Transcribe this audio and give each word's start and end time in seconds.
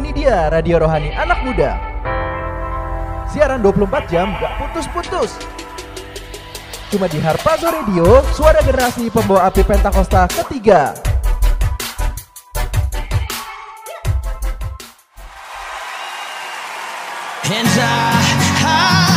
Ini 0.00 0.16
dia 0.16 0.48
Radio 0.48 0.80
Rohani 0.80 1.12
Anak 1.12 1.44
Muda. 1.44 1.76
Siaran 3.28 3.60
24 3.60 4.08
jam 4.08 4.32
gak 4.40 4.56
putus-putus. 4.56 5.36
Cuma 6.88 7.04
di 7.04 7.20
Harpazo 7.20 7.68
Radio, 7.68 8.24
suara 8.32 8.64
generasi 8.64 9.12
pembawa 9.12 9.52
api 9.52 9.60
Pentakosta 9.60 10.24
ketiga. 10.24 10.96
Hands 17.44 17.76
up, 17.76 18.40
high. 18.64 19.09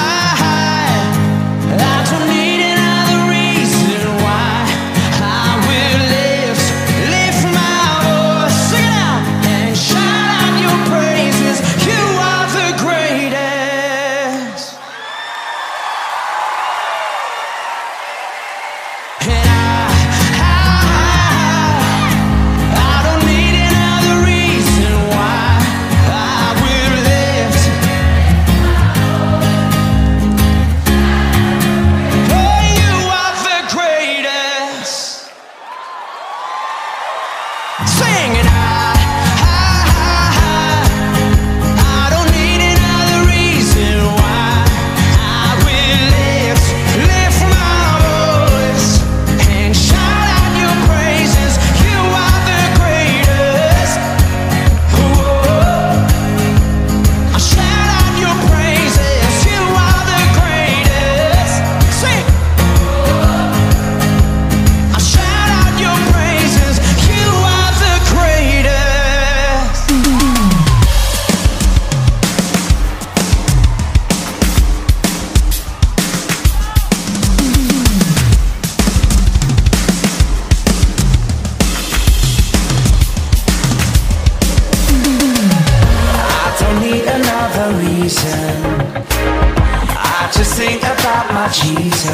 Jesus. 91.53 92.09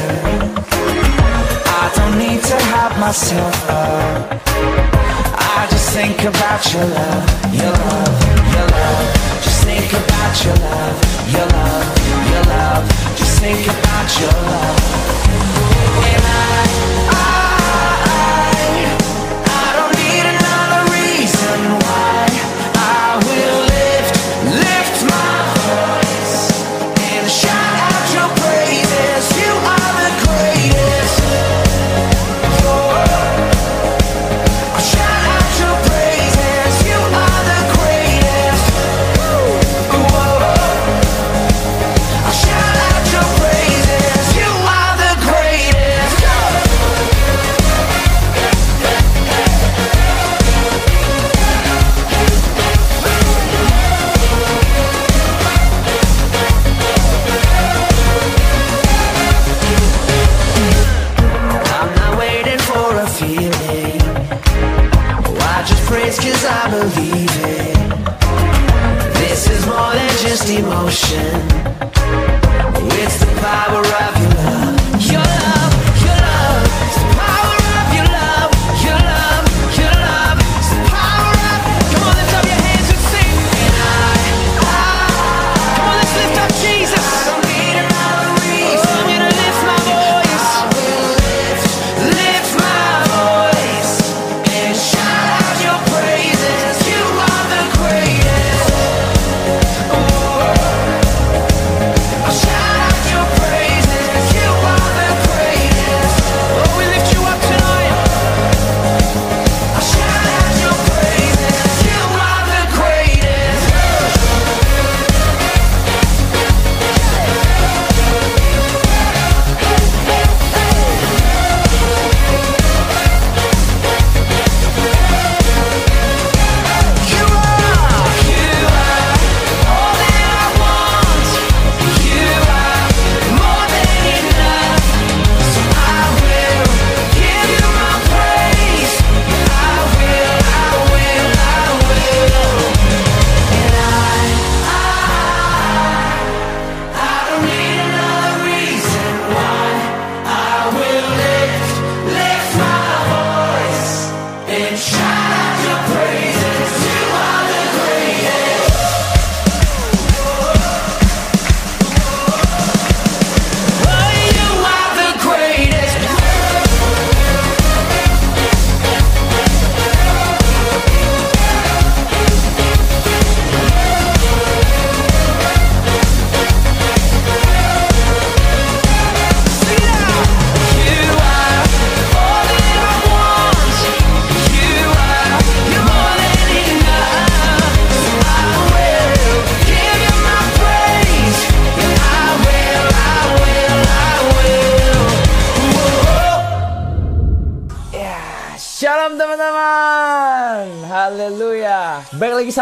I 1.81 1.91
don't 1.95 2.17
need 2.19 2.43
to 2.43 2.57
hype 2.71 2.99
myself 2.99 3.69
up. 3.69 4.41
I 5.57 5.67
just 5.71 5.91
think 5.91 6.19
about 6.23 6.61
your 6.73 6.83
love, 6.83 7.25
your 7.55 7.71
love, 7.71 8.19
your 8.51 8.67
love. 8.67 9.07
Just 9.41 9.63
think 9.63 9.93
about 9.93 10.43
your 10.43 10.55
love, 10.67 10.97
your 11.31 11.47
love, 11.55 11.87
your 12.31 12.43
love. 12.51 12.83
Just 13.15 13.39
think 13.39 13.63
about 13.65 14.09
your 14.19 14.35
love. 14.43 14.79
And 16.03 16.23
I 16.25 16.88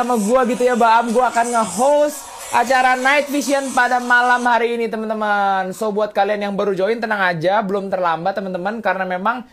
sama 0.07 0.15
gua 0.23 0.47
gitu 0.47 0.63
ya 0.63 0.79
Baam 0.79 1.11
Gua 1.11 1.27
akan 1.27 1.51
nge-host 1.51 2.23
acara 2.55 2.95
Night 2.95 3.27
Vision 3.27 3.75
pada 3.75 3.99
malam 3.99 4.39
hari 4.47 4.79
ini 4.79 4.87
teman-teman 4.87 5.75
So 5.75 5.91
buat 5.91 6.15
kalian 6.15 6.47
yang 6.47 6.55
baru 6.55 6.71
join 6.71 7.03
tenang 7.03 7.19
aja 7.19 7.59
Belum 7.59 7.91
terlambat 7.91 8.39
teman-teman 8.39 8.79
Karena 8.79 9.03
memang 9.03 9.43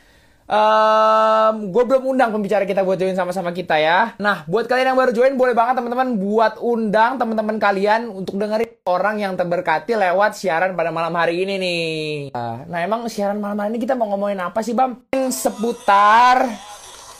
Um, 0.45 1.73
gue 1.73 1.85
belum 1.89 2.05
undang 2.05 2.29
pembicara 2.29 2.69
kita 2.69 2.85
buat 2.85 3.01
join 3.01 3.17
sama-sama 3.17 3.49
kita 3.57 3.81
ya. 3.81 4.13
Nah, 4.21 4.45
buat 4.45 4.69
kalian 4.69 4.93
yang 4.93 5.01
baru 5.01 5.17
join, 5.17 5.41
boleh 5.41 5.57
banget 5.57 5.81
teman-teman 5.81 6.21
buat 6.21 6.61
undang 6.61 7.17
teman-teman 7.17 7.57
kalian 7.57 8.13
untuk 8.13 8.37
dengerin 8.37 8.77
orang 8.85 9.25
yang 9.25 9.33
terberkati 9.41 9.97
lewat 9.97 10.37
siaran 10.37 10.77
pada 10.77 10.93
malam 10.93 11.17
hari 11.17 11.49
ini 11.49 11.55
nih. 11.57 11.85
Nah, 12.69 12.79
emang 12.85 13.09
siaran 13.09 13.41
malam 13.41 13.57
hari 13.57 13.73
ini 13.73 13.81
kita 13.89 13.97
mau 13.97 14.13
ngomongin 14.13 14.45
apa 14.45 14.61
sih, 14.61 14.77
Bam? 14.77 15.09
Seputar 15.33 16.45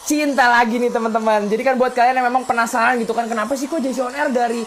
cinta 0.05 0.47
lagi 0.47 0.77
nih 0.77 0.93
teman-teman. 0.93 1.49
Jadi 1.49 1.63
kan 1.65 1.75
buat 1.81 1.97
kalian 1.97 2.21
yang 2.21 2.29
memang 2.29 2.45
penasaran 2.45 3.01
gitu 3.01 3.17
kan, 3.17 3.25
kenapa 3.27 3.57
sih 3.57 3.67
kok 3.67 3.81
jadi 3.81 3.97
on 4.05 4.15
air 4.15 4.29
dari 4.29 4.63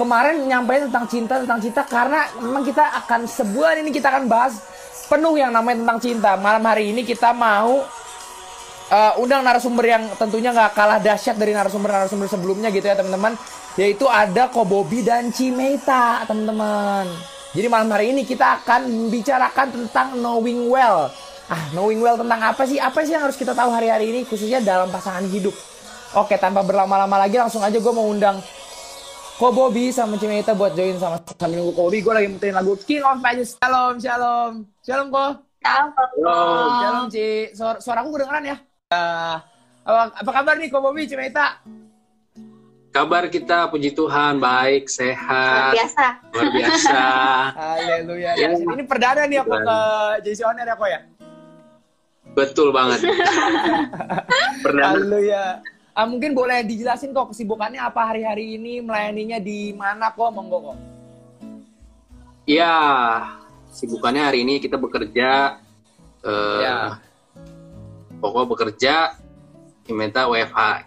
kemarin 0.00 0.48
nyampein 0.48 0.88
tentang 0.88 1.04
cinta 1.04 1.34
tentang 1.44 1.60
cinta 1.60 1.84
karena 1.84 2.24
memang 2.40 2.64
kita 2.64 2.84
akan 3.04 3.28
sebulan 3.28 3.84
ini 3.84 3.92
kita 3.92 4.08
akan 4.08 4.24
bahas 4.32 4.56
penuh 5.12 5.36
yang 5.36 5.52
namanya 5.52 5.84
tentang 5.84 6.00
cinta. 6.00 6.30
Malam 6.40 6.64
hari 6.64 6.96
ini 6.96 7.04
kita 7.04 7.36
mau 7.36 7.84
uh, 8.88 9.12
undang 9.20 9.44
narasumber 9.44 9.84
yang 9.84 10.08
tentunya 10.16 10.50
nggak 10.56 10.72
kalah 10.72 10.96
dahsyat 10.96 11.36
dari 11.36 11.52
narasumber-narasumber 11.52 12.26
sebelumnya 12.32 12.72
gitu 12.72 12.88
ya 12.88 12.96
teman-teman. 12.96 13.36
Yaitu 13.78 14.08
ada 14.08 14.50
Kobobi 14.50 15.04
dan 15.04 15.30
Cimeta 15.30 16.24
teman-teman. 16.26 17.06
Jadi 17.50 17.66
malam 17.66 17.90
hari 17.90 18.14
ini 18.14 18.22
kita 18.22 18.62
akan 18.62 18.86
membicarakan 18.86 19.66
tentang 19.74 20.14
knowing 20.18 20.70
well. 20.70 21.10
Ah, 21.50 21.66
knowing 21.74 21.98
well 21.98 22.14
tentang 22.14 22.38
apa 22.46 22.62
sih? 22.62 22.78
Apa 22.78 23.02
sih 23.02 23.10
yang 23.10 23.26
harus 23.26 23.34
kita 23.34 23.50
tahu 23.58 23.74
hari-hari 23.74 24.14
ini 24.14 24.20
khususnya 24.22 24.62
dalam 24.62 24.86
pasangan 24.86 25.26
hidup? 25.26 25.50
Oke, 26.14 26.38
tanpa 26.38 26.62
berlama-lama 26.62 27.26
lagi 27.26 27.42
langsung 27.42 27.58
aja 27.58 27.74
gue 27.74 27.90
mau 27.94 28.06
undang 28.06 28.38
Ko 29.40 29.50
Bobby 29.50 29.88
sama 29.88 30.20
Cimeta 30.20 30.52
buat 30.52 30.76
join 30.76 31.00
sama 31.00 31.16
sambil 31.38 31.64
nunggu 31.64 31.72
Bobby 31.72 32.04
gue 32.04 32.12
lagi 32.12 32.28
muterin 32.28 32.52
lagu 32.52 32.76
King 32.76 33.00
of 33.02 33.24
Pages 33.24 33.56
Shalom 33.56 33.96
Shalom 33.96 34.52
Shalom 34.84 35.08
Ko 35.08 35.26
Shalom 35.64 36.70
Shalom 36.76 37.04
Ci 37.08 37.56
Suara, 37.56 37.80
suaraku 37.80 38.20
kedengeran 38.20 38.44
ya 38.52 38.56
uh, 38.92 39.40
apa, 39.80 40.02
apa 40.12 40.30
kabar 40.30 40.54
nih 40.60 40.68
Ko 40.68 40.84
Bobby 40.84 41.08
Cimeta 41.08 41.56
Kabar 42.90 43.30
kita 43.30 43.70
puji 43.70 43.94
Tuhan 43.94 44.42
baik, 44.42 44.90
sehat. 44.90 45.70
Luar 45.70 45.78
biasa. 45.78 46.06
Luar 46.34 46.48
biasa. 46.50 47.02
Haleluya. 47.62 48.30
Ya. 48.34 48.50
Ini 48.50 48.82
perdana 48.82 49.30
nih 49.30 49.46
aku 49.46 49.54
ke 49.62 49.78
JC 50.26 50.42
Owner 50.42 50.66
ya, 50.66 50.74
Ko 50.74 50.90
ya? 50.90 50.98
Betul 52.34 52.70
banget. 52.70 53.04
Perdana. 54.64 54.96
Haleluya. 54.96 55.44
Ah, 55.90 56.06
mungkin 56.06 56.32
boleh 56.32 56.62
dijelasin 56.64 57.10
kok 57.10 57.34
kesibukannya 57.34 57.82
apa 57.82 58.14
hari-hari 58.14 58.56
ini, 58.56 58.80
melayaninya 58.80 59.42
di 59.42 59.74
mana 59.74 60.14
kok, 60.14 60.30
monggo 60.30 60.72
kok. 60.72 60.78
Ya, 62.46 62.76
sibukannya 63.74 64.22
hari 64.22 64.46
ini 64.46 64.62
kita 64.62 64.78
bekerja. 64.78 65.60
eh 66.24 66.58
Ya. 66.62 67.02
Pokok 68.20 68.52
bekerja, 68.56 69.16
minta 69.88 70.28
WFH. 70.28 70.86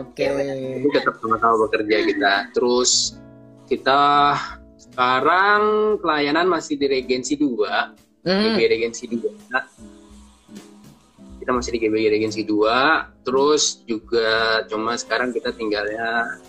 Oke. 0.00 0.26
Itu 0.80 0.88
tetap 0.94 1.18
sama-sama 1.20 1.68
bekerja 1.68 1.96
kita. 2.06 2.32
Terus 2.54 3.18
kita 3.66 4.32
sekarang 4.78 5.96
pelayanan 6.00 6.48
masih 6.48 6.80
di 6.80 6.86
Regensi 6.88 7.36
2. 7.36 8.26
Hmm. 8.26 8.42
GBI 8.42 8.66
Regensi 8.66 9.06
2. 9.06 9.22
Kita 11.46 11.54
masih 11.54 11.78
di 11.78 11.86
GBI 11.86 12.10
Regensi 12.10 12.42
2. 12.42 13.22
Terus 13.22 13.86
juga 13.86 14.66
cuma 14.66 14.98
sekarang 14.98 15.30
kita 15.30 15.54
tinggalnya 15.54 16.42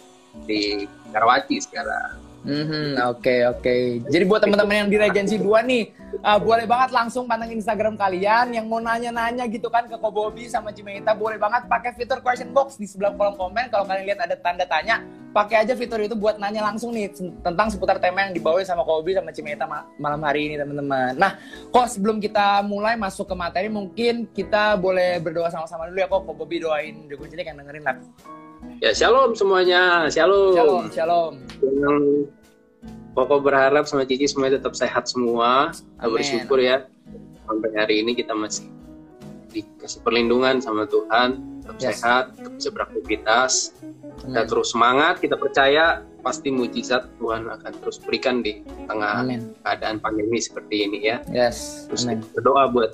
di 0.50 0.90
Karawaci 1.14 1.62
sekarang. 1.62 2.27
Mhm, 2.46 3.02
Oke 3.14 3.44
oke. 3.50 3.76
Jadi 4.06 4.24
buat 4.28 4.42
teman-teman 4.44 4.86
yang 4.86 4.90
di 4.92 4.98
Regensi 4.98 5.36
2 5.42 5.64
nih, 5.66 5.90
uh, 6.22 6.40
boleh 6.40 6.70
banget 6.70 6.94
langsung 6.94 7.26
pantengin 7.26 7.60
Instagram 7.60 7.98
kalian 7.98 8.54
yang 8.54 8.66
mau 8.70 8.78
nanya-nanya 8.78 9.50
gitu 9.50 9.68
kan 9.68 9.90
ke 9.90 9.98
Kobobi 9.98 10.46
sama 10.48 10.70
Cimeta, 10.70 11.18
boleh 11.18 11.42
banget 11.42 11.66
pakai 11.66 11.98
fitur 11.98 12.22
question 12.22 12.54
box 12.54 12.78
di 12.78 12.86
sebelah 12.86 13.16
kolom 13.18 13.36
komen. 13.36 13.68
Kalau 13.74 13.84
kalian 13.84 14.06
lihat 14.14 14.20
ada 14.24 14.36
tanda 14.40 14.64
tanya, 14.64 15.04
pakai 15.36 15.66
aja 15.68 15.74
fitur 15.76 16.00
itu 16.00 16.16
buat 16.16 16.40
nanya 16.40 16.66
langsung 16.66 16.96
nih 16.96 17.12
tentang 17.44 17.68
seputar 17.68 18.00
tema 18.00 18.30
yang 18.30 18.34
dibawain 18.34 18.64
sama 18.66 18.88
Kobobi 18.88 19.18
sama 19.18 19.34
Cimeta 19.36 19.68
ma- 19.68 19.86
malam 20.00 20.22
hari 20.24 20.48
ini 20.52 20.56
teman-teman. 20.56 21.20
Nah, 21.20 21.36
kok 21.74 21.88
sebelum 21.92 22.22
kita 22.24 22.64
mulai 22.64 22.96
masuk 22.96 23.28
ke 23.28 23.36
materi, 23.36 23.68
mungkin 23.68 24.30
kita 24.32 24.78
boleh 24.80 25.20
berdoa 25.20 25.52
sama-sama 25.52 25.90
dulu 25.90 26.00
ya 26.00 26.08
kok 26.08 26.24
Kobobi 26.24 26.64
doain 26.64 27.12
Deku 27.12 27.28
Cilik 27.28 27.44
yang 27.44 27.60
dengerin 27.60 27.84
lah. 27.84 27.98
Ya 28.78 28.92
shalom 28.94 29.34
semuanya, 29.34 30.06
shalom. 30.12 30.54
Shalom, 30.54 30.84
shalom. 30.94 31.34
Yang 31.64 32.04
pokok 33.18 33.40
berharap 33.42 33.90
sama 33.90 34.06
Cici 34.06 34.30
semuanya 34.30 34.62
tetap 34.62 34.78
sehat 34.78 35.10
semua. 35.10 35.74
Kita 35.74 36.06
Amin. 36.06 36.14
bersyukur 36.14 36.60
ya 36.62 36.86
sampai 37.48 37.70
hari 37.74 37.96
ini 38.06 38.12
kita 38.14 38.36
masih 38.36 38.68
dikasih 39.50 40.04
perlindungan 40.04 40.60
sama 40.60 40.86
Tuhan, 40.86 41.64
tetap 41.64 41.78
Yes. 41.80 41.86
sehat, 42.04 42.24
tetap 42.38 42.52
bisa 42.54 42.70
beraktivitas. 42.76 43.52
Kita 44.22 44.44
Amin. 44.44 44.50
terus 44.52 44.68
semangat, 44.76 45.24
kita 45.24 45.40
percaya 45.40 46.04
pasti 46.22 46.52
mujizat 46.52 47.08
Tuhan 47.18 47.48
akan 47.48 47.72
terus 47.82 47.98
berikan 48.04 48.44
di 48.44 48.62
tengah 48.86 49.24
Amin. 49.24 49.56
keadaan 49.64 49.98
pandemi 49.98 50.38
seperti 50.38 50.86
ini 50.86 51.08
ya. 51.08 51.18
Yes, 51.32 51.88
Terus 51.88 52.04
kita 52.04 52.26
berdoa 52.38 52.68
buat 52.70 52.92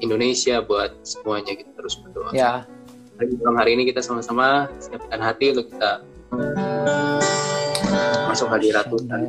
Indonesia, 0.00 0.64
buat 0.64 0.96
semuanya 1.04 1.52
kita 1.58 1.68
terus 1.76 1.98
berdoa. 2.00 2.30
Ya, 2.32 2.64
Hari 3.20 3.36
malam 3.36 3.56
hari 3.60 3.76
ini 3.76 3.84
kita 3.84 4.00
sama-sama 4.00 4.64
siapkan 4.80 5.20
hati 5.20 5.52
untuk 5.52 5.68
kita 5.68 6.00
masuk 8.32 8.48
hadirat 8.48 8.88
Tuhan. 8.88 9.20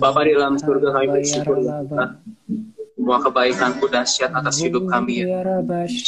Bapa 0.00 0.20
di 0.24 0.32
dalam 0.32 0.56
surga 0.56 0.88
kami 0.88 1.06
bersyukur 1.20 1.56
ya. 1.60 1.84
Semua 2.96 3.20
kebaikan 3.20 3.76
dahsyat 3.76 4.32
atas 4.32 4.56
hidup 4.56 4.88
kami 4.88 5.28
ya. 5.28 5.44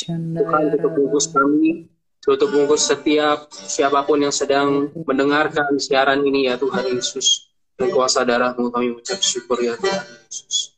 Tuhan 0.08 0.62
tutup 0.72 0.92
bungkus 0.96 1.28
kami, 1.28 1.84
tutup 2.24 2.48
bungkus 2.48 2.88
setiap 2.88 3.44
siapa 3.52 4.08
pun 4.08 4.24
yang 4.24 4.32
sedang 4.32 4.88
mendengarkan 5.04 5.76
siaran 5.76 6.24
ini 6.24 6.48
ya 6.48 6.56
Tuhan 6.56 6.96
Yesus. 6.96 7.52
Dan 7.76 7.92
kuasa 7.92 8.24
darahmu 8.24 8.72
kami 8.72 8.96
ucap 8.96 9.20
syukur 9.20 9.60
ya 9.60 9.76
Tuhan 9.76 10.08
Yesus. 10.32 10.77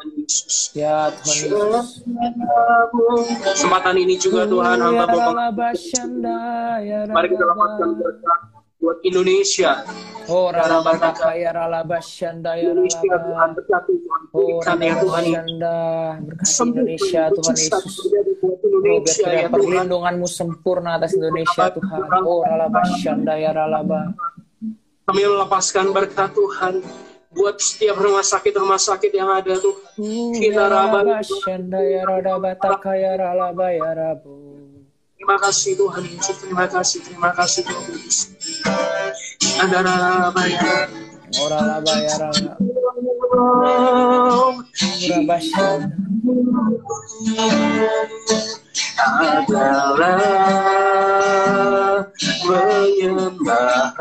Tuhan 0.00 0.16
Yesus. 0.16 0.72
Ya 0.72 1.12
Tuhan 1.12 1.36
Yesus. 1.52 1.88
Kesempatan 3.44 3.94
ini 4.00 4.16
juga 4.16 4.48
Tuhan 4.48 4.80
hamba 4.80 5.04
bapak 5.04 5.52
mari 7.12 7.28
kita 7.28 7.44
lepaskan 7.44 7.88
berkat 8.00 8.40
buat 8.80 8.96
Indonesia. 9.04 9.84
Oh, 10.30 10.48
rala 10.48 10.80
bataka 10.80 11.36
ya 11.36 11.52
rala 11.52 11.84
basyanda 11.84 12.56
ya 12.56 12.72
rala 12.72 12.88
Tuhan 12.88 13.48
berkati 13.52 13.92
Tuhan 13.98 14.20
Oh, 14.30 14.62
ya 14.62 14.94
Tuhan 15.02 15.24
Indonesia 16.70 17.22
Tuhan 17.28 17.56
Yesus. 17.60 17.94
Oh, 18.00 18.80
Indonesia 18.80 19.28
ya 19.28 19.48
perlindunganmu 19.52 20.24
sempurna 20.24 20.96
atas 20.96 21.12
Indonesia 21.12 21.68
Tuhan. 21.76 22.24
Oh, 22.24 22.40
rala 22.40 22.72
basyanda 22.72 23.36
ya 23.36 23.52
rala. 23.52 23.84
Kami 25.04 25.20
melepaskan 25.26 25.92
berkat 25.92 26.30
Tuhan 26.32 26.80
buat 27.30 27.62
setiap 27.62 27.94
rumah 28.02 28.26
sakit 28.26 28.54
rumah 28.58 28.78
sakit 28.78 29.14
yang 29.14 29.30
ada 29.30 29.54
tuh. 29.54 29.78
Kita 30.34 30.66
ya 32.98 33.14
raba 33.16 33.66
ya. 33.70 34.18
Terima 35.20 35.36
kasih 35.36 35.76
Tuhan 35.76 36.04
Yesus, 36.08 36.36
terima 36.42 36.66
kasih, 36.66 36.98
terima 37.04 37.30
kasih 37.36 37.62
Tuhan 37.68 37.92
Yesus. 37.92 38.32
Ada 39.60 39.78
apa 40.32 40.42
ya? 40.48 40.88
Oh, 41.30 41.46
ya 44.98 45.30
adalah 49.30 49.94
menyembah 52.42 53.94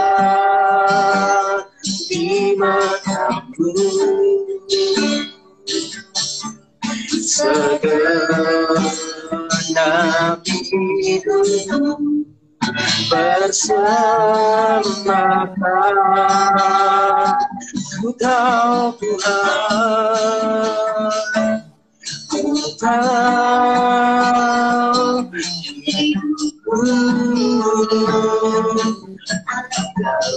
di 2.07 2.55
matamu 2.55 3.75
segenap 7.23 7.87
hidupku 10.43 12.27
bersama 13.07 14.67
Ku 18.03 18.11
tahu 18.19 18.99
Tuhan 18.99 20.03
Ku 22.27 22.43
tahu 22.83 23.71
hidupku 25.87 26.83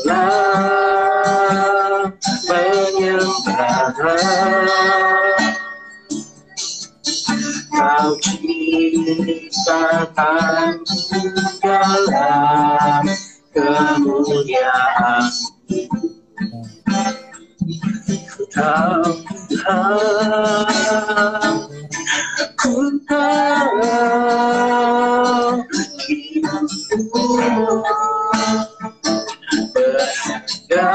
dalam 0.05 2.13
penyembahan 2.45 3.89
Kau 7.95 8.11
ciptakan 8.19 9.63
dalam 11.63 13.07
kemuliaan. 13.55 15.23
Tuhan 18.51 18.99
Ku 22.59 22.99
tahu 23.07 23.79
hidupku 26.03 27.23
berharga 29.71 30.91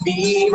di 0.00 0.48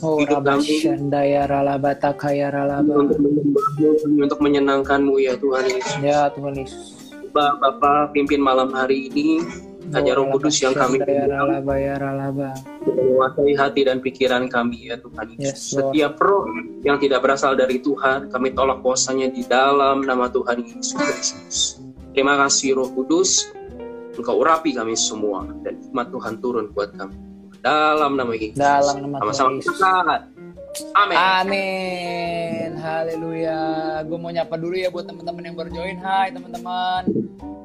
Oh, 0.00 0.16
hidup 0.16 0.40
kami 0.40 0.64
Rabashandaya 0.64 1.42
Ralabata 1.44 2.10
Kaya 2.16 2.48
Ralaba. 2.48 3.04
untuk 4.04 4.38
menyenangkanmu 4.40 5.20
ya 5.20 5.36
Tuhan 5.36 5.64
Yesus 5.68 6.00
Ya 6.00 6.32
Tuhan 6.32 6.54
Yesus. 6.56 7.12
Bapak, 7.30 7.62
Bapak 7.62 8.16
pimpin 8.16 8.42
malam 8.42 8.74
hari 8.74 9.12
ini 9.12 9.44
hanya 9.94 10.18
Roh 10.18 10.30
Kudus 10.34 10.58
yang 10.62 10.74
kami 10.74 11.02
ya 11.02 11.26
menguasai 12.86 13.52
hati 13.58 13.80
dan 13.84 13.98
pikiran 14.00 14.46
kami 14.46 14.88
ya 14.88 14.96
Tuhan 14.98 15.36
Yesus. 15.36 15.44
Yes, 15.44 15.60
Lord. 15.76 15.92
Setiap 15.92 16.14
roh 16.22 16.44
yang 16.86 16.96
tidak 17.02 17.20
berasal 17.26 17.58
dari 17.58 17.82
Tuhan, 17.82 18.30
kami 18.30 18.54
tolak 18.54 18.80
kuasanya 18.80 19.28
di 19.28 19.42
dalam 19.44 20.06
nama 20.06 20.30
Tuhan 20.30 20.62
Yesus 20.64 20.96
Kristus. 20.96 21.56
Terima 22.16 22.38
kasih 22.40 22.78
Roh 22.78 22.90
Kudus, 22.90 23.50
Engkau 24.18 24.42
urapi 24.42 24.74
kami 24.74 24.98
semua 24.98 25.46
dan 25.62 25.78
hikmat 25.80 26.10
Tuhan 26.10 26.34
turun 26.42 26.66
buat 26.74 26.92
kami. 26.98 27.29
Dalam 27.60 28.16
nama 28.16 28.32
Yesus. 28.32 28.56
Dalam 28.56 28.96
nama 29.04 29.32
Sama-sama. 29.36 30.16
Amin. 30.96 31.16
Amin. 31.18 32.70
Haleluya. 32.80 33.60
Gue 34.08 34.16
mau 34.16 34.32
nyapa 34.32 34.56
dulu 34.56 34.80
ya 34.80 34.88
buat 34.88 35.04
teman-teman 35.04 35.42
yang 35.44 35.56
baru 35.58 35.68
join. 35.68 35.98
Hai 36.00 36.32
teman-teman. 36.32 37.04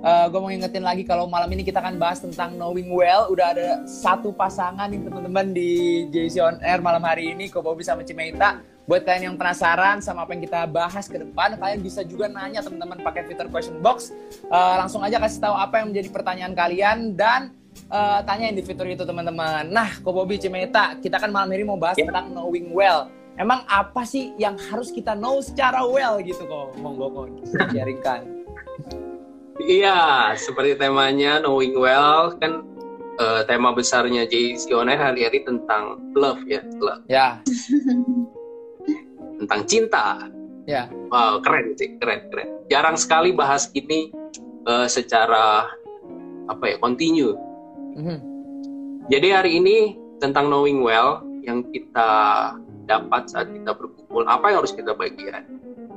gue 0.06 0.38
mau 0.38 0.54
ingetin 0.54 0.86
lagi 0.86 1.02
kalau 1.02 1.26
malam 1.26 1.50
ini 1.50 1.66
kita 1.66 1.82
akan 1.82 1.98
bahas 1.98 2.20
tentang 2.22 2.60
knowing 2.60 2.92
well. 2.92 3.32
Udah 3.32 3.56
ada 3.56 3.68
satu 3.88 4.36
pasangan 4.36 4.92
nih 4.92 5.02
teman-teman 5.02 5.56
di 5.56 6.06
JC 6.12 6.44
On 6.44 6.60
Air 6.60 6.84
malam 6.84 7.02
hari 7.02 7.32
ini. 7.32 7.48
Ko 7.48 7.64
Bobby 7.64 7.88
sama 7.88 8.04
Cimeita. 8.04 8.60
Buat 8.86 9.02
kalian 9.02 9.34
yang 9.34 9.38
penasaran 9.40 9.98
sama 9.98 10.30
apa 10.30 10.38
yang 10.38 10.46
kita 10.46 10.70
bahas 10.70 11.10
ke 11.10 11.18
depan, 11.18 11.58
kalian 11.58 11.82
bisa 11.82 12.06
juga 12.06 12.30
nanya 12.30 12.62
teman-teman 12.62 13.02
pakai 13.02 13.26
fitur 13.26 13.50
question 13.50 13.82
box. 13.82 14.14
Eh, 14.46 14.76
langsung 14.78 15.02
aja 15.02 15.18
kasih 15.18 15.42
tahu 15.42 15.58
apa 15.58 15.82
yang 15.82 15.90
menjadi 15.90 16.10
pertanyaan 16.14 16.54
kalian 16.54 16.98
dan 17.18 17.50
eh, 17.86 18.20
tanyain 18.24 18.52
di 18.52 18.62
fitur 18.62 18.86
itu 18.86 19.04
teman-teman. 19.04 19.68
Nah, 19.68 19.90
Ko 20.00 20.12
Bobby 20.12 20.36
Cimeita, 20.36 20.98
kita 20.98 21.18
kan 21.18 21.30
malam 21.30 21.52
ini 21.52 21.64
mau 21.64 21.76
bahas 21.76 21.96
Ya. 21.96 22.08
tentang 22.08 22.32
knowing 22.32 22.72
well. 22.72 23.08
Emang 23.36 23.68
apa 23.68 24.02
sih 24.02 24.32
yang 24.36 24.56
harus 24.56 24.90
kita 24.90 25.12
know 25.12 25.40
secara 25.40 25.84
well 25.84 26.18
gitu 26.20 26.44
kok? 26.44 26.72
Monggo 26.78 27.12
kok 27.12 27.28
sharingkan. 27.76 28.24
Iya, 29.58 29.98
seperti 30.36 30.76
temanya 30.76 31.40
Knowing 31.40 31.74
Well 31.74 32.36
kan 32.38 32.64
eh, 33.16 33.42
tema 33.44 33.72
besarnya 33.72 34.24
JC 34.24 34.68
On 34.72 34.86
Air 34.86 35.00
hari-hari 35.02 35.42
tentang 35.42 36.00
love 36.12 36.44
ya, 36.44 36.60
love, 36.78 37.02
Ya, 37.08 37.40
tentang 39.40 39.62
cinta. 39.66 40.28
ya, 40.66 40.90
Wow, 41.08 41.40
keren 41.40 41.72
sih, 41.76 41.94
keren, 41.96 42.26
keren. 42.28 42.50
Jarang 42.68 42.98
sekali 42.98 43.32
bahas 43.32 43.70
ini 43.72 44.10
eh, 44.66 44.88
secara 44.88 45.70
apa 46.46 46.64
ya, 46.66 46.76
continue. 46.78 47.34
Mhm. 47.96 48.18
Jadi 49.08 49.28
hari 49.32 49.52
ini 49.62 49.78
tentang 50.20 50.52
knowing 50.52 50.84
well 50.84 51.24
yang 51.46 51.64
kita 51.72 52.10
dapat 52.86 53.30
saat 53.30 53.50
kita 53.50 53.72
berkumpul, 53.74 54.26
apa 54.26 54.52
yang 54.52 54.58
harus 54.66 54.74
kita 54.74 54.94
bagian 54.94 55.46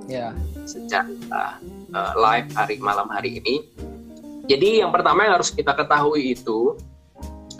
ya, 0.09 0.33
secara 0.65 1.61
eh, 1.93 2.13
live 2.17 2.49
hari 2.55 2.77
malam 2.81 3.09
hari 3.11 3.41
ini. 3.43 3.65
Jadi 4.49 4.81
yang 4.81 4.95
pertama 4.95 5.29
yang 5.29 5.41
harus 5.41 5.53
kita 5.53 5.77
ketahui 5.77 6.33
itu 6.37 6.77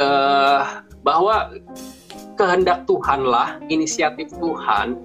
eh, 0.01 0.63
bahwa 1.03 1.53
kehendak 2.39 2.87
Tuhanlah, 2.87 3.59
inisiatif 3.69 4.31
Tuhan 4.39 4.97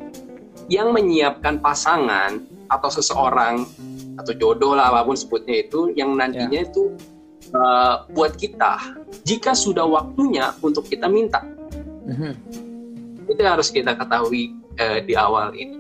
yang 0.70 0.96
menyiapkan 0.96 1.60
pasangan 1.60 2.40
atau 2.72 2.90
seseorang 2.90 3.68
atau 4.14 4.34
jodoh 4.38 4.78
lah 4.78 4.94
apa 4.94 5.10
pun 5.10 5.18
sebutnya 5.18 5.66
itu 5.66 5.90
yang 5.98 6.14
nantinya 6.14 6.64
itu 6.64 6.94
eh, 7.54 7.96
buat 8.10 8.34
kita 8.34 8.98
jika 9.22 9.54
sudah 9.54 9.86
waktunya 9.86 10.52
untuk 10.60 10.86
kita 10.86 11.06
minta 11.06 11.40
Mhm. 12.04 12.34
itu 13.26 13.40
yang 13.40 13.56
harus 13.56 13.70
kita 13.70 13.94
ketahui 13.94 14.52
eh, 14.74 15.00
di 15.00 15.14
awal 15.14 15.54
ini. 15.54 15.78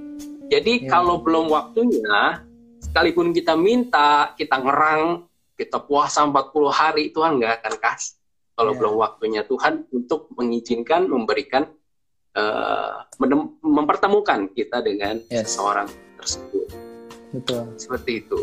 Jadi 0.48 0.86
Ya. 0.86 0.94
kalau 0.94 1.18
belum 1.18 1.50
waktunya, 1.50 2.46
sekalipun 2.78 3.34
kita 3.34 3.58
minta, 3.58 4.38
kita 4.38 4.62
ngerang, 4.62 5.26
kita 5.58 5.82
puasa 5.82 6.22
40 6.22 6.70
hari, 6.70 7.10
Tuhan 7.10 7.42
nggak 7.42 7.54
akan 7.58 7.76
kasih. 7.82 8.14
Kalau 8.54 8.72
Ya. 8.72 8.78
belum 8.78 8.94
waktunya 8.96 9.42
Tuhan 9.44 9.90
untuk 9.90 10.30
mengizinkan, 10.32 11.10
memberikan 11.10 11.66
menem- 13.18 13.62
mempertemukan 13.62 14.50
kita 14.50 14.82
dengan 14.82 15.22
Yes. 15.28 15.54
seseorang 15.54 15.86
tersebut. 16.18 16.66
Betul. 17.30 17.62
Seperti 17.78 18.12
itu. 18.22 18.40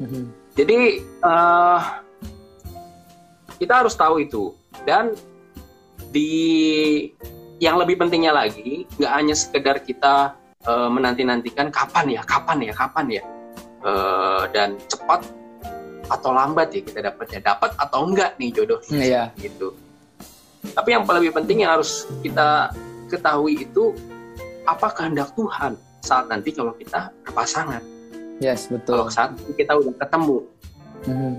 Mhm. 0.00 0.22
Jadi 0.52 0.78
eh, 1.02 1.80
kita 3.58 3.82
harus 3.82 3.94
tahu 3.94 4.22
itu 4.22 4.54
dan 4.86 5.12
di 6.10 6.30
yang 7.58 7.74
lebih 7.76 7.98
pentingnya 7.98 8.30
lagi 8.30 8.86
nggak 8.96 9.12
hanya 9.12 9.34
sekedar 9.34 9.82
kita 9.82 10.34
eh, 10.62 10.88
menanti-nantikan 10.90 11.70
kapan 11.70 12.18
ya, 12.18 12.22
kapan 12.22 12.58
ya, 12.62 12.72
kapan 12.74 13.06
ya, 13.10 13.24
Eh, 13.78 14.42
dan 14.50 14.74
cepat 14.90 15.22
atau 16.10 16.34
lambat 16.34 16.74
ya 16.74 16.82
kita 16.82 16.98
dapatnya 16.98 17.38
dapat 17.46 17.70
atau 17.78 18.10
enggak 18.10 18.34
nih 18.34 18.50
jodoh 18.50 18.82
Hmm, 18.90 18.98
Iya. 18.98 19.30
gitu. 19.38 19.70
Tapi 20.74 20.88
yang 20.90 21.06
lebih 21.06 21.30
penting 21.30 21.62
yang 21.62 21.78
harus 21.78 22.10
kita 22.18 22.74
ketahui 23.06 23.62
itu 23.62 23.94
apa 24.66 24.90
kehendak 24.90 25.30
Tuhan 25.38 25.78
saat 26.02 26.26
nanti 26.26 26.50
kalau 26.50 26.74
kita 26.74 27.14
berpasangan, 27.22 27.78
Yes, 28.42 28.66
kalau 28.66 29.06
betul. 29.06 29.14
saat 29.14 29.30
kita 29.54 29.72
udah 29.78 29.94
ketemu. 29.94 30.38
Mhm. 31.06 31.32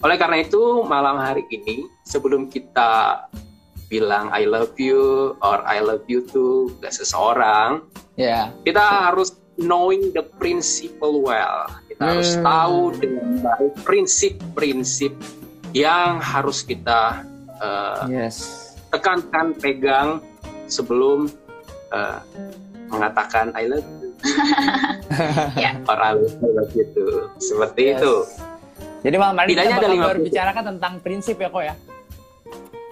Oleh 0.00 0.16
karena 0.16 0.40
itu, 0.40 0.80
malam 0.80 1.20
hari 1.20 1.44
ini, 1.52 1.84
sebelum 2.08 2.48
kita 2.48 3.24
bilang 3.92 4.32
I 4.32 4.48
love 4.48 4.78
you 4.80 5.34
or 5.44 5.60
I 5.66 5.84
love 5.84 6.08
you 6.08 6.24
too 6.24 6.72
ke 6.80 6.88
seseorang, 6.88 7.84
Ya. 8.16 8.48
kita 8.64 8.80
harus 8.80 9.36
knowing 9.60 10.16
the 10.16 10.24
principle 10.40 11.20
well. 11.20 11.68
Kita 11.84 12.16
harus 12.16 12.32
Hmm. 12.32 12.44
tahu 12.46 12.80
dengan 12.96 13.26
baik 13.44 13.74
prinsip-prinsip 13.84 15.12
yang 15.76 16.16
harus 16.16 16.64
kita 16.64 17.20
uh, 17.60 18.08
Yes. 18.08 18.72
tekankan, 18.88 19.52
pegang 19.52 20.24
sebelum 20.64 21.28
uh, 21.92 22.24
mengatakan 22.88 23.52
I 23.52 23.68
love 23.68 23.84
you. 24.00 24.16
Ya. 25.60 25.76
Or 25.84 25.98
I 26.00 26.16
love 26.16 26.72
you 26.72 26.88
too. 26.96 27.28
Seperti 27.36 27.92
Yes. 27.92 28.00
itu. 28.00 28.14
Jadi 29.00 29.16
malam 29.16 29.36
hari 29.40 29.56
kita 29.56 29.72
bakal 29.72 29.90
lima 29.96 30.06
berbicarakan 30.12 30.62
tentang 30.76 30.92
prinsip 31.00 31.36
ya 31.40 31.48
kok 31.48 31.64
ya. 31.64 31.74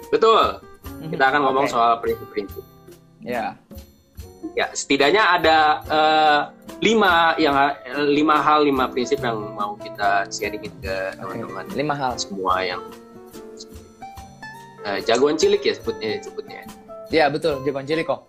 Betul. 0.08 0.44
Kita 1.12 1.24
akan 1.30 1.40
ngomong 1.44 1.66
Oke. 1.68 1.72
soal 1.72 1.92
prinsip-prinsip. 2.00 2.64
Ya. 3.20 3.54
Ya, 4.56 4.66
setidaknya 4.72 5.22
ada 5.38 5.58
eh, 5.84 6.40
lima 6.80 7.36
yang 7.36 7.54
eh, 7.54 8.08
lima 8.08 8.40
hal, 8.40 8.64
lima 8.64 8.88
prinsip 8.88 9.20
yang 9.20 9.36
mau 9.52 9.76
kita 9.76 10.26
sharingin 10.32 10.72
ke 10.80 10.96
teman-teman 11.18 11.66
Lima 11.76 11.94
hal. 11.94 12.16
semua 12.16 12.64
yang 12.64 12.80
eh, 14.88 14.98
jagoan 15.04 15.36
cilik 15.36 15.60
ya 15.60 15.74
sebutnya 15.76 16.18
sebutnya. 16.24 16.60
Ya 17.12 17.28
betul. 17.28 17.60
Jagoan 17.68 17.84
cilik 17.84 18.08
kok. 18.08 18.24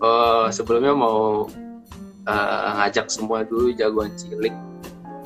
Oh, 0.00 0.48
sebelumnya 0.48 0.94
mau 0.96 1.50
eh, 2.24 2.68
ngajak 2.78 3.10
semua 3.10 3.42
dulu 3.44 3.74
jagoan 3.74 4.14
cilik, 4.16 4.54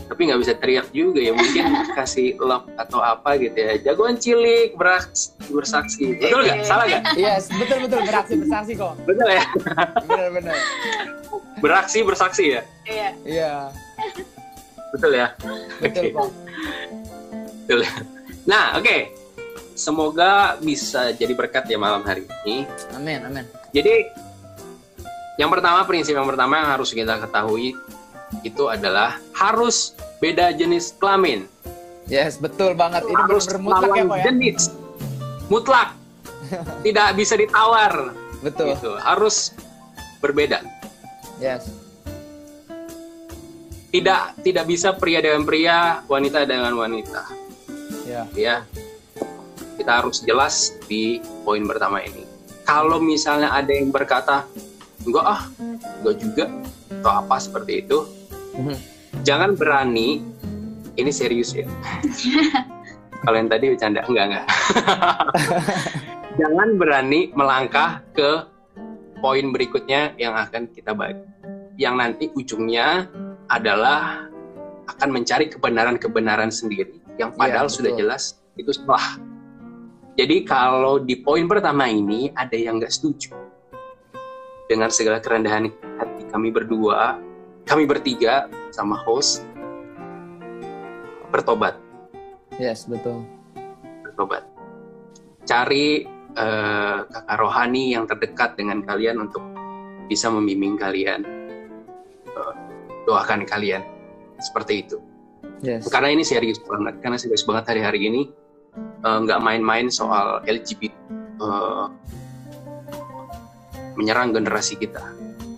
tapi 0.04 0.20
nggak 0.28 0.40
bisa 0.40 0.52
teriak 0.54 0.88
juga 0.90 1.18
ya 1.18 1.32
mungkin 1.32 1.64
kasih 1.98 2.36
love 2.36 2.68
atau 2.76 3.00
apa 3.00 3.36
gitu 3.36 3.56
ya. 3.56 3.80
Jagoan 3.80 4.16
cilik 4.16 4.74
beraks- 4.74 5.32
bersaksi, 5.48 6.16
betul 6.16 6.44
nggak? 6.44 6.62
Salah 6.62 6.84
nggak? 6.86 7.02
Yes, 7.16 7.48
betul 7.48 7.84
betul 7.84 8.00
beraksi 8.04 8.34
bersaksi 8.36 8.72
kok. 8.74 8.94
Betul 9.04 9.28
ya? 9.28 9.44
Benar 10.04 10.28
benar. 10.32 10.56
Beraksi 11.58 11.98
bersaksi 12.00 12.44
ya, 12.50 12.62
Iya. 12.84 13.08
Iya, 13.24 13.52
betul 14.90 15.10
ya? 15.12 15.28
betul 15.80 16.04
Oke. 16.04 16.12
kok. 16.12 16.28
Betul. 17.64 17.80
Nah, 18.44 18.76
oke. 18.76 18.96
Semoga 19.74 20.54
bisa 20.60 21.10
jadi 21.10 21.34
berkat 21.34 21.66
ya 21.66 21.74
malam 21.74 22.04
hari 22.04 22.28
ini. 22.44 22.62
Amin, 22.94 23.26
amin. 23.26 23.42
Jadi, 23.74 24.06
yang 25.34 25.50
pertama, 25.50 25.82
prinsip 25.82 26.14
yang 26.14 26.28
pertama 26.28 26.62
yang 26.62 26.68
harus 26.70 26.94
kita 26.94 27.18
ketahui 27.18 27.74
itu 28.46 28.64
adalah 28.68 29.18
harus 29.50 29.92
beda 30.22 30.54
jenis 30.56 30.96
kelamin. 30.96 31.44
Yes, 32.08 32.36
betul 32.36 32.76
banget. 32.76 33.04
Ini 33.08 33.16
harus 33.16 33.48
mutlak 33.56 33.92
ya 33.96 34.04
ya. 34.04 34.24
jenis. 34.28 34.72
Mutlak. 35.48 35.96
Tidak 36.86 37.08
bisa 37.16 37.34
ditawar. 37.36 38.12
Betul. 38.44 38.76
Gitu. 38.76 38.92
Harus 39.00 39.56
berbeda. 40.20 40.60
Yes. 41.40 41.68
Tidak 43.94 44.42
tidak 44.42 44.66
bisa 44.66 44.90
pria 44.98 45.22
dengan 45.22 45.46
pria, 45.46 46.02
wanita 46.10 46.42
dengan 46.42 46.74
wanita. 46.74 47.30
Ya. 48.04 48.26
ya 48.34 48.56
kita 49.78 50.00
harus 50.00 50.22
jelas 50.22 50.72
di 50.86 51.18
poin 51.42 51.64
pertama 51.66 52.00
ini 52.00 52.24
kalau 52.64 53.02
misalnya 53.02 53.52
ada 53.52 53.68
yang 53.68 53.90
berkata 53.90 54.46
enggak 55.04 55.24
ah 55.26 55.42
enggak 56.00 56.16
juga 56.22 56.44
atau 57.00 57.12
apa 57.20 57.36
seperti 57.36 57.84
itu 57.84 57.98
Mhm. 58.54 58.93
Jangan 59.24 59.56
berani. 59.56 60.22
Ini 60.94 61.10
serius 61.10 61.56
ya. 61.56 61.66
Kalau 63.24 63.36
yang 63.40 63.50
tadi 63.50 63.72
bercanda 63.72 64.04
enggak 64.06 64.24
enggak. 64.30 64.46
Jangan 66.40 66.68
berani 66.76 67.20
melangkah 67.32 68.04
ke 68.12 68.46
poin 69.18 69.48
berikutnya 69.50 70.12
yang 70.20 70.36
akan 70.36 70.70
kita 70.70 70.92
bahas. 70.94 71.18
Yang 71.74 71.94
nanti 71.98 72.24
ujungnya 72.36 73.08
adalah 73.50 74.28
akan 74.86 75.08
mencari 75.10 75.48
kebenaran-kebenaran 75.50 76.52
sendiri 76.52 77.00
yang 77.16 77.32
padahal 77.32 77.66
Iya, 77.66 77.74
sudah 77.74 77.92
jelas 77.96 78.38
itu 78.60 78.70
salah. 78.70 79.18
Jadi 80.14 80.46
kalau 80.46 81.02
di 81.02 81.18
poin 81.18 81.48
pertama 81.50 81.90
ini 81.90 82.30
ada 82.38 82.54
yang 82.54 82.78
nggak 82.78 82.92
setuju 82.92 83.34
dengan 84.70 84.92
segala 84.92 85.18
kerendahan 85.18 85.72
hati 85.98 86.22
kami 86.30 86.54
berdua, 86.54 87.18
kami 87.66 87.88
bertiga 87.88 88.46
sama 88.74 88.98
host 88.98 89.46
bertobat, 91.30 91.78
Yes, 92.56 92.86
betul. 92.86 93.22
bertobat. 94.02 94.42
Cari 95.44 96.02
eh, 96.34 96.98
kakak 97.04 97.38
rohani 97.38 97.94
yang 97.94 98.06
terdekat 98.06 98.58
dengan 98.58 98.82
kalian 98.82 99.22
untuk 99.22 99.42
bisa 100.06 100.26
membimbing 100.26 100.74
kalian, 100.74 101.22
Eh, 102.26 102.54
doakan 103.06 103.46
kalian 103.46 103.86
seperti 104.36 104.82
itu. 104.82 104.98
Yes. 105.62 105.86
karena 105.88 106.10
ini 106.10 106.20
serius 106.20 106.58
banget 106.60 106.98
karena 107.00 107.16
serius 107.16 107.40
banget 107.40 107.70
hari-hari 107.70 108.04
ini 108.04 108.22
eh, 109.00 109.18
nggak 109.22 109.38
main-main 109.38 109.86
soal 109.88 110.42
LGBT 110.44 110.90
eh, 111.38 111.86
menyerang 113.94 114.34
generasi 114.34 114.74
kita 114.74 115.00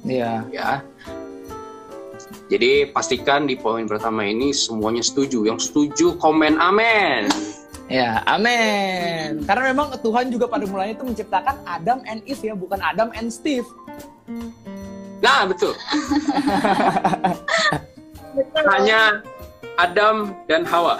Iya. 0.04 0.44
ya 0.52 0.84
jadi 2.46 2.90
pastikan 2.90 3.44
di 3.46 3.58
poin 3.58 3.86
pertama 3.86 4.22
ini 4.26 4.54
semuanya 4.54 5.02
setuju 5.02 5.46
yang 5.46 5.58
setuju 5.60 6.16
komen 6.18 6.58
amin 6.60 7.26
Ya, 7.86 8.18
amin. 8.26 9.46
Karena 9.46 9.70
memang 9.70 9.94
Tuhan 10.02 10.26
juga 10.26 10.50
pada 10.50 10.66
mulanya 10.66 10.98
itu 10.98 11.06
menciptakan 11.06 11.62
Adam 11.62 12.02
and 12.10 12.18
Eve 12.26 12.50
ya, 12.50 12.58
bukan 12.58 12.82
Adam 12.82 13.14
and 13.14 13.30
Steve. 13.30 13.62
nah 15.22 15.46
betul 15.46 15.70
hanya 18.74 19.22
Adam 19.78 20.34
dan 20.50 20.66
Hawa 20.66 20.98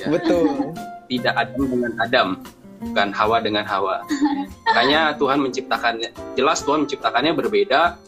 Ya. 0.00 0.08
Betul. 0.08 0.72
tidak 1.12 1.34
Adam 1.36 1.62
dengan 1.68 1.92
Adam, 2.00 2.28
bukan 2.80 3.08
Hawa 3.12 3.36
dengan 3.42 3.64
Hawa. 3.66 4.00
Makanya 4.64 5.12
Tuhan 5.18 5.42
menciptakannya, 5.42 6.08
jelas 6.38 6.62
Tuhan 6.64 6.86
menciptakannya 6.88 7.36
berbeda 7.36 7.98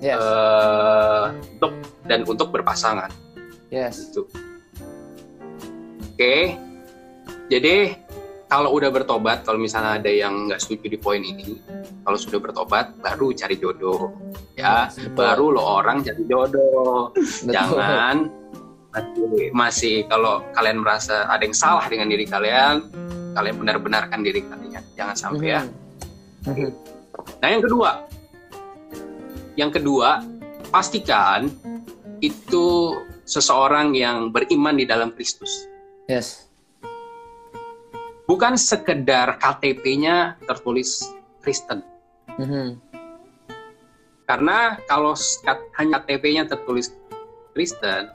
Yes. 0.00 0.16
eh, 0.16 1.24
untuk 1.56 1.72
dan 2.08 2.20
untuk 2.24 2.48
berpasangan. 2.52 3.12
Yes. 3.68 4.10
Gitu. 4.10 4.26
Oke, 6.16 6.56
jadi 7.48 7.96
kalau 8.50 8.74
udah 8.74 8.90
bertobat, 8.90 9.46
kalau 9.46 9.62
misalnya 9.62 10.02
ada 10.02 10.10
yang 10.10 10.50
nggak 10.50 10.58
setuju 10.58 10.90
di 10.90 10.98
poin 10.98 11.22
ini, 11.22 11.62
kalau 12.02 12.18
sudah 12.18 12.42
bertobat, 12.42 12.98
baru 12.98 13.30
cari 13.30 13.54
jodoh, 13.56 14.10
ya. 14.58 14.90
Betul. 14.90 15.14
baru 15.14 15.46
lo 15.54 15.62
orang 15.62 16.02
cari 16.02 16.26
jodoh. 16.26 17.14
Betul. 17.14 17.54
Jangan 17.54 18.16
masih, 18.90 19.54
masih 19.54 19.96
kalau 20.10 20.42
kalian 20.58 20.82
merasa 20.82 21.30
ada 21.30 21.46
yang 21.46 21.54
salah 21.54 21.86
dengan 21.86 22.10
diri 22.10 22.26
kalian, 22.26 22.90
kalian 23.38 23.54
benar-benarkan 23.54 24.18
diri 24.18 24.42
kalian. 24.42 24.82
Jangan 24.98 25.14
sampai 25.14 25.46
ya. 25.46 25.62
Mhm. 26.50 26.70
Nah 27.38 27.48
yang 27.54 27.62
kedua, 27.62 28.09
yang 29.58 29.70
kedua 29.74 30.22
pastikan 30.70 31.50
itu 32.20 32.94
seseorang 33.24 33.94
yang 33.96 34.30
beriman 34.30 34.76
di 34.76 34.84
dalam 34.84 35.14
Kristus. 35.14 35.70
Yes. 36.10 36.50
Bukan 38.26 38.54
sekedar 38.54 39.38
KTP-nya 39.42 40.38
tertulis 40.46 41.02
Kristen. 41.42 41.82
Mhm. 42.38 42.78
Karena 44.26 44.78
kalau 44.86 45.18
hanya 45.74 45.98
KTP-nya 45.98 46.46
tertulis 46.46 46.94
Kristen, 47.50 48.14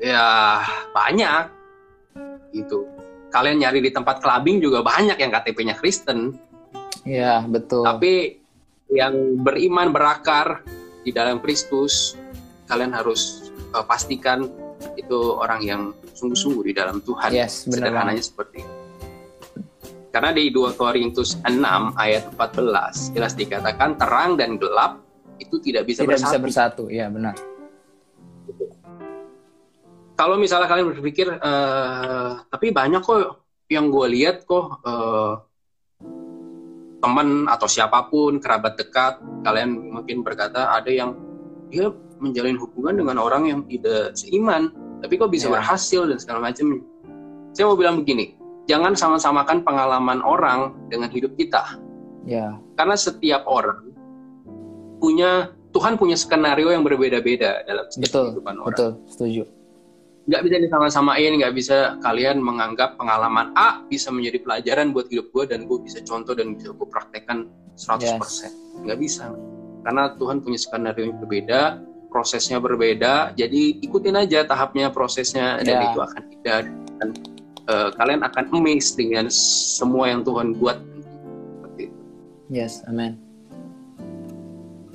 ya 0.00 0.60
banyak 0.96 1.52
gitu. 2.56 2.88
Kalian 3.28 3.60
nyari 3.60 3.84
di 3.84 3.92
tempat 3.92 4.24
clubbing 4.24 4.64
juga 4.64 4.80
banyak 4.80 5.20
yang 5.20 5.28
KTP-nya 5.28 5.76
Kristen. 5.76 6.40
Iya, 7.04 7.44
betul. 7.44 7.84
Tapi 7.84 8.39
yang 8.90 9.38
beriman 9.40 9.94
berakar 9.94 10.66
di 11.06 11.10
dalam 11.14 11.38
Kristus, 11.40 12.18
kalian 12.66 12.92
harus 12.94 13.50
uh, 13.74 13.86
pastikan 13.86 14.50
itu 14.96 15.18
orang 15.36 15.60
yang 15.62 15.82
sungguh-sungguh 16.14 16.70
di 16.70 16.74
dalam 16.76 17.00
Tuhan. 17.02 17.30
Yes, 17.32 17.66
benar 17.66 17.90
Sederhananya 17.90 18.24
seperti 18.24 18.62
itu. 18.62 18.74
Karena 20.10 20.34
di 20.34 20.50
2 20.50 20.74
Korintus 20.74 21.38
6 21.46 21.54
ayat 21.94 22.34
14 22.34 23.14
jelas 23.14 23.32
dikatakan 23.38 23.94
terang 23.94 24.34
dan 24.34 24.58
gelap 24.58 24.98
itu 25.38 25.62
tidak 25.62 25.86
bisa 25.86 26.02
Tidak 26.02 26.18
bersatu. 26.18 26.34
bisa 26.34 26.38
bersatu. 26.42 26.82
Iya, 26.90 27.06
benar. 27.08 27.34
Kalau 30.18 30.36
misalnya 30.36 30.68
kalian 30.68 30.90
berpikir, 30.98 31.30
eh, 31.30 32.30
tapi 32.50 32.74
banyak 32.74 33.00
kok 33.00 33.46
yang 33.70 33.88
gue 33.88 34.06
lihat 34.10 34.44
kok 34.44 34.82
eh, 34.82 35.32
teman 37.00 37.48
atau 37.48 37.64
siapa 37.64 38.08
pun 38.12 38.36
kerabat 38.38 38.76
dekat, 38.76 39.18
kalian 39.42 39.72
mungkin 39.72 40.20
berkata 40.20 40.76
ada 40.76 40.88
yang 40.92 41.16
dia 41.72 41.88
menjalin 42.20 42.60
hubungan 42.60 43.00
dengan 43.00 43.16
orang 43.16 43.48
yang 43.48 43.60
tidak 43.64 44.12
seiman, 44.12 44.68
tapi 45.00 45.16
kok 45.16 45.32
bisa 45.32 45.48
Ya. 45.48 45.56
berhasil 45.56 46.04
dan 46.04 46.18
segala 46.20 46.52
macam. 46.52 46.84
Saya 47.56 47.64
mau 47.66 47.76
bilang 47.80 48.04
begini, 48.04 48.36
jangan 48.68 48.92
sama-samakan 48.92 49.64
pengalaman 49.64 50.20
orang 50.20 50.76
dengan 50.92 51.08
hidup 51.08 51.32
kita. 51.34 51.64
Ya, 52.28 52.60
Karena 52.76 53.00
setiap 53.00 53.48
orang 53.48 53.90
punya 55.00 55.48
Tuhan 55.72 55.96
punya 55.96 56.18
skenario 56.18 56.68
yang 56.74 56.84
berbeda-beda 56.84 57.64
dalam 57.64 57.86
setiap 57.88 58.10
betul. 58.10 58.24
kehidupan 58.34 58.54
orang. 58.60 58.70
Betul, 58.76 58.90
setuju. 59.08 59.42
Nggak 60.30 60.46
bisa 60.46 60.56
disama-samain, 60.62 61.32
nggak 61.42 61.54
bisa 61.58 61.98
kalian 62.06 62.38
menganggap 62.38 62.94
pengalaman 62.94 63.50
A 63.58 63.82
bisa 63.90 64.14
menjadi 64.14 64.38
pelajaran 64.38 64.94
buat 64.94 65.10
hidup 65.10 65.34
gue 65.34 65.50
dan 65.50 65.66
gue 65.66 65.82
bisa 65.82 65.98
contoh 66.06 66.38
dan 66.38 66.54
bisa 66.54 66.70
gue 66.70 66.86
praktekkan 66.86 67.50
100%. 67.74 68.86
Nggak 68.86 68.98
bisa. 69.02 69.34
Karena 69.82 70.14
Tuhan 70.14 70.38
punya 70.38 70.54
skenario 70.62 71.10
yang 71.10 71.18
berbeda, 71.18 71.82
prosesnya 72.14 72.62
berbeda, 72.62 73.34
jadi 73.34 73.82
ikutin 73.82 74.22
aja 74.22 74.46
tahapnya, 74.46 74.94
prosesnya, 74.94 75.58
dan 75.66 75.90
itu 75.90 75.98
akan 75.98 76.22
indah. 76.30 76.62
Dan 77.02 77.08
eh, 77.66 77.88
kalian 77.98 78.22
akan 78.22 78.44
amazed 78.54 78.94
dengan 78.94 79.26
semua 79.34 80.14
yang 80.14 80.22
Tuhan 80.22 80.54
buat. 80.62 80.78
Seperti 80.78 81.90
itu. 81.90 82.00
Yes, 82.54 82.86
amin. 82.86 83.18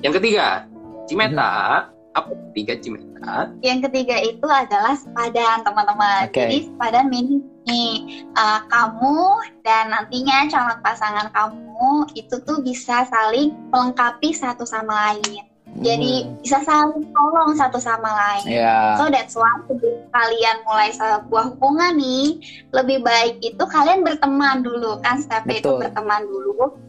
Yang 0.00 0.24
ketiga, 0.24 0.64
Cimeta. 1.04 1.92
Apa 2.16 2.32
ketiga 2.50 2.74
Cimeta? 2.80 3.52
Yang 3.60 3.78
ketiga 3.92 4.16
itu 4.24 4.48
adalah 4.48 4.96
sepadan, 4.96 5.60
teman-teman. 5.60 6.32
Oke. 6.32 6.40
Jadi 6.40 6.58
sepadan 6.72 7.06
meaning 7.12 7.44
nih, 7.68 8.24
uh, 8.32 8.64
kamu 8.72 9.20
dan 9.60 9.92
nantinya 9.92 10.48
calon 10.48 10.78
pasangan 10.80 11.28
kamu 11.36 12.08
itu 12.16 12.40
tuh 12.48 12.64
bisa 12.64 13.04
saling 13.12 13.52
melengkapi 13.68 14.32
satu 14.32 14.64
sama 14.64 15.12
lain. 15.12 15.44
Jadi 15.76 16.24
Hmm. 16.24 16.40
bisa 16.40 16.64
saling 16.64 17.04
tolong 17.12 17.52
satu 17.52 17.76
sama 17.76 18.08
lain. 18.08 18.48
Ya, 18.48 18.96
So 18.96 19.12
that's 19.12 19.36
why 19.36 19.52
sebelum 19.68 20.08
kalian 20.08 20.56
mulai 20.64 20.88
sebuah 20.96 21.52
hubungan 21.52 22.00
nih, 22.00 22.40
lebih 22.72 23.04
baik 23.04 23.44
itu 23.44 23.60
kalian 23.60 24.00
berteman 24.00 24.64
dulu 24.64 24.96
kan 25.04 25.20
stepnya 25.20 25.60
itu 25.60 25.68
berteman 25.76 26.24
dulu. 26.24 26.80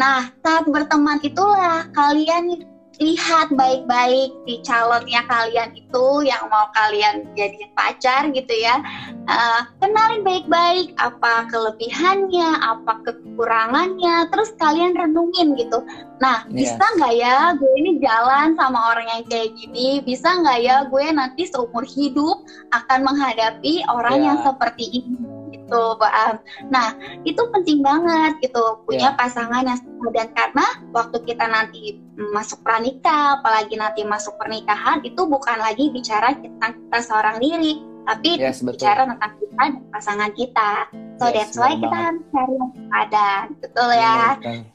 Nah 0.00 0.32
saat 0.40 0.64
berteman 0.64 1.20
itulah 1.20 1.84
kalian 1.92 2.64
lihat 3.00 3.48
baik-baik 3.56 4.28
di 4.44 4.60
calonnya 4.60 5.24
kalian 5.24 5.72
itu 5.72 6.06
yang 6.20 6.44
mau 6.52 6.68
kalian 6.76 7.24
jadi 7.32 7.72
pacar 7.72 8.28
gitu 8.28 8.52
ya. 8.52 8.76
Eh, 9.24 9.60
kenalin 9.80 10.20
baik-baik 10.20 10.92
apa 11.00 11.48
kelebihannya, 11.48 12.60
apa 12.60 13.00
kekurangannya, 13.08 14.28
terus 14.28 14.52
kalian 14.60 14.92
renungin 14.92 15.56
gitu. 15.56 15.80
Nah, 16.20 16.44
Yes. 16.52 16.76
bisa 16.76 16.84
nggak 17.00 17.14
ya 17.16 17.36
gue 17.56 17.72
ini 17.80 17.96
jalan 18.04 18.52
sama 18.60 18.92
orang 18.92 19.08
yang 19.08 19.24
kayak 19.32 19.56
gini? 19.56 20.04
Bisa 20.04 20.36
nggak 20.44 20.58
ya 20.60 20.76
gue 20.84 21.04
nanti 21.08 21.48
seumur 21.48 21.88
hidup 21.88 22.44
akan 22.76 23.00
menghadapi 23.08 23.80
orang 23.88 24.20
Ya. 24.20 24.24
yang 24.28 24.38
seperti 24.44 25.00
ini? 25.00 25.39
Gitu, 25.70 25.82
Mbak 25.94 26.12
Am. 26.26 26.34
Nah, 26.66 26.88
itu 27.22 27.42
penting 27.54 27.78
banget 27.78 28.32
gitu 28.42 28.82
punya 28.82 29.14
Ya. 29.14 29.16
pasangan 29.16 29.62
yang 29.62 29.78
sepadan 29.78 30.28
karena 30.34 30.66
waktu 30.90 31.16
kita 31.22 31.46
nanti 31.46 31.80
mm, 32.18 32.34
masuk 32.34 32.58
pranikah, 32.60 33.38
apalagi 33.38 33.78
nanti 33.78 34.02
masuk 34.02 34.34
pernikahan 34.34 34.98
itu 35.00 35.22
bukan 35.22 35.62
lagi 35.62 35.94
bicara 35.94 36.34
tentang 36.34 36.74
kita 36.74 36.98
seorang 37.00 37.38
diri, 37.38 37.78
tapi 38.02 38.30
Yes, 38.34 38.58
betul. 38.60 38.82
bicara 38.82 39.06
tentang 39.06 39.32
kita 39.38 39.54
dan 39.54 39.72
pasangan 39.94 40.30
kita. 40.34 40.70
So 41.16 41.24
Yes, 41.28 41.34
that's 41.38 41.54
why 41.54 41.72
kita 41.78 41.94
harus 41.94 42.24
cari 42.28 42.52
yang 42.52 42.70
sepadan, 42.74 43.44
betul 43.62 43.88
ya? 43.94 44.18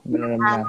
benar-benar. 0.02 0.60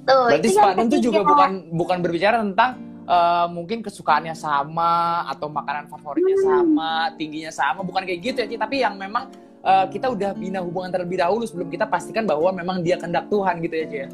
Tuh, 0.00 0.26
Berarti 0.32 0.48
sepadan 0.48 0.86
itu 0.88 0.98
juga 1.04 1.20
ketiga. 1.20 1.30
bukan 1.30 1.50
bukan 1.70 1.98
berbicara 2.00 2.36
tentang 2.40 2.72
eh, 3.10 3.46
mungkin 3.50 3.82
kesukaannya 3.82 4.38
sama 4.38 5.26
atau 5.26 5.50
makanan 5.50 5.90
favoritnya 5.90 6.38
sama, 6.38 7.10
tingginya 7.18 7.50
sama, 7.50 7.82
bukan 7.82 8.06
kayak 8.06 8.20
gitu 8.22 8.38
ya, 8.38 8.46
Ci. 8.46 8.56
Tapi 8.56 8.76
yang 8.86 8.94
memang 8.94 9.26
eh, 9.60 9.86
kita 9.90 10.06
udah 10.14 10.30
bina 10.32 10.62
hubungan 10.62 10.94
terlebih 10.94 11.18
dahulu 11.18 11.42
sebelum 11.44 11.68
kita 11.68 11.84
pastikan 11.90 12.24
bahwa 12.24 12.48
memang 12.54 12.80
dia 12.80 12.94
kehendak 12.96 13.26
Tuhan 13.26 13.58
gitu 13.66 13.74
ya, 13.74 13.86
Ci. 13.90 13.98
ya. 14.06 14.08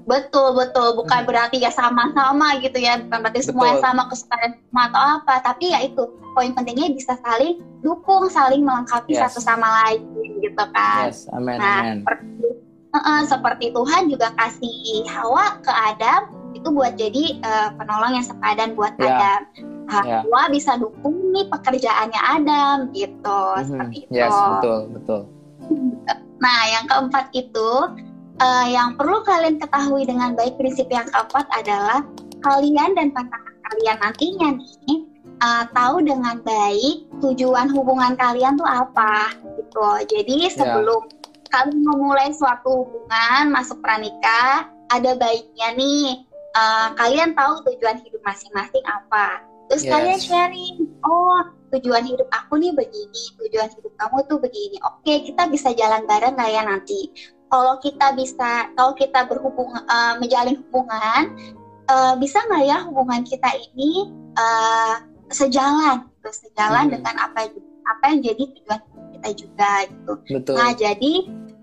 Betul 0.00 0.58
betul, 0.58 0.96
bukan 0.98 1.22
Hmm. 1.22 1.28
berarti 1.28 1.62
ya 1.62 1.70
sama-sama 1.70 2.58
gitu 2.58 2.82
ya, 2.82 2.98
bukan 2.98 3.20
berarti 3.20 3.46
semua 3.46 3.70
yang 3.70 3.78
Betul. 3.78 3.86
sama 3.94 4.02
kesukaan 4.10 4.50
sama 4.58 4.82
atau 4.90 5.00
apa, 5.22 5.34
tapi 5.44 5.70
ya 5.70 5.78
itu 5.86 6.02
poin 6.34 6.50
pentingnya 6.50 6.90
bisa 6.90 7.14
saling 7.22 7.62
dukung, 7.78 8.26
saling 8.26 8.64
melengkapi 8.64 9.14
Yes. 9.14 9.30
satu 9.30 9.38
sama 9.44 9.68
lain 9.86 10.02
gitu 10.42 10.64
kan. 10.74 11.14
Yes, 11.14 11.30
amin, 11.30 11.56
Nah, 11.62 11.78
amin. 11.78 11.96
seperti, 12.02 12.46
Heeh, 12.90 13.20
seperti 13.22 13.66
Tuhan 13.70 14.02
juga 14.10 14.34
kasih 14.34 15.06
Hawa 15.14 15.62
ke 15.62 15.70
Adam 15.70 16.26
itu 16.54 16.68
buat 16.70 16.94
jadi 16.94 17.24
eh, 17.40 17.68
penolong 17.78 18.18
yang 18.18 18.26
sepadan 18.26 18.74
buat 18.74 18.94
Ya. 18.98 19.06
Adam. 19.10 19.40
Ya. 20.06 20.22
Hawa 20.22 20.46
bisa 20.54 20.78
dukung 20.78 21.34
nih 21.34 21.50
pekerjaannya 21.50 22.20
Adam 22.22 22.76
gitu, 22.94 23.40
Mhm. 23.58 23.66
seperti 23.66 23.96
itu. 24.06 24.12
Yes, 24.14 24.30
betul, 24.30 24.78
betul. 24.94 25.20
Nah, 26.40 26.60
yang 26.70 26.86
keempat 26.86 27.34
itu 27.34 27.70
eh, 28.40 28.66
yang 28.72 28.96
perlu 28.96 29.20
kalian 29.20 29.60
ketahui 29.60 30.08
dengan 30.08 30.32
baik 30.32 30.56
prinsip 30.56 30.88
yang 30.88 31.04
keempat 31.12 31.44
adalah 31.52 32.00
kalian 32.40 32.96
dan 32.96 33.12
pasangan 33.12 33.54
kalian 33.68 33.96
nantinya 34.00 34.48
nih 34.56 35.00
eh, 35.40 35.64
tahu 35.76 36.00
dengan 36.00 36.40
baik 36.40 37.04
tujuan 37.20 37.68
hubungan 37.74 38.16
kalian 38.16 38.56
tuh 38.56 38.64
apa 38.64 39.34
gitu. 39.60 39.88
Jadi 40.08 40.48
sebelum 40.56 41.04
kalian 41.52 41.82
memulai 41.84 42.32
suatu 42.32 42.86
hubungan 42.86 43.52
masuk 43.52 43.76
pranikah, 43.84 44.70
ada 44.88 45.18
baiknya 45.20 45.76
nih 45.76 46.24
eh, 46.50 46.88
kalian 46.96 47.30
tahu 47.34 47.62
tujuan 47.66 47.98
hidup 48.00 48.20
masing-masing 48.22 48.84
apa. 48.86 49.40
Terus 49.70 49.86
Yes. 49.86 49.92
kalian 49.94 50.18
sharing, 50.20 50.76
oh 51.06 51.38
tujuan 51.70 52.02
hidup 52.02 52.26
aku 52.34 52.58
nih 52.58 52.74
begini, 52.74 53.22
tujuan 53.38 53.70
hidup 53.70 53.92
kamu 53.94 54.18
tuh 54.26 54.38
begini. 54.42 54.76
Oke, 54.82 55.22
kita 55.22 55.46
bisa 55.46 55.70
jalan 55.78 56.02
bareng 56.10 56.34
nggak 56.34 56.50
ya 56.50 56.62
nanti? 56.66 57.06
Kalau 57.50 57.78
kita 57.78 58.14
bisa, 58.14 58.66
kalau 58.74 58.94
kita 58.94 59.26
berhubung, 59.30 59.70
eh, 59.78 60.14
menjalin 60.18 60.58
hubungan, 60.66 61.22
eh, 61.86 62.14
bisa 62.18 62.42
nggak 62.50 62.64
ya 62.66 62.78
hubungan 62.86 63.22
kita 63.22 63.50
ini 63.70 64.10
eh, 64.34 64.94
sejalan, 65.30 66.06
gitu, 66.18 66.30
sejalan 66.46 66.90
Hmm. 66.90 66.94
dengan 66.98 67.14
apa 67.18 67.46
apa 67.86 68.04
yang 68.14 68.20
jadi 68.22 68.42
tujuan 68.46 68.78
hidup 68.78 69.06
kita 69.14 69.30
juga 69.34 69.72
gitu. 69.86 70.12
Betul. 70.30 70.54
Nah, 70.58 70.70
jadi 70.74 71.12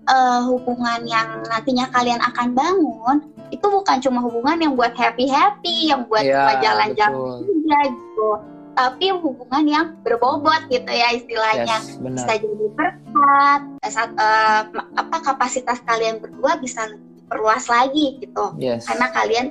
eh, 0.08 0.40
hubungan 0.48 1.04
yang 1.04 1.44
nantinya 1.44 1.84
kalian 1.92 2.20
akan 2.24 2.56
bangun 2.56 3.16
itu 3.48 3.66
bukan 3.66 3.96
cuma 4.00 4.20
hubungan 4.24 4.56
yang 4.60 4.72
buat 4.76 4.92
happy 4.94 5.28
happy, 5.28 5.90
yang 5.92 6.04
buat 6.06 6.24
Iya, 6.24 6.36
cuma 6.36 6.54
jalan-jalan 6.60 7.18
betul. 7.18 7.40
aja 7.68 7.80
gitu. 7.88 8.28
Tapi 8.78 9.06
hubungan 9.10 9.64
yang 9.66 9.86
berbobot 10.06 10.70
gitu 10.70 10.86
ya 10.86 11.10
istilahnya. 11.10 11.76
Yes, 11.82 11.98
benar. 11.98 12.22
Bisa 12.22 12.32
jadi 12.38 12.66
berkat, 12.78 13.60
saat 13.90 14.10
eh, 14.14 14.62
apa 14.94 15.16
kapasitas 15.24 15.82
kalian 15.82 16.22
berdua 16.22 16.62
bisa 16.62 16.86
lebih 16.86 17.26
perluas 17.26 17.66
lagi 17.66 18.22
gitu. 18.22 18.54
Yes. 18.56 18.86
Karena 18.86 19.10
kalian 19.10 19.46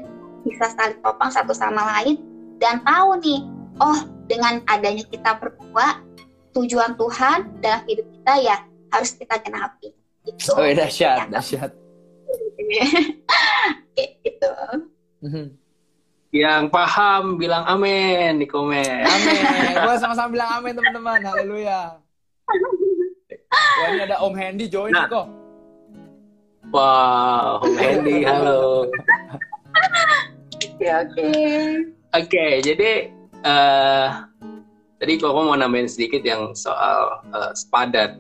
bisa 0.48 0.72
saling 0.72 1.04
topang 1.04 1.28
satu 1.28 1.52
sama 1.52 1.84
lain 2.00 2.24
dan 2.58 2.80
tahu 2.88 3.20
nih, 3.20 3.44
oh 3.84 4.00
dengan 4.32 4.64
adanya 4.72 5.04
kita 5.12 5.36
berdua 5.38 6.00
tujuan 6.56 6.96
Tuhan 6.96 7.62
dalam 7.62 7.84
hidup 7.86 8.08
kita 8.16 8.34
ya 8.42 8.58
harus 8.96 9.12
kita 9.14 9.38
genapi. 9.44 9.92
Gitu. 10.24 10.52
Oh, 10.52 10.64
dahsyat, 10.64 11.28
Ya, 11.28 11.40
dahsyat. 11.40 11.72
Kayak 13.96 14.12
gitu. 14.24 14.52
Mhm. 15.24 15.46
Yang 16.36 16.64
paham 16.70 17.40
bilang 17.40 17.64
amin 17.66 18.44
di 18.44 18.48
komen. 18.48 19.04
Amin. 19.08 19.74
Boleh 19.80 20.00
sama-sama 20.00 20.30
bilang 20.36 20.52
amin 20.60 20.74
teman-teman. 20.76 21.20
Haleluya. 21.24 21.98
Wah, 23.48 23.88
ini 23.90 24.02
ada 24.04 24.20
Om 24.22 24.36
Hendy 24.36 24.68
join 24.68 24.92
Nah. 24.92 25.08
kok. 25.08 25.28
Wow, 26.68 27.64
Hendy, 27.80 28.28
halo. 28.28 28.92
Oke 30.60 30.88
oke. 30.92 31.28
Oke, 32.12 32.46
jadi 32.60 33.08
eh 33.48 34.08
tadi 35.00 35.12
kok 35.16 35.32
mau 35.32 35.56
nambahin 35.56 35.88
sedikit 35.88 36.20
yang 36.28 36.52
soal 36.52 37.24
eh, 37.32 37.52
sepadan. 37.56 38.20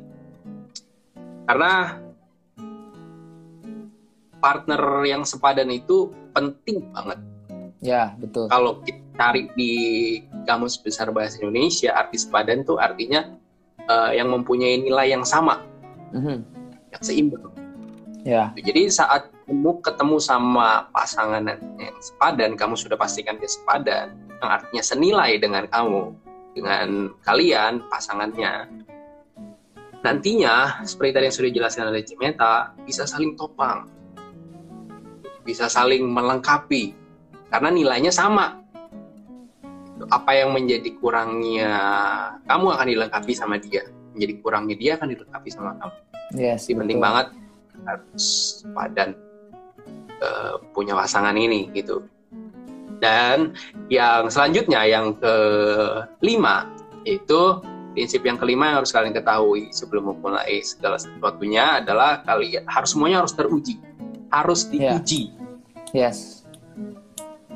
Karena 1.43 1.99
partner 4.47 4.79
yang 5.03 5.27
sepadan 5.27 5.67
itu 5.67 6.15
penting 6.31 6.87
banget. 6.95 7.19
Ya, 7.83 8.15
betul. 8.15 8.47
Kalau 8.47 8.79
kita 8.87 9.03
cari 9.19 9.51
di 9.59 9.73
kamus 10.47 10.79
besar 10.79 11.11
bahasa 11.11 11.43
Indonesia, 11.43 11.91
arti 11.91 12.15
sepadan 12.15 12.63
tuh 12.63 12.79
artinya 12.79 13.27
eh, 13.87 14.19
yang 14.19 14.31
mempunyai 14.31 14.83
nilai 14.83 15.15
yang 15.15 15.23
sama, 15.23 15.63
Mhm. 16.11 16.43
yang 16.95 17.03
seimbang. 17.03 17.51
Ya, 18.27 18.51
Jadi 18.59 18.91
saat 18.91 19.31
kamu 19.47 19.79
ketemu 19.79 20.19
sama 20.19 20.91
pasangan 20.91 21.47
yang 21.79 21.95
sepadan, 22.03 22.59
kamu 22.59 22.75
sudah 22.75 22.99
pastikan 22.99 23.39
dia 23.39 23.47
sepadan, 23.47 24.11
yang 24.43 24.49
artinya 24.51 24.83
senilai 24.83 25.39
dengan 25.39 25.63
kamu, 25.71 26.11
dengan 26.51 27.15
kalian, 27.23 27.79
pasangannya. 27.87 28.67
Nantinya, 30.03 30.83
seperti 30.83 31.11
tadi 31.15 31.23
yang 31.31 31.35
sudah 31.39 31.49
dijelaskan 31.55 31.85
oleh 31.87 32.03
Cimeta, 32.03 32.75
bisa 32.83 33.07
saling 33.07 33.39
topang, 33.39 33.87
bisa 35.47 35.71
saling 35.71 36.03
melengkapi, 36.03 36.91
karena 37.47 37.71
nilainya 37.71 38.11
sama. 38.11 38.59
Apa 40.11 40.35
yang 40.35 40.53
menjadi 40.53 40.93
kurangnya 40.99 41.73
kamu 42.45 42.67
akan 42.75 42.87
dilengkapi 42.91 43.33
sama 43.33 43.55
dia, 43.57 43.87
menjadi 44.13 44.33
kurangnya 44.43 44.75
dia 44.77 44.91
akan 44.99 45.09
dilengkapi 45.09 45.49
sama 45.49 45.73
kamu 45.81 45.95
yes. 46.35 46.67
sih 46.67 46.75
penting 46.75 46.99
banget 46.99 47.31
harus 47.87 48.25
padan 48.75 49.15
eh, 50.19 50.55
punya 50.75 50.97
pasangan 50.97 51.37
ini 51.37 51.71
gitu. 51.71 52.03
Dan 52.97 53.53
yang 53.93 54.25
selanjutnya 54.33 54.81
yang 54.89 55.13
kelima 55.21 56.65
itu 57.05 57.61
prinsip 57.93 58.25
yang 58.25 58.41
kelima 58.41 58.73
yang 58.73 58.77
harus 58.81 58.89
kalian 58.89 59.13
ketahui 59.13 59.69
sebelum 59.69 60.09
memulai 60.09 60.65
segala 60.65 60.97
sesuatunya 60.97 61.85
adalah 61.85 62.25
kalian 62.25 62.65
harus 62.65 62.97
semuanya 62.97 63.21
harus 63.21 63.37
teruji, 63.37 63.77
harus 64.33 64.65
Ya. 64.73 64.97
diuji. 64.97 65.36
Yes. 65.97 66.45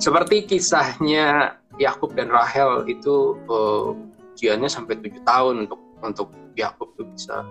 Seperti 0.01 0.49
kisahnya 0.49 1.53
Yakub 1.77 2.17
dan 2.17 2.33
Rahel 2.33 2.89
itu 2.89 3.37
eh, 3.45 3.85
ujiannya 4.33 4.65
sampai 4.65 4.97
tujuh 4.97 5.21
tahun 5.21 5.69
untuk 5.69 5.77
untuk 6.01 6.33
Yakub 6.57 6.89
tuh 6.97 7.05
bisa 7.13 7.45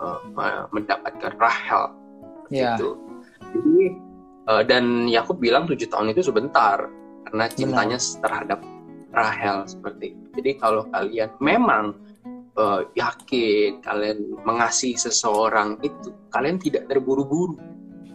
eh, 0.00 0.64
mendapatkan 0.72 1.32
Rahel 1.36 1.84
Ya. 2.52 2.76
gitu. 2.76 2.96
Jadi 3.52 3.84
eh, 4.48 4.62
dan 4.64 5.08
Yakub 5.08 5.36
bilang 5.40 5.68
tujuh 5.68 5.88
tahun 5.92 6.12
itu 6.16 6.24
sebentar 6.24 6.88
karena 7.28 7.44
cintanya 7.52 7.98
terhadap 8.20 8.60
Rahel 9.12 9.64
seperti 9.68 10.12
itu. 10.16 10.26
Jadi 10.40 10.50
kalau 10.56 10.88
kalian 10.88 11.30
memang 11.40 11.96
eh, 12.56 12.80
yakin 12.96 13.80
kalian 13.84 14.40
mengasihi 14.44 14.96
seseorang 14.96 15.76
itu, 15.84 16.12
kalian 16.32 16.56
tidak 16.60 16.88
terburu-buru, 16.88 17.56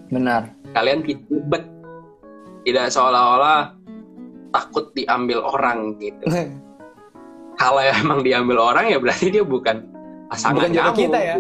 Benar. 0.09 0.53
kalian 0.73 1.01
tidak 1.05 1.25
ribet, 1.29 1.63
tidak 2.63 2.91
seolah-olah 2.91 3.73
takut 4.49 4.91
diambil 4.93 5.43
orang 5.43 5.95
gitu. 5.97 6.25
Kalau 7.59 7.81
emang 7.83 8.23
diambil 8.23 8.57
orang 8.57 8.87
ya 8.87 8.97
berarti 8.97 9.29
dia 9.29 9.43
bukan 9.43 9.83
pasangan 10.31 10.55
Bukan 10.55 10.69
jodoh 10.71 10.93
kamu. 10.93 11.01
kita 11.05 11.19
ya. 11.19 11.35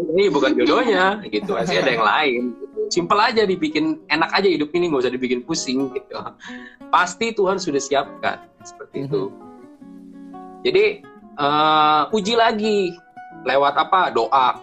Ini 0.00 0.24
bukan 0.32 0.52
jodohnya 0.56 1.04
gitu, 1.28 1.50
pasti 1.56 1.76
ada 1.76 1.90
yang 1.90 2.04
lain. 2.04 2.42
Gitu. 2.54 2.78
Simpel 2.90 3.18
aja 3.20 3.42
dibikin 3.44 4.00
enak 4.08 4.30
aja 4.32 4.48
hidup 4.48 4.70
ini 4.72 4.88
nggak 4.88 5.02
usah 5.02 5.12
dibikin 5.12 5.40
pusing 5.42 5.92
gitu. 5.92 6.16
Pasti 6.88 7.32
Tuhan 7.32 7.56
sudah 7.56 7.80
siapkan 7.80 8.36
seperti 8.60 9.08
itu. 9.08 9.28
Jadi 10.62 10.84
eh, 11.36 12.02
uji 12.12 12.34
lagi 12.36 12.92
lewat 13.44 13.74
apa? 13.78 14.12
Doa, 14.12 14.60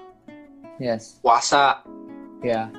Yes. 0.78 1.18
puasa, 1.20 1.82
Ya. 2.46 2.70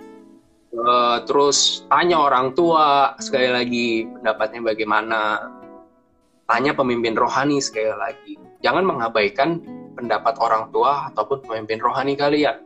Eh, 0.73 1.19
terus 1.25 1.89
tanya 1.89 2.21
orang 2.21 2.53
tua 2.53 3.17
sekali 3.21 3.49
lagi 3.49 3.89
pendapatnya 4.09 4.61
bagaimana. 4.65 5.21
Tanya 6.49 6.73
pemimpin 6.73 7.13
rohani 7.13 7.61
sekali 7.61 7.93
lagi. 7.93 8.41
Jangan 8.65 8.81
mengabaikan 8.89 9.61
pendapat 9.93 10.41
orang 10.41 10.73
tua 10.73 11.13
ataupun 11.13 11.45
pemimpin 11.45 11.77
rohani 11.77 12.17
kalian. 12.17 12.57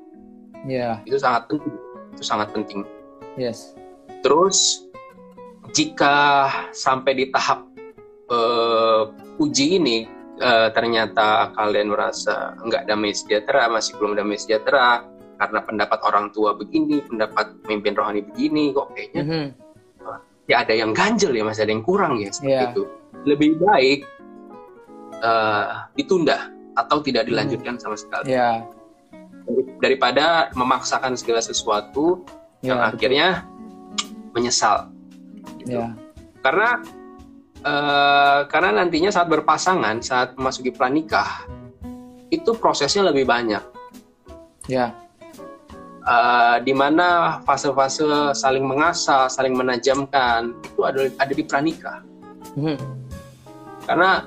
Ya. 0.71 1.03
Itu 1.03 1.19
sangat 1.19 1.51
penting. 1.51 1.75
Itu 2.15 2.23
sangat 2.23 2.55
penting. 2.55 2.87
Yes. 3.35 3.75
Terus 4.23 4.87
jika 5.75 6.47
sampai 6.71 7.13
di 7.19 7.25
tahap 7.35 7.67
eh, 8.31 9.03
uji 9.43 9.83
ini 9.83 10.07
eh, 10.39 10.69
ternyata 10.71 11.51
kalian 11.59 11.91
merasa 11.91 12.55
nggak 12.63 12.87
damai 12.87 13.17
sejahtera, 13.17 13.67
masih 13.67 13.99
belum 13.99 14.15
damai 14.15 14.39
sejahtera 14.39 15.03
karena 15.43 15.59
pendapat 15.67 15.99
orang 16.07 16.31
tua 16.31 16.55
begini, 16.55 17.03
pendapat 17.03 17.59
pemimpin 17.67 17.99
rohani 17.99 18.23
begini, 18.23 18.71
kok 18.71 18.95
kayaknya 18.95 19.23
Mhm. 19.27 19.47
ya 20.47 20.63
ada 20.63 20.75
yang 20.75 20.95
ganjel 20.95 21.35
ya, 21.35 21.43
masih 21.43 21.67
ada 21.67 21.73
yang 21.75 21.83
kurang 21.83 22.23
ya 22.23 22.31
seperti 22.31 22.55
Iya. 22.55 22.71
itu. 22.71 22.83
Lebih 23.27 23.51
baik 23.59 24.01
eh, 25.23 25.67
ditunda 25.95 26.51
atau 26.75 26.99
tidak 26.99 27.31
dilanjutkan 27.31 27.79
sama 27.79 27.95
sekali 27.95 28.35
Ya. 28.35 28.67
daripada 29.79 30.51
memaksakan 30.59 31.15
segala 31.15 31.39
sesuatu 31.39 32.27
yang 32.63 32.83
Ya. 32.83 32.91
akhirnya 32.91 33.27
menyesal. 34.35 34.91
Gitu. 35.63 35.79
Ya. 35.79 35.95
Karena 36.43 36.83
eh, 37.63 38.41
karena 38.51 38.83
nantinya 38.83 39.15
saat 39.15 39.31
berpasangan, 39.31 40.03
saat 40.03 40.35
memasuki 40.35 40.75
pranikah, 40.75 41.47
itu 42.27 42.51
prosesnya 42.59 43.07
lebih 43.07 43.23
banyak. 43.23 43.63
Ya. 44.67 44.91
Eh, 46.03 46.57
di 46.67 46.75
mana 46.75 47.39
fase-fase 47.47 48.35
saling 48.35 48.67
mengasah, 48.67 49.31
saling 49.31 49.55
menajamkan 49.55 50.51
itu 50.67 50.83
ada 50.83 51.07
ada 51.23 51.31
di 51.31 51.47
pranikah. 51.47 52.03
Mhm. 52.59 52.75
Karena 53.87 54.27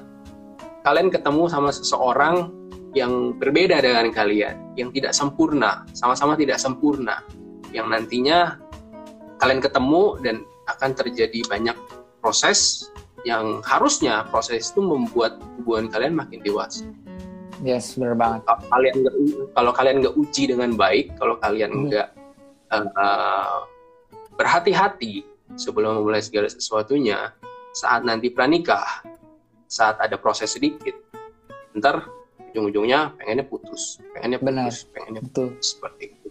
kalian 0.87 1.11
ketemu 1.11 1.51
sama 1.51 1.75
seseorang 1.75 2.47
yang 2.95 3.35
berbeda 3.35 3.83
dengan 3.83 4.07
kalian, 4.07 4.55
yang 4.79 4.87
tidak 4.95 5.11
sempurna, 5.11 5.83
sama-sama 5.91 6.39
tidak 6.39 6.63
sempurna, 6.63 7.19
yang 7.75 7.91
nantinya 7.91 8.55
kalian 9.43 9.59
ketemu 9.59 10.15
dan 10.23 10.47
akan 10.71 10.95
terjadi 10.95 11.43
banyak 11.51 11.75
proses 12.23 12.87
yang 13.27 13.59
harusnya 13.67 14.23
proses 14.31 14.71
itu 14.71 14.79
membuat 14.79 15.43
hubungan 15.59 15.91
kalian 15.91 16.15
makin 16.15 16.39
dewasa. 16.39 16.87
Yes, 17.63 17.95
benar 17.95 18.15
banget. 18.19 18.41
Kalau 18.43 18.63
kalian 18.67 18.95
nggak 18.99 19.15
kalau 19.55 19.71
kalian 19.71 19.95
nggak 20.03 20.15
uji 20.19 20.43
dengan 20.51 20.71
baik, 20.75 21.05
kalau 21.15 21.35
kalian 21.39 21.71
Hmm. 21.71 21.83
nggak 21.87 22.07
eh, 22.73 22.81
eh, 22.83 23.57
berhati-hati 24.35 25.13
sebelum 25.55 26.01
memulai 26.01 26.19
segala 26.19 26.51
sesuatunya, 26.51 27.31
saat 27.71 28.03
nanti 28.03 28.27
pranikah, 28.33 29.05
saat 29.69 29.95
ada 30.03 30.19
proses 30.19 30.51
sedikit, 30.51 30.97
ntar 31.77 32.09
ujung-ujungnya 32.51 33.15
pengennya 33.15 33.45
putus, 33.47 34.01
pengennya 34.11 34.39
Benar. 34.43 34.67
putus, 34.67 34.77
pengennya 34.91 35.21
Betul. 35.23 35.47
putus 35.55 35.65
seperti 35.77 36.03
itu. 36.11 36.27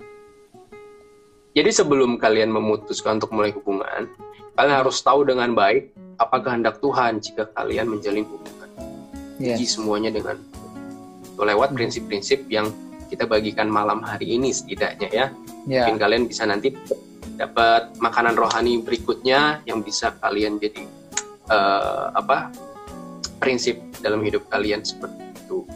Jadi 1.55 1.71
sebelum 1.71 2.19
kalian 2.19 2.51
memutuskan 2.51 3.23
untuk 3.23 3.31
mulai 3.31 3.55
hubungan, 3.55 4.11
kalian 4.59 4.77
harus 4.83 4.99
tahu 5.01 5.23
dengan 5.23 5.55
baik 5.55 5.95
apa 6.19 6.37
kehendak 6.43 6.83
Tuhan 6.83 7.23
jika 7.23 7.47
kalian 7.55 7.89
menjalin 7.95 8.27
hubungan 8.27 8.71
uji 9.35 9.67
Yes. 9.67 9.75
semuanya 9.75 10.15
dengan 10.15 10.39
lewat 11.39 11.75
prinsip-prinsip 11.75 12.47
yang 12.47 12.71
kita 13.11 13.27
bagikan 13.27 13.67
malam 13.71 14.03
hari 14.03 14.39
ini 14.39 14.51
setidaknya 14.55 15.09
ya. 15.11 15.27
Ya. 15.65 15.87
Mungkin 15.87 15.97
kalian 16.01 16.25
bisa 16.29 16.45
nanti 16.47 16.75
dapat 17.35 17.95
makanan 17.99 18.39
rohani 18.39 18.79
berikutnya 18.83 19.63
yang 19.67 19.83
bisa 19.83 20.15
kalian 20.23 20.63
jadi 20.63 20.87
eh, 21.51 22.07
apa 22.15 22.55
prinsip 23.43 23.81
dalam 23.99 24.23
hidup 24.23 24.47
kalian 24.49 24.87
seperti 24.87 25.23
itu. 25.35 25.67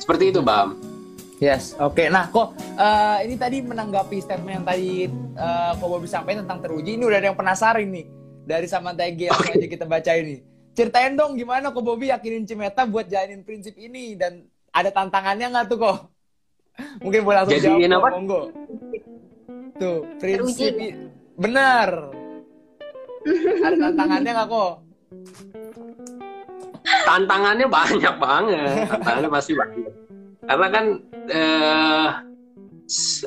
Seperti 0.00 0.34
itu, 0.34 0.40
Bam. 0.44 0.76
Yes, 1.42 1.76
oke. 1.76 2.08
Nah, 2.08 2.30
kok 2.30 2.56
eh, 2.58 3.18
ini 3.26 3.34
tadi 3.36 3.62
menanggapi 3.62 4.16
statement 4.22 4.62
yang 4.62 4.66
tadi 4.66 5.06
eh, 5.12 5.70
kok 5.76 5.88
Bobby 5.88 6.08
sampaikan 6.08 6.46
tentang 6.46 6.62
teruji, 6.64 6.96
ini 6.98 7.04
udah 7.06 7.18
ada 7.20 7.28
yang 7.30 7.38
penasaran 7.38 7.84
nih 7.86 8.06
dari 8.44 8.66
Samantha 8.68 9.08
G 9.08 9.28
langsung 9.32 9.56
aja 9.56 9.66
kita 9.68 9.84
baca 9.88 10.12
ini. 10.14 10.53
Ceritain 10.74 11.14
dong 11.14 11.34
gimana 11.34 11.70
kok 11.70 11.80
Bobby 11.80 12.10
yakinin 12.10 12.42
Cimeta 12.42 12.82
buat 12.84 13.06
jalanin 13.06 13.40
prinsip 13.40 13.74
ini 13.76 14.18
dan 14.18 14.42
ada 14.68 14.90
tantangannya 14.90 15.46
nggak 15.48 15.66
tuh 15.66 15.78
kok? 15.78 15.98
Mungkin 17.04 17.22
boleh 17.22 17.36
langsung 17.40 17.54
Jadiin 17.54 17.86
jawab, 17.88 18.02
apa? 18.02 18.08
monggo. 18.12 18.40
Tuh, 19.74 19.98
prinsip 20.18 20.74
Teruji. 20.74 20.90
i- 20.90 20.98
benar. 21.36 22.10
ada 23.60 23.76
tantangannya 23.80 24.30
nggak 24.34 24.48
kok? 24.50 24.72
Tantangannya 26.84 27.66
banyak 27.66 28.14
banget. 28.18 28.58
Tantangannya 28.90 29.30
pasti 29.30 29.52
banyak. 29.54 29.92
Karena 30.44 30.66
kan 30.68 30.84
eh, 31.30 32.08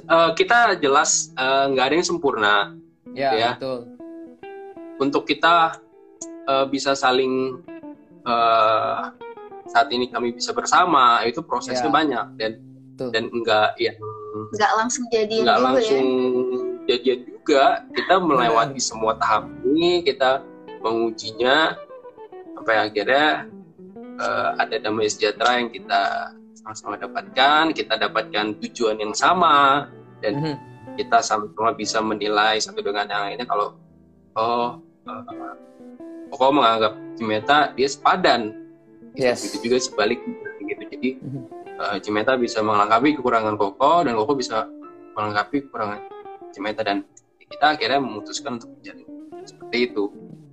eh, 0.06 0.32
kita 0.36 0.58
jelas 0.78 1.32
eh, 1.34 1.64
nggak 1.72 1.86
ada 1.88 1.96
yang 1.96 2.06
sempurna. 2.06 2.56
Ya, 3.16 3.32
Ya. 3.34 3.52
betul. 3.56 3.80
untuk 4.98 5.24
kita 5.24 5.78
eh, 6.48 6.66
bisa 6.68 6.96
saling 6.96 7.60
eh, 8.24 8.98
saat 9.68 9.88
ini 9.92 10.08
kami 10.08 10.32
bisa 10.32 10.52
bersama 10.52 11.22
itu 11.24 11.44
prosesnya 11.44 11.88
Ya. 11.88 11.94
banyak 11.94 12.26
dan 12.40 12.52
Betul. 12.96 13.10
dan 13.14 13.24
enggak 13.30 13.70
yang 13.78 13.98
nggak 14.50 14.72
langsung 14.76 15.06
jadian 15.12 15.44
enggak 15.44 15.60
langsung 15.60 16.06
ya 16.88 16.96
jadian 16.96 17.20
juga 17.28 17.64
kita 17.92 18.16
melewati 18.18 18.80
semua 18.80 19.14
tahap 19.16 19.46
ini 19.64 20.02
kita 20.02 20.40
mengujinya 20.82 21.76
sampai 22.56 22.76
akhirnya 22.82 23.28
eh, 24.18 24.50
ada 24.58 24.76
damai 24.80 25.06
sejahtera 25.06 25.60
yang 25.60 25.70
kita 25.70 26.32
sama-sama 26.58 26.96
dapatkan 26.98 27.70
kita 27.72 27.94
dapatkan 27.96 28.46
tujuan 28.60 28.98
yang 28.98 29.14
sama 29.14 29.88
dan 30.20 30.34
Mhm. 30.36 30.56
kita 30.98 31.22
sama-sama 31.22 31.72
bisa 31.72 32.02
menilai 32.02 32.58
satu 32.58 32.82
dengan 32.82 33.06
yang 33.06 33.22
lainnya 33.24 33.46
kalau 33.46 33.78
oh 34.34 34.82
uh, 35.06 35.54
Koko 36.32 36.62
menganggap 36.62 36.94
Cimeta 37.18 37.74
dia 37.74 37.88
sepadan. 37.90 38.54
Yes. 39.18 39.50
itu 39.50 39.66
juga 39.66 39.82
sebaliknya 39.82 40.38
gitu. 40.62 40.84
Jadi 40.94 41.10
uh, 41.82 41.98
Cimeta 41.98 42.38
bisa 42.38 42.62
melengkapi 42.62 43.18
kekurangan 43.18 43.58
Koko 43.58 44.06
dan 44.06 44.14
Koko 44.14 44.34
bisa 44.38 44.70
melengkapi 45.18 45.66
kekurangan 45.66 46.00
Cimeta. 46.54 46.82
Dan 46.86 47.02
kita 47.48 47.74
akhirnya 47.74 48.00
memutuskan 48.04 48.62
untuk 48.62 48.70
menjalin 48.78 49.08
seperti 49.48 49.78
itu. 49.90 50.04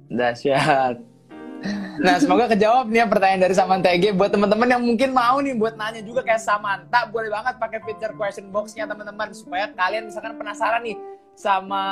Dahsyat. 0.08 0.96
Nah, 1.94 2.20
semoga 2.20 2.44
kejawab 2.52 2.92
nih 2.92 3.00
ya 3.00 3.06
pertanyaan 3.08 3.42
dari 3.48 3.54
Samantha 3.56 3.88
EG 3.88 4.12
buat 4.12 4.28
teman-teman 4.28 4.68
yang 4.68 4.82
mungkin 4.84 5.16
mau 5.16 5.40
nih 5.40 5.56
buat 5.56 5.78
nanya 5.80 6.04
juga 6.04 6.20
kayak 6.20 6.42
Samantha, 6.42 7.08
boleh 7.08 7.32
banget 7.32 7.56
pakai 7.56 7.80
fitur 7.80 8.12
question 8.20 8.52
box-nya 8.52 8.84
teman-teman. 8.84 9.32
Supaya 9.32 9.72
kalian 9.72 10.12
misalkan 10.12 10.36
penasaran 10.36 10.84
nih 10.84 10.98
sama 11.34 11.82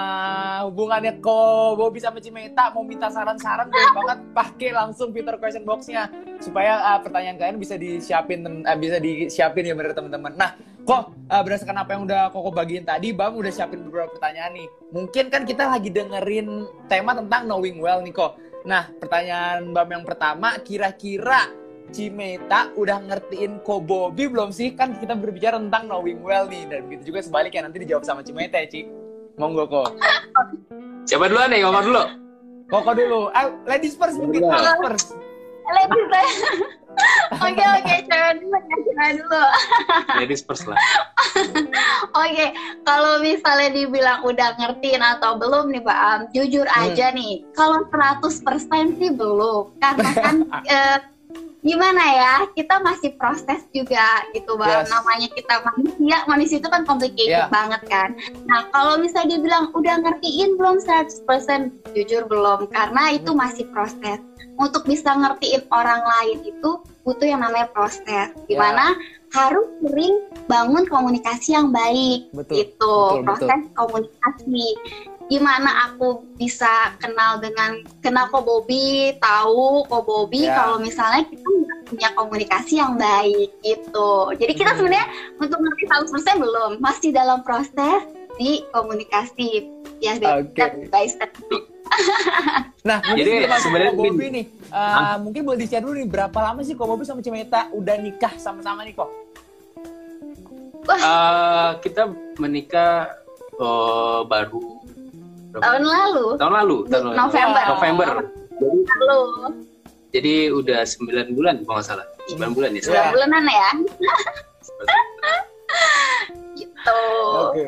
hubungannya 0.71 1.19
ko 1.19 1.75
Bobby 1.75 1.99
sama 1.99 2.23
Cimeta 2.23 2.71
mau 2.71 2.87
minta 2.87 3.11
saran-saran 3.11 3.67
boleh 3.67 3.91
banget 3.91 4.19
pakai 4.31 4.71
langsung 4.71 5.11
fitur 5.11 5.35
question 5.43 5.67
box-nya 5.67 6.07
supaya 6.39 6.79
uh, 6.95 6.99
pertanyaan 7.03 7.37
kalian 7.39 7.59
bisa 7.59 7.75
disiapin 7.75 8.47
uh, 8.47 8.79
bisa 8.79 9.03
disiapin 9.03 9.67
ya 9.67 9.75
bener 9.75 9.95
teman-teman. 9.99 10.33
Nah, 10.39 10.55
kok 10.87 11.11
uh, 11.27 11.43
berdasarkan 11.43 11.79
apa 11.83 11.91
yang 11.99 12.03
udah 12.07 12.31
Koko 12.31 12.55
bagiin 12.55 12.87
tadi, 12.87 13.11
Bam 13.11 13.35
udah 13.35 13.51
siapin 13.51 13.83
beberapa 13.83 14.15
pertanyaan 14.15 14.55
nih. 14.55 14.69
Mungkin 14.95 15.25
kan 15.31 15.43
kita 15.43 15.71
lagi 15.71 15.91
dengerin 15.91 16.67
tema 16.87 17.15
tentang 17.19 17.51
knowing 17.51 17.83
well 17.83 17.99
nih 17.99 18.15
kok. 18.15 18.39
Nah, 18.63 18.91
pertanyaan 19.03 19.75
Bam 19.75 19.91
yang 19.91 20.07
pertama, 20.07 20.55
kira-kira 20.63 21.51
Cimeta 21.93 22.73
udah 22.79 23.05
ngertiin 23.05 23.61
Ko 23.67 23.83
Bobby 23.83 24.31
belum 24.31 24.55
sih? 24.55 24.73
Kan 24.79 24.97
kita 24.97 25.19
berbicara 25.19 25.59
tentang 25.59 25.91
knowing 25.91 26.23
well 26.23 26.47
nih. 26.47 26.65
Dan 26.71 26.87
begitu 26.87 27.11
juga 27.11 27.21
sebaliknya, 27.27 27.67
nanti 27.69 27.83
dijawab 27.83 28.07
sama 28.07 28.23
Cimeta 28.23 28.63
ya, 28.63 28.71
Ci. 28.71 29.02
Monggo, 29.43 29.67
Ko. 29.67 29.83
siapa 31.03 31.27
duluan 31.27 31.51
nih 31.51 31.67
Koko 31.67 31.81
dulu 31.83 32.03
Koko 32.71 32.91
dulu. 32.95 33.21
Eh, 33.35 33.47
ladies 33.67 33.99
first 33.99 34.17
mungkin. 34.17 34.47
Ladies 34.47 34.79
first. 34.81 35.09
Ladies 35.69 36.07
first. 36.09 36.39
Oke 37.35 37.59
oke 37.61 37.95
cewek 38.05 38.33
dulu 38.39 38.53
ya 38.55 38.77
cewek 38.79 39.11
dulu. 39.19 39.43
ladies 40.15 40.41
first 40.41 40.65
lah 40.65 40.77
Oke 42.15 42.47
kalau 42.83 43.19
misalnya 43.19 43.73
dibilang 43.73 44.21
udah 44.23 44.55
ngertiin 44.57 45.01
atau 45.01 45.37
belum 45.37 45.69
nih 45.69 45.81
Pak 45.81 45.99
Am, 45.99 46.21
jujur 46.31 46.65
Hmm. 46.65 46.85
aja 46.87 47.11
nih 47.11 47.43
kalau 47.53 47.83
100% 47.89 48.63
sih 48.95 49.11
belum 49.11 49.73
karena 49.79 50.11
kan 50.15 50.37
eh, 50.71 50.97
gimana 51.62 52.03
ya? 52.12 52.35
Kita 52.53 52.83
masih 52.83 53.14
proses 53.16 53.62
juga 53.70 54.27
gitu 54.35 54.59
bang. 54.59 54.83
Yes. 54.85 54.90
namanya 54.90 55.29
kita 55.31 55.55
manusia 55.62 56.16
manusia 56.27 56.57
itu 56.59 56.68
kan 56.68 56.83
complicated 56.83 57.31
Yeah. 57.33 57.48
banget 57.48 57.81
kan. 57.87 58.18
Nah 58.51 58.68
kalau 58.75 58.98
misalnya 58.98 59.38
dibilang 59.38 59.70
udah 59.72 59.94
ngertiin 60.03 60.59
belum 60.59 60.83
100% 60.83 61.94
jujur 61.94 62.27
belum 62.27 62.68
karena 62.75 63.14
itu 63.14 63.31
masih 63.33 63.64
proses. 63.70 64.18
Untuk 64.59 64.85
bisa 64.85 65.16
ngertiin 65.16 65.64
orang 65.72 66.03
lain 66.05 66.44
itu 66.44 66.70
butuh 67.07 67.25
yang 67.25 67.40
namanya 67.40 67.72
proses. 67.72 68.37
Di 68.44 68.53
mana 68.59 68.92
harus 69.33 69.64
sering 69.81 70.29
bangun 70.44 70.85
komunikasi 70.85 71.57
yang 71.57 71.72
baik 71.72 72.29
Betul, 72.37 72.55
gitu. 72.61 72.96
Betul, 73.16 73.25
proses 73.25 73.61
komunikasi 73.72 74.66
gimana 75.29 75.91
aku 75.91 76.23
bisa 76.37 76.93
kenal 76.99 77.39
dengan 77.39 77.83
kenal 78.01 78.29
kok 78.29 78.45
Bobby 78.45 79.15
tahu 79.19 79.87
kok 79.87 80.05
Bobby 80.05 80.47
Ya. 80.47 80.57
kalau 80.59 80.77
misalnya 80.79 81.23
kita 81.27 81.49
punya 81.87 82.09
komunikasi 82.17 82.81
yang 82.81 82.97
baik 82.97 83.51
gitu 83.63 84.33
jadi 84.37 84.53
kita 84.53 84.71
Hmm. 84.73 84.79
sebenarnya 84.83 85.07
untuk 85.39 85.59
ngerti 85.61 85.85
100% 85.89 86.41
belum 86.41 86.71
masih 86.81 87.11
dalam 87.13 87.45
proses 87.45 88.03
di 88.41 88.65
komunikasi 88.73 89.69
ya 90.01 90.17
Oke. 90.17 90.57
step 90.57 90.73
by 90.89 91.07
step 91.13 91.31
Nah, 92.83 93.05
Jadi, 93.05 93.45
sebenarnya 93.61 93.93
Bobby 93.93 94.27
nih, 94.33 94.47
uh, 94.73 95.21
mungkin 95.21 95.45
boleh 95.45 95.61
di-share 95.61 95.85
dulu 95.85 95.93
nih 95.93 96.09
berapa 96.09 96.35
lama 96.41 96.65
sih 96.65 96.73
Ko 96.73 96.89
Bobby 96.89 97.05
sama 97.05 97.21
Cimeta 97.21 97.69
udah 97.69 98.01
nikah 98.01 98.33
sama-sama 98.41 98.81
nih 98.83 98.97
kok? 98.97 99.13
Eh, 100.89 101.71
kita 101.85 102.11
menikah 102.41 103.13
eh, 103.55 104.21
baru? 104.25 104.72
Tahun 105.55 105.83
lalu 105.83 106.25
tahun 106.37 106.53
lalu 106.55 106.77
tahun 106.88 107.05
lalu. 107.05 107.17
November. 107.19 107.65
November 107.69 108.09
jadi, 108.62 109.05
lalu 109.05 109.21
jadi 110.12 110.35
udah 110.51 110.81
9 110.85 111.37
bulan 111.37 111.55
kalau 111.65 111.77
nggak 111.77 111.87
salah 111.87 112.07
9 112.29 112.53
bulan 112.53 112.71
ya 112.71 112.81
Iya. 112.81 112.88
dua 112.88 113.05
bulanan 113.11 113.45
ya 113.45 113.69
gitu 116.55 116.99
Oke. 117.49 117.65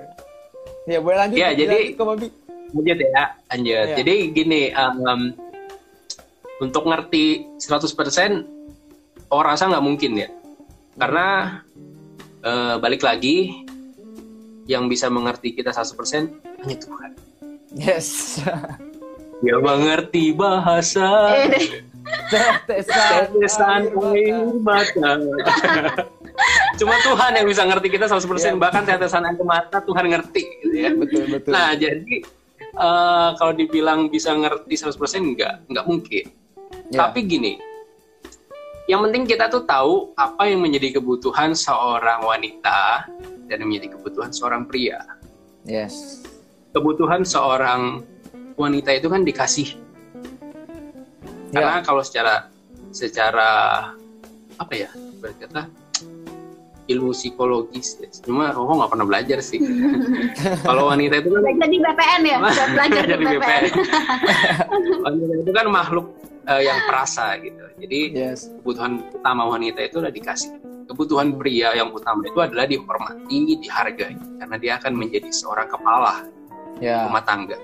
Ya, 0.84 0.98
boleh 1.00 1.16
lanjut. 1.16 1.36
Ya, 1.36 1.48
lanjut, 1.48 1.60
jadi- 1.64 1.86
lanjut, 1.96 2.32
lanjut 2.74 2.98
ya 3.00 3.24
lanjut 3.48 3.86
Iya. 3.88 3.96
jadi 3.96 4.14
gini 4.30 4.62
um, 4.74 5.32
untuk 6.60 6.84
ngerti 6.84 7.24
100% 7.56 8.44
orang 9.28 9.50
rasa 9.50 9.66
nggak 9.66 9.84
mungkin 9.84 10.12
ya 10.14 10.28
karena 10.94 11.58
eh, 12.40 12.76
balik 12.76 13.02
lagi 13.02 13.64
yang 14.64 14.86
bisa 14.86 15.08
mengerti 15.08 15.50
kita 15.50 15.72
100% 15.72 16.28
hanya 16.62 16.76
Tuhan 16.76 17.10
Yes. 17.74 18.38
dia 19.42 19.56
mengerti 19.58 20.30
bahasa. 20.32 21.34
Tetesan 22.66 23.90
air 24.14 24.46
mata. 24.60 25.12
cuma 26.74 26.94
Tuhan 27.00 27.38
yang 27.38 27.46
bisa 27.46 27.62
ngerti 27.62 27.86
kita 27.86 28.10
100% 28.10 28.18
Iya. 28.18 28.58
bahkan 28.58 28.82
tetesan 28.82 29.22
air 29.22 29.38
mata 29.40 29.78
Tuhan 29.78 30.10
ngerti 30.10 30.42
gitu 30.60 30.74
ya 30.74 30.90
Betul, 30.90 31.30
betul. 31.30 31.50
Nah, 31.54 31.70
jadi 31.78 32.14
eh, 32.58 33.28
kalau 33.38 33.52
dibilang 33.54 34.10
bisa 34.10 34.34
ngerti 34.34 34.74
100% 34.74 34.94
enggak, 35.22 35.62
enggak 35.70 35.86
mungkin. 35.86 36.24
Ya. 36.90 37.06
Tapi 37.06 37.18
gini, 37.24 37.52
yang 38.90 39.00
penting 39.06 39.24
kita 39.24 39.46
tuh 39.48 39.62
tahu 39.64 40.10
apa 40.18 40.50
yang 40.50 40.60
menjadi 40.60 40.98
kebutuhan 40.98 41.54
seorang 41.54 42.26
wanita 42.26 43.06
dan 43.46 43.56
yang 43.62 43.68
menjadi 43.70 43.94
kebutuhan 43.96 44.34
seorang 44.34 44.66
pria. 44.66 45.00
Yes. 45.64 46.23
Kebutuhan 46.74 47.22
seorang 47.22 48.02
wanita 48.58 48.90
itu 48.90 49.06
kan 49.06 49.22
dikasih. 49.22 49.78
Ya. 51.54 51.62
Karena 51.62 51.80
kalau 51.86 52.02
secara 52.02 52.50
secara 52.90 53.50
apa 54.58 54.72
ya, 54.74 54.90
berkata 55.22 55.70
ilmu 56.90 57.16
psikologis 57.16 57.96
ya. 58.02 58.08
Cuma 58.26 58.52
Roko 58.52 58.76
nggak 58.76 58.90
pernah 58.92 59.06
belajar 59.08 59.38
sih. 59.40 59.62
kalau 60.68 60.92
wanita 60.92 61.22
itu 61.22 61.28
kan 61.32 61.40
Belajar 61.40 61.68
di 61.70 61.78
BPN 61.80 62.20
ya 62.26 62.36
Udah 62.44 62.66
belajar 62.76 63.02
di 63.02 63.08
Dari 63.08 63.24
BPN 63.24 63.40
BPN. 63.40 63.62
wanita 65.06 65.34
itu 65.40 65.52
kan 65.54 65.66
makhluk 65.70 66.06
eh, 66.50 66.62
yang 66.66 66.78
perasa 66.84 67.24
gitu. 67.40 67.64
Jadi 67.80 68.00
Yes. 68.14 68.52
kebutuhan 68.60 68.92
utama 69.14 69.42
wanita 69.48 69.80
itu 69.80 69.96
adalah 70.02 70.14
dikasih. 70.14 70.50
Kebutuhan 70.84 71.32
pria 71.40 71.72
yang 71.72 71.88
utama 71.96 72.20
itu 72.28 72.36
adalah 72.36 72.68
dihormati, 72.68 73.56
dihargai 73.56 74.20
karena 74.36 74.56
dia 74.60 74.72
akan 74.76 74.92
menjadi 74.92 75.32
seorang 75.32 75.72
kepala 75.72 76.28
Ya, 76.82 77.06
rumah 77.06 77.22
tangga. 77.22 77.56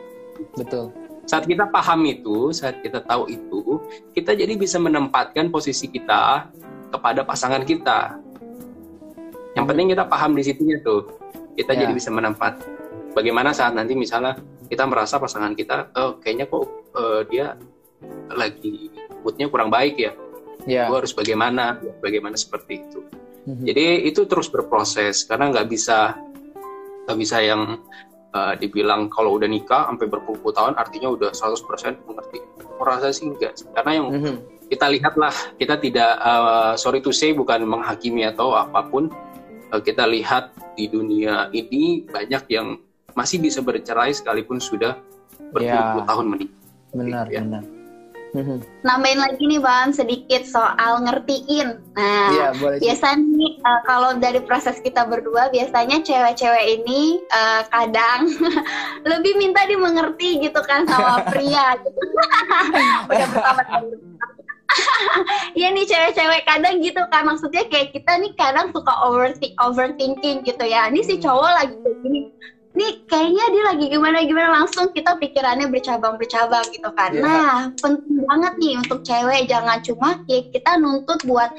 betul. 0.56 0.88
Saat 1.28 1.44
kita 1.46 1.68
paham 1.68 2.02
itu, 2.08 2.50
saat 2.50 2.80
kita 2.80 3.04
tahu 3.04 3.28
itu, 3.28 3.78
kita 4.16 4.34
jadi 4.34 4.56
bisa 4.56 4.80
menempatkan 4.80 5.52
posisi 5.52 5.86
kita 5.86 6.48
kepada 6.90 7.22
pasangan 7.22 7.62
kita. 7.62 8.18
Yang 9.54 9.66
penting 9.68 9.86
kita 9.92 10.04
paham 10.06 10.34
di 10.34 10.42
situnya 10.42 10.80
tuh. 10.82 11.06
Kita 11.54 11.76
Ya. 11.76 11.84
jadi 11.86 11.92
bisa 11.92 12.10
menempat. 12.10 12.58
Bagaimana 13.12 13.50
saat 13.52 13.74
nanti 13.76 13.92
misalnya 13.94 14.38
kita 14.66 14.86
merasa 14.86 15.18
pasangan 15.18 15.52
kita, 15.54 15.90
oh 15.98 16.18
kayaknya 16.18 16.46
kok 16.46 16.64
eh, 16.98 17.20
dia 17.30 17.46
lagi 18.32 18.88
moodnya 19.22 19.46
kurang 19.50 19.68
baik 19.68 19.98
ya. 20.00 20.12
Ya. 20.64 20.88
Gue 20.88 21.04
harus 21.04 21.12
bagaimana, 21.12 21.78
bagaimana 22.00 22.34
seperti 22.34 22.80
itu. 22.86 23.00
Mhm. 23.44 23.64
Jadi 23.66 23.84
itu 24.08 24.24
terus 24.24 24.48
berproses 24.48 25.24
karena 25.24 25.52
nggak 25.52 25.68
bisa 25.68 26.16
nggak 27.06 27.18
bisa 27.18 27.36
yang 27.42 27.80
uh, 28.32 28.54
dibilang 28.54 29.08
kalau 29.08 29.36
udah 29.36 29.46
nikah 29.46 29.86
sampai 29.86 30.06
berpuluh-puluh 30.06 30.54
tahun 30.54 30.74
artinya 30.76 31.10
udah 31.10 31.30
100% 31.30 32.06
mengerti. 32.06 32.38
Aku 32.62 32.82
rasa 32.82 33.10
sih 33.10 33.28
enggak. 33.28 33.58
Karena 33.74 33.90
yang 33.96 34.06
Mhm. 34.10 34.34
kita 34.70 34.86
lihatlah 34.86 35.34
kita 35.58 35.74
tidak 35.76 36.10
uh, 36.18 36.72
sorry 36.74 37.02
to 37.02 37.10
say 37.10 37.34
bukan 37.34 37.66
menghakimi 37.66 38.26
atau 38.26 38.54
apa 38.54 38.86
pun 38.86 39.10
Uh, 39.70 39.78
kita 39.78 40.02
lihat 40.02 40.50
di 40.74 40.90
dunia 40.90 41.46
ini 41.54 42.02
banyak 42.02 42.42
yang 42.50 42.82
masih 43.14 43.38
bisa 43.38 43.62
bercerai 43.62 44.10
sekalipun 44.10 44.58
sudah 44.58 44.98
berpuluh-puluh 45.54 46.02
Ya. 46.02 46.08
tahun 46.10 46.26
menikah. 46.26 46.58
Benar, 46.90 47.26
Ya. 47.30 47.38
benar. 47.38 47.62
Nambahin 48.86 49.20
lagi 49.20 49.42
nih 49.42 49.60
bang 49.60 49.90
sedikit 49.90 50.42
soal 50.46 51.02
ngertiin. 51.02 51.82
Nah, 51.98 52.54
boleh. 52.56 52.78
Ci. 52.78 52.86
biasanya 52.86 53.48
uh, 53.66 53.80
kalau 53.84 54.10
dari 54.16 54.40
proses 54.46 54.78
kita 54.78 55.04
berdua 55.06 55.50
biasanya 55.50 56.00
cewek-cewek 56.00 56.80
ini 56.80 57.18
uh, 57.34 57.66
kadang 57.68 58.30
lebih 59.10 59.34
minta 59.36 59.66
dimengerti 59.66 60.38
gitu 60.40 60.60
kan 60.62 60.86
sama 60.86 61.22
pria 61.32 61.74
gitu. 61.82 62.00
Udah 63.10 63.28
pertama 63.34 63.62
kali. 63.66 63.88
Iya 65.58 65.74
nih 65.74 65.82
cewek-cewek 65.82 66.46
kadang 66.46 66.78
gitu 66.78 67.02
kan 67.10 67.26
maksudnya 67.26 67.66
kayak 67.66 67.90
kita 67.90 68.22
nih 68.22 68.30
kadang 68.38 68.70
suka 68.70 68.94
overthink 69.02 69.58
overthinking 69.58 70.46
gitu 70.46 70.62
ya. 70.62 70.86
Ini 70.86 71.02
si 71.02 71.18
cowok 71.18 71.50
lagi 71.58 71.74
gini. 72.06 72.30
Nih 72.80 72.92
kayaknya 73.04 73.44
dia 73.52 73.62
lagi 73.68 73.84
gimana 73.92 74.24
gimana 74.24 74.48
langsung 74.64 74.88
kita 74.96 75.20
pikirannya 75.20 75.68
bercabang-bercabang 75.68 76.64
gitu 76.72 76.88
kan. 76.96 77.12
Iya. 77.12 77.20
Nah, 77.20 77.56
penting 77.76 78.24
banget 78.24 78.52
nih 78.56 78.74
untuk 78.80 79.04
cewek 79.04 79.44
jangan 79.44 79.84
cuma 79.84 80.16
kayak 80.24 80.48
kita 80.48 80.80
nuntut 80.80 81.20
buat 81.28 81.52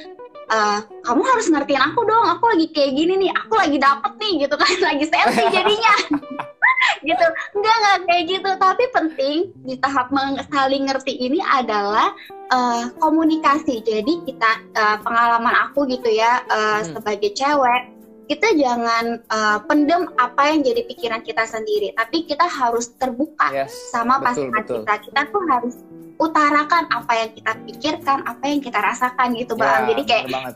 eh, 0.51 0.79
kamu 1.05 1.21
harus 1.21 1.45
ngertiin 1.47 1.79
aku 1.79 2.01
dong, 2.03 2.25
aku 2.25 2.43
lagi 2.51 2.67
kayak 2.73 2.91
gini 2.97 3.13
nih, 3.21 3.31
aku 3.31 3.53
lagi 3.55 3.77
dapet 3.77 4.11
nih 4.17 4.31
gitu 4.43 4.55
kan, 4.57 4.67
lagi 4.89 5.05
selfie 5.05 5.47
jadinya. 5.53 5.95
gitu, 7.07 7.25
enggak 7.55 7.75
enggak 7.77 7.97
kayak 8.09 8.23
gitu, 8.25 8.49
tapi 8.57 8.83
penting 8.89 9.37
di 9.61 9.77
tahap 9.77 10.09
saling 10.49 10.89
ngerti 10.89 11.13
ini 11.21 11.39
adalah 11.39 12.09
eh, 12.51 12.83
komunikasi. 12.97 13.85
Jadi 13.85 14.13
kita 14.25 14.51
eh, 14.73 14.97
pengalaman 15.05 15.69
aku 15.69 15.85
gitu 15.85 16.09
ya 16.09 16.41
eh, 16.49 16.81
Hmm. 16.81 16.97
sebagai 16.97 17.31
cewek, 17.31 17.81
kita 18.23 18.47
jangan 18.53 19.05
eh, 19.19 19.59
pendem 19.65 20.09
apa 20.15 20.41
yang 20.47 20.59
jadi 20.61 20.81
pikiran 20.85 21.21
kita 21.21 21.43
sendiri, 21.43 21.93
tapi 21.93 22.23
kita 22.23 22.45
harus 22.45 22.91
terbuka 22.95 23.49
Yes. 23.49 23.73
sama 23.89 24.17
betul, 24.17 24.25
pasangan 24.49 24.61
betul. 24.61 24.75
kita. 24.79 24.93
Kita 25.01 25.21
tuh 25.27 25.43
harus 25.47 25.75
utarakan 26.15 26.83
apa 26.87 27.11
yang 27.15 27.29
kita 27.33 27.51
pikirkan, 27.65 28.17
apa 28.23 28.43
yang 28.45 28.59
kita 28.59 28.77
rasakan 28.77 29.33
gitu, 29.33 29.53
Bang. 29.55 29.83
Ya, 29.83 29.87
Jadi 29.91 30.01
kayak 30.05 30.25
banget. 30.29 30.55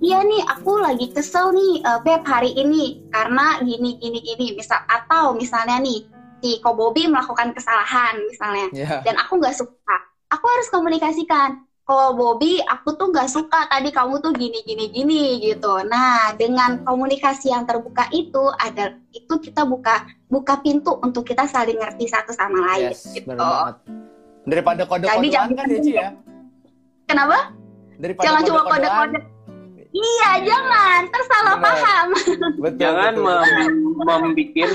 iya 0.00 0.18
nih 0.20 0.40
aku 0.46 0.80
lagi 0.80 1.06
kesel 1.10 1.52
nih 1.52 1.72
eh, 1.78 2.00
Beb 2.00 2.24
hari 2.24 2.52
ini 2.52 3.04
karena 3.08 3.60
gini 3.60 3.96
gini 3.98 4.18
gini 4.18 4.46
misal 4.54 4.80
atau 4.88 5.32
misalnya 5.32 5.84
nih 5.84 6.00
si 6.40 6.60
Ko 6.60 6.72
Bobi 6.72 7.04
melakukan 7.04 7.52
kesalahan 7.52 8.24
misalnya 8.24 8.72
Ya. 8.72 9.04
dan 9.04 9.20
aku 9.20 9.36
nggak 9.36 9.52
suka 9.52 9.96
aku 10.28 10.44
harus 10.48 10.68
komunikasikan 10.72 11.60
Ko 11.84 11.96
Bobi 12.12 12.64
aku 12.64 12.96
tuh 12.96 13.12
nggak 13.12 13.28
suka 13.28 13.68
tadi 13.68 13.88
kamu 13.88 14.16
tuh 14.18 14.32
gini 14.32 14.56
gini 14.62 14.88
gini 14.88 15.22
gitu 15.38 15.84
nah 15.84 16.32
dengan 16.32 16.80
komunikasi 16.80 17.52
yang 17.52 17.64
terbuka 17.64 18.08
itu 18.10 18.40
ada 18.56 18.96
itu 19.10 19.34
kita 19.38 19.62
buka 19.62 20.00
buka 20.26 20.58
pintu 20.58 20.96
untuk 20.98 21.22
kita 21.22 21.44
saling 21.44 21.76
ngerti 21.76 22.08
satu 22.08 22.32
sama 22.32 22.56
lain 22.72 22.88
Yes, 22.88 23.04
gitu. 23.10 23.36
Daripada 24.42 24.82
Jadi 24.82 24.90
kode-kodean 25.04 25.28
jangan- 25.28 25.52
kan 25.54 25.66
ya, 25.66 25.78
Ci 25.78 25.92
ya? 25.92 26.08
kenapa 27.04 27.38
Daripada 27.94 28.24
jangan 28.24 28.40
cuma 28.42 28.60
kode-kodean. 28.62 28.88
kode-kode 28.96 29.18
iya 29.94 30.30
jangan 30.42 31.00
tersalah 31.06 31.54
paham 31.58 32.06
Betul, 32.58 32.80
Jangan 32.80 33.12
betul. 33.12 33.24
mem- 33.44 33.80
membikin 34.00 34.70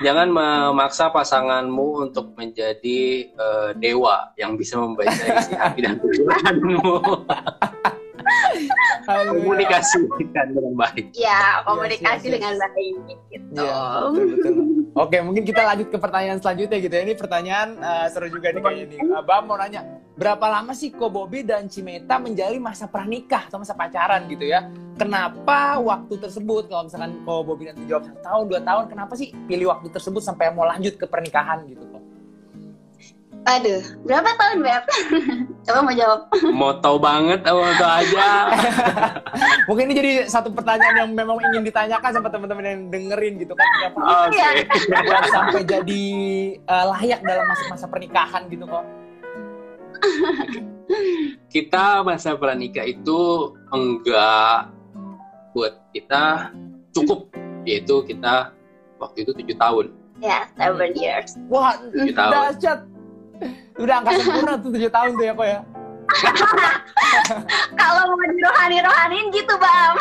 jangan 0.00 0.28
memaksa 0.28 1.12
pasanganmu 1.12 2.08
untuk 2.08 2.32
menjadi 2.32 3.00
eh, 3.28 3.70
dewa 3.76 4.32
yang 4.40 4.56
bisa 4.56 4.80
membaca 4.80 5.12
isi 5.12 5.52
hati 5.52 5.84
dan 5.84 6.00
pikiranmu. 6.00 6.80
Haleluya. 9.02 9.34
Komunikasikan 9.34 10.46
dengan 10.54 10.74
baik. 10.78 11.10
ya 11.12 11.58
komunikasi 11.66 12.06
Yes, 12.06 12.14
yes, 12.22 12.22
yes. 12.22 12.34
dengan 12.38 12.54
baik 12.54 12.94
gitu 13.34 13.62
Iya, 13.66 13.82
betul, 14.06 14.24
betul. 14.30 14.54
Oke, 14.92 15.24
mungkin 15.24 15.40
kita 15.48 15.64
lanjut 15.64 15.88
ke 15.88 15.96
pertanyaan 15.96 16.36
selanjutnya 16.36 16.76
gitu 16.76 16.92
ya. 16.92 17.02
Ini 17.08 17.14
pertanyaan 17.16 17.68
eh, 17.80 18.06
seru 18.12 18.28
juga 18.28 18.52
nih 18.52 18.60
kayaknya 18.60 18.86
nih. 18.92 18.98
Eh, 19.00 19.22
Bam 19.24 19.48
mau 19.48 19.56
nanya, 19.56 19.80
berapa 20.20 20.44
lama 20.52 20.76
sih 20.76 20.92
Ko 20.92 21.08
Bobi 21.08 21.40
dan 21.40 21.64
Cimeta 21.72 22.20
menjalani 22.20 22.60
masa 22.60 22.84
pranikah 22.84 23.48
atau 23.48 23.56
masa 23.56 23.72
pacaran 23.72 24.28
gitu 24.28 24.44
ya? 24.44 24.68
Kenapa 25.00 25.80
waktu 25.80 26.20
tersebut, 26.20 26.68
kalau 26.68 26.92
misalkan 26.92 27.16
Ko 27.24 27.40
Bobi 27.40 27.72
nanti 27.72 27.88
jawab 27.88 28.04
satu 28.04 28.20
tahun, 28.20 28.44
dua 28.52 28.60
tahun, 28.60 28.84
kenapa 28.92 29.16
sih 29.16 29.32
pilih 29.48 29.72
waktu 29.72 29.88
tersebut 29.88 30.20
sampai 30.20 30.52
mau 30.52 30.68
lanjut 30.68 31.00
ke 31.00 31.08
pernikahan 31.08 31.64
gitu? 31.64 31.91
Aduh, 33.42 33.82
berapa 34.06 34.30
tahun 34.38 34.62
Beb? 34.62 34.82
Coba 35.66 35.78
mau 35.82 35.94
jawab. 35.94 36.20
Mau 36.54 36.72
tahu 36.78 36.96
banget 37.02 37.42
atau 37.42 37.58
mau 37.58 37.74
tahu 37.74 37.90
aja. 37.90 38.26
Mungkin 39.68 39.90
ini 39.90 39.94
jadi 39.98 40.12
satu 40.30 40.54
pertanyaan 40.54 41.06
yang 41.06 41.10
memang 41.10 41.42
ingin 41.50 41.66
ditanyakan 41.66 42.10
sama 42.14 42.30
teman-teman 42.30 42.62
yang 42.62 42.80
dengerin 42.90 43.42
gitu 43.42 43.54
kan. 43.58 43.66
Kenapa. 43.66 44.30
Iya. 44.30 44.48
buat 45.06 45.24
sampai 45.34 45.62
jadi 45.66 46.04
eh, 46.54 46.84
layak 46.94 47.20
dalam 47.26 47.44
masa-masa 47.50 47.86
pernikahan 47.90 48.46
gitu 48.46 48.62
kok? 48.66 48.84
Kita 51.50 52.06
masa 52.06 52.38
pranikah 52.38 52.86
itu 52.86 53.52
enggak 53.74 54.70
buat 55.50 55.82
kita 55.90 56.54
cukup 56.94 57.26
yaitu 57.66 58.02
kita 58.06 58.54
waktu 59.02 59.26
itu 59.26 59.34
tujuh 59.34 59.56
tahun. 59.58 59.86
Ya, 60.22 60.46
seven 60.54 60.94
years. 60.94 61.34
Wah, 61.50 61.74
Tujuh 61.90 62.14
tahun. 62.14 62.30
dahsyat. 62.30 62.78
Udah 63.78 63.94
angka 64.02 64.10
sempurna 64.20 64.54
tuh 64.60 64.70
7 64.74 64.88
tahun 64.88 65.10
tuh 65.16 65.24
ya 65.24 65.32
kok 65.34 65.46
ya. 65.48 65.60
Kalau 67.80 68.02
mau 68.12 68.26
dirohani-rohanin 68.28 69.24
gitu, 69.32 69.54
Bam. 69.56 69.94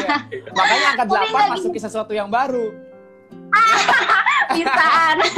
Iya. 0.00 0.16
Makanya 0.54 0.86
angka 0.96 1.04
Tapi 1.04 1.28
8 1.28 1.32
nggak 1.34 1.50
masuki 1.52 1.80
sesuatu 1.80 2.12
yang 2.16 2.28
baru. 2.32 2.72
Bisaan. 4.50 5.16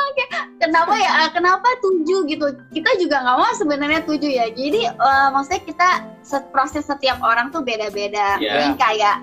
Oke, 0.00 0.24
kenapa 0.58 0.94
ya? 0.96 1.12
eh, 1.20 1.30
Kenapa 1.30 1.68
tujuh 1.78 2.24
gitu? 2.24 2.46
Kita 2.70 2.90
juga 2.96 3.20
nggak 3.20 3.36
mau 3.36 3.52
sebenarnya 3.52 4.00
tujuh 4.02 4.26
ya. 4.28 4.46
Jadi 4.48 4.86
eh, 4.86 5.28
maksudnya 5.30 5.62
kita 5.62 5.88
set- 6.20 6.48
proses 6.48 6.84
setiap 6.84 7.20
orang 7.20 7.50
tuh 7.50 7.60
beda-beda. 7.60 8.36
Iya. 8.36 8.50
Mungkin 8.54 8.74
kayak 8.76 9.16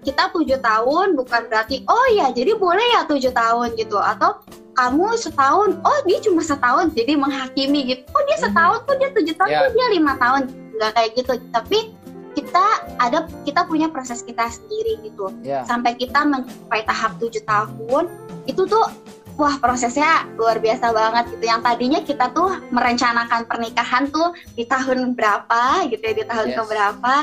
kita 0.00 0.30
tujuh 0.30 0.58
tahun 0.58 1.14
bukan 1.14 1.50
berarti 1.50 1.82
oh 1.84 2.06
ya 2.08 2.30
jadi 2.30 2.54
boleh 2.54 2.86
ya 2.94 3.02
tujuh 3.04 3.34
tahun 3.34 3.74
gitu 3.74 3.98
atau 3.98 4.38
kamu 4.72 5.18
setahun 5.18 5.82
oh 5.82 5.98
dia 6.06 6.22
cuma 6.22 6.38
setahun 6.38 6.94
jadi 6.94 7.18
menghakimi 7.18 7.82
gitu 7.84 8.06
oh 8.08 8.22
dia 8.22 8.38
Mhm. 8.38 8.44
setahun 8.46 8.78
tuh 8.86 8.94
dia 8.94 9.10
tujuh 9.10 9.34
tahun 9.34 9.50
Ya. 9.50 9.60
tuh 9.60 9.72
dia 9.74 9.86
lima 9.90 10.14
tahun 10.14 10.40
nggak 10.70 10.90
kayak 10.92 11.10
gitu 11.18 11.32
tapi 11.50 11.78
kita 12.36 12.64
ada 12.98 13.24
kita 13.42 13.64
punya 13.64 13.88
proses 13.88 14.20
kita 14.20 14.44
sendiri 14.46 15.00
gitu 15.02 15.32
Ya. 15.40 15.64
sampai 15.64 15.96
kita 15.96 16.20
mencapai 16.22 16.84
tahap 16.84 17.16
tujuh 17.16 17.40
tahun 17.42 18.04
itu 18.44 18.62
tuh 18.62 18.84
wah 19.34 19.56
prosesnya 19.56 20.28
luar 20.36 20.56
biasa 20.56 20.92
banget 20.92 21.24
gitu 21.30 21.44
yang 21.44 21.60
tadinya 21.60 22.00
kita 22.00 22.28
tuh 22.30 22.60
merencanakan 22.68 23.44
pernikahan 23.44 24.08
tuh 24.08 24.30
di 24.52 24.64
tahun 24.64 25.12
berapa 25.12 25.88
gitu 25.88 26.02
ya 26.02 26.14
di 26.14 26.24
tahun 26.24 26.46
Yes. 26.46 26.56
keberapa 26.58 27.14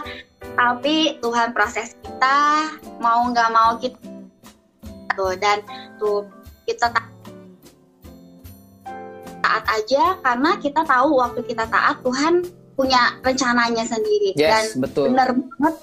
tapi 0.54 0.96
Tuhan 1.20 1.54
proses 1.54 1.94
kita 1.96 2.70
mau 2.98 3.30
nggak 3.30 3.50
mau 3.50 3.78
kita 3.78 3.98
tuh 5.14 5.34
dan 5.38 5.62
tuh 5.96 6.26
kita 6.66 6.90
ta- 6.90 7.12
taat 9.40 9.66
aja 9.72 10.18
karena 10.20 10.52
kita 10.58 10.82
tahu 10.84 11.18
waktu 11.18 11.42
kita 11.44 11.66
taat 11.66 12.02
Tuhan 12.02 12.42
punya 12.74 13.02
rencananya 13.20 13.84
sendiri 13.84 14.34
dan 14.34 14.64
Yes, 14.64 14.74
betul. 14.76 15.10
bener 15.10 15.30
banget 15.32 15.76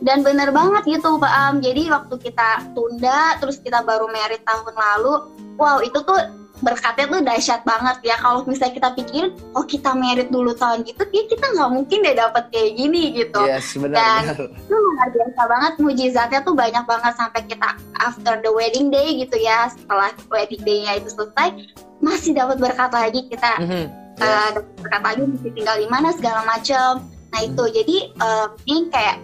dan 0.00 0.18
bener 0.22 0.48
banget 0.50 0.82
gitu 0.88 1.16
Pak 1.16 1.32
Am 1.42 1.54
jadi 1.58 1.82
waktu 1.90 2.14
kita 2.18 2.48
tunda 2.72 3.36
terus 3.36 3.58
kita 3.58 3.82
baru 3.82 4.06
merit 4.06 4.40
tahun 4.42 4.72
lalu 4.72 5.14
wow 5.54 5.78
itu 5.80 5.98
tuh 5.98 6.16
berkatnya 6.56 7.04
tuh 7.06 7.20
dahsyat 7.20 7.60
banget 7.62 8.00
ya 8.02 8.16
kalau 8.16 8.40
misalnya 8.42 8.72
kita 8.72 8.88
pikir 8.94 9.24
oh 9.52 9.60
kita 9.60 9.92
merit 9.92 10.32
dulu 10.32 10.56
tahun 10.56 10.80
gitu 10.82 11.04
ya 11.06 11.28
kita 11.28 11.52
nggak 11.52 11.68
mungkin 11.68 11.98
deh 12.00 12.16
dapet 12.16 12.48
kayak 12.48 12.72
gini 12.74 13.02
gitu 13.12 13.40
Yes, 13.44 13.76
benar 13.76 13.92
Dan- 13.92 14.24
benar. 14.24 14.36
itu 14.56 14.72
luar 14.72 15.08
biasa 15.12 15.40
banget 15.44 15.72
mujizatnya 15.76 16.40
tuh 16.40 16.54
banyak 16.56 16.84
banget 16.86 17.12
sampai 17.14 17.42
kita 17.44 17.68
after 17.98 18.40
the 18.40 18.48
wedding 18.48 18.88
day 18.88 19.18
gitu 19.18 19.36
ya 19.36 19.68
setelah 19.68 20.08
wedding 20.26 20.62
day-nya 20.62 20.96
itu 20.96 21.12
selesai 21.12 21.52
masih 21.98 22.32
dapat 22.32 22.56
berkat 22.56 22.88
lagi 22.88 23.20
kita 23.28 23.52
Mhm. 23.60 23.84
Eh, 24.16 24.48
dapat 24.52 24.74
berkat 24.80 25.02
lagi 25.02 25.22
mesti 25.24 25.48
tinggal 25.52 25.76
di 25.76 25.88
mana 25.88 26.08
segala 26.12 26.40
macam 26.44 27.04
nah 27.32 27.40
itu 27.42 27.62
jadi 27.68 27.96
eh, 28.12 28.46
ini 28.66 28.80
kayak 28.88 29.16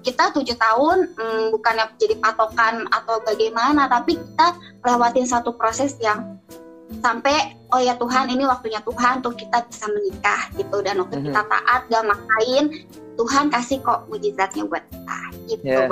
kita 0.00 0.32
tujuh 0.32 0.56
tahun 0.56 1.12
mm, 1.12 1.44
bukannya 1.52 1.84
jadi 2.00 2.16
patokan 2.18 2.88
atau 2.88 3.20
bagaimana 3.20 3.84
tapi 3.84 4.16
kita 4.16 4.56
lewatin 4.80 5.28
satu 5.28 5.52
proses 5.52 5.92
yang 6.00 6.40
sampai 6.98 7.54
oh 7.70 7.78
ya 7.78 7.94
Tuhan 7.94 8.32
ini 8.32 8.42
waktunya 8.48 8.82
Tuhan 8.82 9.22
untuk 9.22 9.38
kita 9.38 9.62
bisa 9.70 9.86
menikah 9.86 10.50
gitu 10.58 10.82
dan 10.82 10.98
waktu 10.98 11.22
Mhm. 11.22 11.26
kita 11.30 11.42
taat 11.46 11.80
gak 11.86 12.04
maksain 12.08 12.64
Tuhan 13.14 13.44
kasih 13.52 13.78
kok 13.84 14.08
mujizatnya 14.08 14.64
buat 14.66 14.84
kita 14.88 15.18
gitu 15.46 15.64
Yes. 15.68 15.90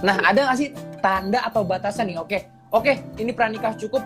Nah, 0.00 0.16
ada 0.24 0.40
nggak 0.48 0.58
sih 0.58 0.68
tanda 1.04 1.44
atau 1.44 1.62
batasan 1.62 2.08
nih? 2.08 2.16
Oke, 2.16 2.48
oke, 2.72 2.92
ini 3.20 3.30
pranikah 3.36 3.76
cukup. 3.76 4.00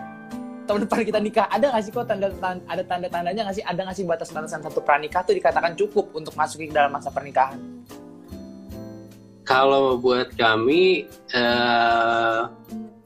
Tahun 0.69 0.85
depan 0.85 1.01
kita 1.01 1.17
nikah. 1.17 1.49
Ada 1.49 1.73
nggak 1.73 1.81
sih 1.81 1.89
kok 1.89 2.05
tanda, 2.05 2.29
tan- 2.37 2.61
ada 2.69 2.85
tanda-tandanya 2.85 3.41
nggak 3.49 3.57
sih? 3.57 3.65
Ada 3.65 3.79
nggak 3.89 3.97
sih 3.97 4.05
batas-batasan 4.05 4.61
satu 4.61 4.85
pranikah 4.85 5.25
tuh 5.25 5.33
dikatakan 5.33 5.73
cukup 5.73 6.13
untuk 6.13 6.37
masuk 6.37 6.61
ke 6.61 6.69
dalam 6.69 6.93
masa 6.93 7.09
pernikahan? 7.09 7.57
Kalau 9.41 9.97
buat 9.97 10.29
kami 10.37 11.09
eh, 11.33 12.39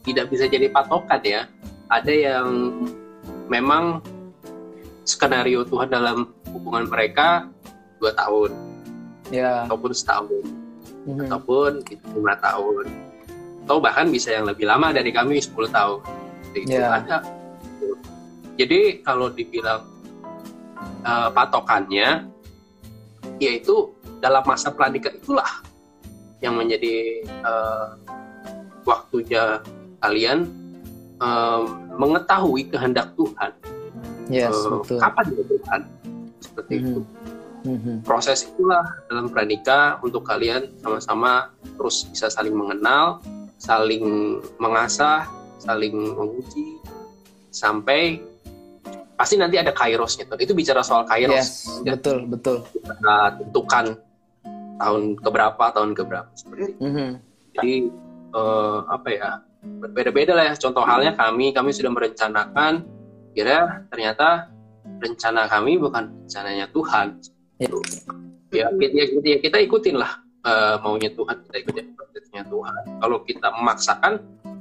tidak 0.03 0.27
bisa 0.27 0.51
jadi 0.51 0.67
patokan 0.67 1.23
ya. 1.23 1.47
Ada 1.87 2.11
yang 2.11 2.47
memang 3.47 4.03
skenario 5.07 5.63
Tuhan 5.63 5.87
dalam 5.87 6.35
hubungan 6.51 6.91
mereka 6.91 7.47
dua 7.95 8.11
tahun 8.11 8.51
Ya. 9.31 9.63
ataupun 9.63 9.95
setahun 9.95 10.43
Mhm. 11.07 11.31
ataupun 11.31 11.71
lima 12.11 12.35
tahun 12.43 12.85
atau 13.63 13.79
bahkan 13.79 14.11
bisa 14.11 14.35
yang 14.35 14.43
lebih 14.43 14.67
lama 14.67 14.91
dari 14.91 15.15
kami 15.15 15.39
10 15.39 15.71
tahun 15.71 16.03
itu 16.51 16.75
Ya. 16.75 16.99
ada 16.99 17.23
jadi 18.55 19.01
kalau 19.01 19.29
dibilang 19.29 19.83
eh, 21.03 21.29
patokannya 21.31 22.27
yaitu 23.37 23.91
dalam 24.19 24.43
masa 24.45 24.71
pranikah 24.71 25.11
itulah 25.11 25.63
yang 26.39 26.55
menjadi 26.55 27.23
eh, 27.23 27.87
waktunya 28.83 29.59
kalian 29.99 30.47
eh, 31.19 31.61
mengetahui 31.95 32.67
kehendak 32.69 33.11
Tuhan 33.15 33.51
Yes, 34.31 34.55
Eh, 34.55 34.71
betul. 34.71 34.97
kapan 35.03 35.25
Tuhan 35.35 35.81
seperti 36.39 36.73
Mhm. 36.79 36.83
itu 36.87 36.99
Mhm. 37.63 37.95
proses 38.03 38.47
itulah 38.47 38.83
dalam 39.07 39.27
pranikah 39.27 39.99
untuk 39.99 40.23
kalian 40.23 40.67
sama-sama 40.79 41.51
terus 41.75 42.07
bisa 42.07 42.27
saling 42.27 42.55
mengenal, 42.55 43.19
saling 43.59 44.39
mengasah, 44.59 45.27
saling 45.59 45.95
menguji 46.15 46.79
sampai 47.51 48.19
pasti 49.23 49.39
nanti 49.39 49.55
ada 49.55 49.71
kairosnya 49.71 50.27
tuh. 50.27 50.35
Itu 50.35 50.51
bicara 50.51 50.83
soal 50.83 51.07
kairos. 51.07 51.31
Yes, 51.31 51.79
betul, 51.87 52.27
betul. 52.27 52.67
Kita 52.75 53.39
tentukan 53.39 53.95
tahun 54.75 55.15
keberapa, 55.23 55.63
tahun 55.71 55.95
keberapa 55.95 56.27
seperti 56.35 56.75
itu. 56.75 56.83
Mhm. 56.83 57.09
Jadi 57.55 57.75
eh, 58.35 58.79
apa 58.91 59.07
ya? 59.07 59.29
Berbeda-beda 59.63 60.35
lah 60.35 60.45
ya. 60.51 60.53
Contoh 60.59 60.83
halnya 60.83 61.15
kami, 61.15 61.55
kami 61.55 61.71
sudah 61.71 61.87
merencanakan 61.87 62.83
kira 63.31 63.87
ternyata 63.87 64.51
rencana 64.99 65.47
kami 65.47 65.79
bukan 65.79 66.11
rencananya 66.27 66.67
Tuhan. 66.75 67.07
Ya. 67.63 67.71
Ya, 68.53 68.67
kita, 68.75 68.93
ya, 68.93 69.05
kita, 69.07 69.25
ya, 69.25 69.37
kita 69.39 69.57
ikutin 69.63 69.95
lah 70.03 70.19
eh, 70.43 70.75
maunya 70.83 71.15
Tuhan, 71.15 71.47
kita 71.47 71.57
ikutin 71.63 71.85
prosesnya 71.95 72.43
Tuhan. 72.43 72.83
Kalau 72.99 73.17
kita 73.23 73.47
memaksakan, 73.55 74.13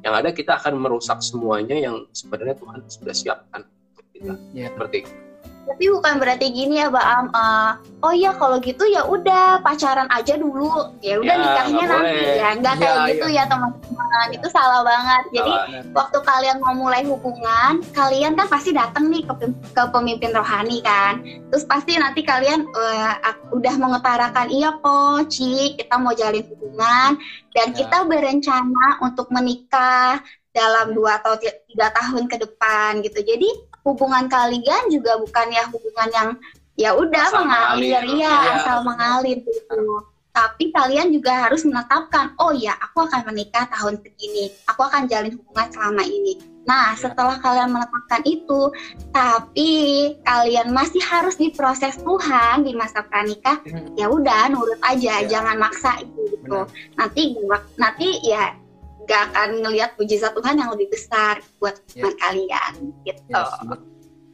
yang 0.06 0.14
ada 0.14 0.30
kita 0.30 0.54
akan 0.54 0.78
merusak 0.78 1.18
semuanya 1.18 1.74
yang 1.74 2.06
sebenarnya 2.14 2.54
Tuhan 2.62 2.78
sudah 2.86 3.14
siapkan 3.14 3.66
untuk 4.22 4.38
kita. 4.46 4.54
Ya. 4.54 4.66
Seperti 4.70 4.98
itu. 5.02 5.12
Tapi 5.62 5.86
bukan 5.94 6.18
berarti 6.18 6.46
gini 6.50 6.74
ya, 6.74 6.90
Baam. 6.90 7.30
eh, 7.30 7.70
oh 8.02 8.10
ya 8.10 8.34
kalau 8.34 8.58
gitu 8.58 8.82
ya 8.82 9.06
udah 9.06 9.62
pacaran 9.62 10.10
aja 10.10 10.34
dulu. 10.34 10.90
Ya 10.98 11.22
udah 11.22 11.30
Ya, 11.30 11.38
nikahnya 11.38 11.84
nanti 11.86 12.12
boleh. 12.18 12.34
ya. 12.34 12.48
Nggak 12.58 12.74
kayak 12.76 12.96
Ya, 12.98 13.06
gitu 13.14 13.26
ya. 13.30 13.34
ya 13.38 13.44
teman-teman. 13.46 14.26
Itu 14.34 14.46
salah 14.50 14.82
banget. 14.82 15.22
Jadi 15.30 15.52
Salah. 15.54 15.82
waktu 15.94 16.18
kalian 16.18 16.56
mau 16.58 16.74
mulai 16.74 17.06
hubungan, 17.06 17.72
kalian 17.94 18.34
kan 18.34 18.50
pasti 18.50 18.74
datang 18.74 19.06
nih 19.06 19.22
ke, 19.22 19.34
ke 19.70 19.82
pemimpin 19.88 20.34
rohani 20.34 20.82
kan. 20.82 21.22
Terus 21.22 21.62
pasti 21.64 21.94
nanti 21.94 22.26
kalian 22.26 22.66
ak- 23.22 23.54
udah 23.54 23.74
mengutarakan 23.78 24.50
iya 24.50 24.74
po, 24.82 25.22
Ci, 25.30 25.78
kita 25.78 25.94
mau 25.94 26.10
jalin 26.10 26.42
hubungan 26.42 27.14
dan 27.54 27.66
Ya. 27.70 27.74
kita 27.78 28.02
berencana 28.04 28.98
untuk 28.98 29.30
menikah 29.30 30.18
dalam 30.50 30.90
dua 30.90 31.16
atau 31.16 31.38
ti- 31.38 31.54
tiga 31.70 31.88
tahun 31.94 32.26
ke 32.26 32.36
depan 32.42 32.98
gitu. 33.00 33.22
Jadi 33.22 33.46
hubungan 33.82 34.26
kalian 34.30 34.88
juga 34.90 35.18
bukan 35.18 35.46
ya 35.50 35.64
hubungan 35.70 36.08
yang 36.14 36.28
ya 36.78 36.90
udah 36.96 37.26
mengalir, 37.36 38.00
mengalir. 38.00 38.22
ya 38.22 38.32
Ya. 38.32 38.52
asal 38.58 38.78
mengalir 38.86 39.38
gitu. 39.44 40.00
Tapi 40.32 40.72
kalian 40.72 41.12
juga 41.12 41.44
harus 41.44 41.60
menetapkan, 41.60 42.32
oh 42.40 42.56
ya, 42.56 42.72
aku 42.80 43.04
akan 43.04 43.20
menikah 43.28 43.68
tahun 43.68 44.00
segini, 44.00 44.48
aku 44.64 44.80
akan 44.80 45.04
jalin 45.04 45.36
hubungan 45.36 45.68
selama 45.68 46.08
ini. 46.08 46.40
Nah, 46.64 46.96
Ya. 46.96 47.04
setelah 47.04 47.36
kalian 47.36 47.68
menetapkan 47.68 48.24
itu, 48.24 48.72
tapi 49.12 49.70
kalian 50.24 50.72
masih 50.72 51.04
harus 51.04 51.36
diproses 51.36 52.00
Tuhan 52.00 52.64
di 52.64 52.72
masa 52.72 53.04
pranikah, 53.04 53.60
Hmm. 53.60 53.92
ya 53.92 54.08
udah 54.08 54.48
nurut 54.48 54.80
aja, 54.80 55.20
Ya. 55.20 55.28
jangan 55.36 55.60
maksa 55.60 56.00
gitu. 56.00 56.40
Benar. 56.48 56.64
Nanti 56.96 57.22
nanti 57.76 58.08
ya 58.24 58.56
gak 59.04 59.22
akan 59.30 59.48
ngelihat 59.60 59.90
mujizat 59.94 60.32
Tuhan 60.32 60.54
yang 60.56 60.70
lebih 60.70 60.88
besar 60.88 61.40
buat 61.56 61.74
Ya. 61.92 62.02
hubungan 62.02 62.16
kalian 62.18 62.72
gitu. 63.02 63.22
Yes, 63.28 63.50
betul. 63.60 63.88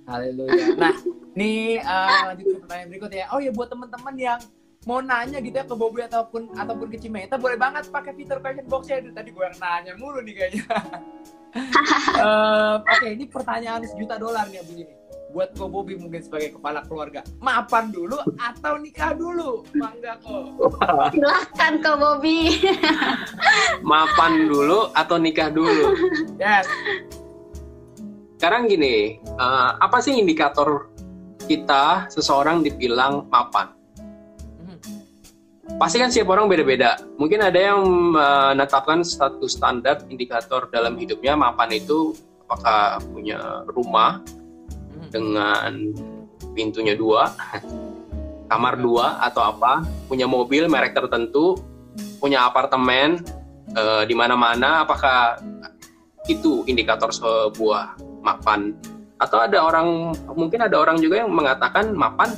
Haleluya. 0.04 0.64
Nah, 0.74 0.94
nih 1.34 1.78
eh, 1.78 2.20
lanjut 2.26 2.46
ke 2.46 2.56
pertanyaan 2.64 2.88
berikutnya. 2.88 3.24
Oh 3.28 3.38
ya 3.38 3.50
buat 3.50 3.68
teman-teman 3.68 4.14
yang 4.16 4.40
mau 4.84 5.00
nanya 5.00 5.36
gitu 5.38 5.52
ya 5.52 5.66
ke 5.66 5.74
Bobby 5.74 6.00
ataupun 6.02 6.54
ataupun 6.54 6.88
ke 6.88 6.96
Cimeta 6.96 7.36
boleh 7.36 7.60
banget 7.60 7.92
pakai 7.92 8.14
fitur 8.14 8.40
question 8.40 8.64
box 8.64 8.88
ya 8.88 9.04
tadi 9.04 9.28
gue 9.28 9.42
yang 9.42 9.58
nanya 9.58 9.92
mulu 10.00 10.24
nih 10.24 10.32
kayaknya 10.34 10.64
Eh, 12.18 12.74
oke 12.78 13.06
ini 13.08 13.24
pertanyaan 13.26 13.80
sejuta 13.82 14.16
dolar 14.16 14.46
nih 14.48 14.60
begini 14.60 14.92
buat 15.28 15.52
Ko 15.56 15.68
Bobby 15.68 16.00
mungkin 16.00 16.24
sebagai 16.24 16.56
kepala 16.56 16.80
keluarga 16.88 17.20
mapan 17.38 17.92
dulu 17.92 18.16
atau 18.40 18.80
nikah 18.80 19.12
dulu 19.12 19.64
mangga 19.76 20.16
kok 20.24 20.58
Silahkan 21.12 21.72
ke 21.80 21.92
Bobby. 21.98 22.40
Mapan 23.84 24.48
dulu 24.48 24.88
atau 24.92 25.16
nikah 25.20 25.48
dulu? 25.52 25.94
yes 26.40 26.66
Sekarang 28.38 28.70
gini, 28.70 29.18
eh, 29.18 29.70
apa 29.82 29.98
sih 29.98 30.14
indikator 30.14 30.94
kita 31.50 32.06
seseorang 32.06 32.62
dibilang 32.62 33.26
mapan? 33.26 33.74
Mhm. 34.62 34.78
Pasti 35.74 35.98
kan 35.98 36.06
setiap 36.06 36.38
orang 36.38 36.46
beda-beda. 36.46 37.02
Mungkin 37.18 37.42
ada 37.42 37.58
yang 37.58 37.82
menetapkan 38.14 39.02
satu 39.02 39.50
standar 39.50 40.06
indikator 40.06 40.70
dalam 40.70 40.94
hidupnya 40.94 41.34
mapan 41.34 41.82
itu 41.82 42.14
apakah 42.46 43.02
punya 43.10 43.66
rumah. 43.74 44.22
Dengan 45.08 45.92
pintunya 46.54 46.94
dua, 46.94 47.32
kamar 48.50 48.80
dua 48.80 49.20
atau 49.24 49.44
apa, 49.44 49.84
punya 50.08 50.24
mobil 50.24 50.66
merek 50.66 50.96
tertentu, 50.96 51.58
punya 52.18 52.48
apartemen 52.48 53.22
eh, 53.76 54.02
di 54.08 54.14
mana-mana, 54.16 54.84
apakah 54.86 55.38
itu 56.28 56.64
indikator 56.68 57.12
sebuah 57.12 57.98
mapan? 58.24 58.74
Atau 59.18 59.42
ada 59.42 59.58
orang, 59.66 60.14
mungkin 60.30 60.62
ada 60.62 60.78
orang 60.78 61.02
juga 61.02 61.26
yang 61.26 61.30
mengatakan 61.34 61.92
mapan, 61.92 62.30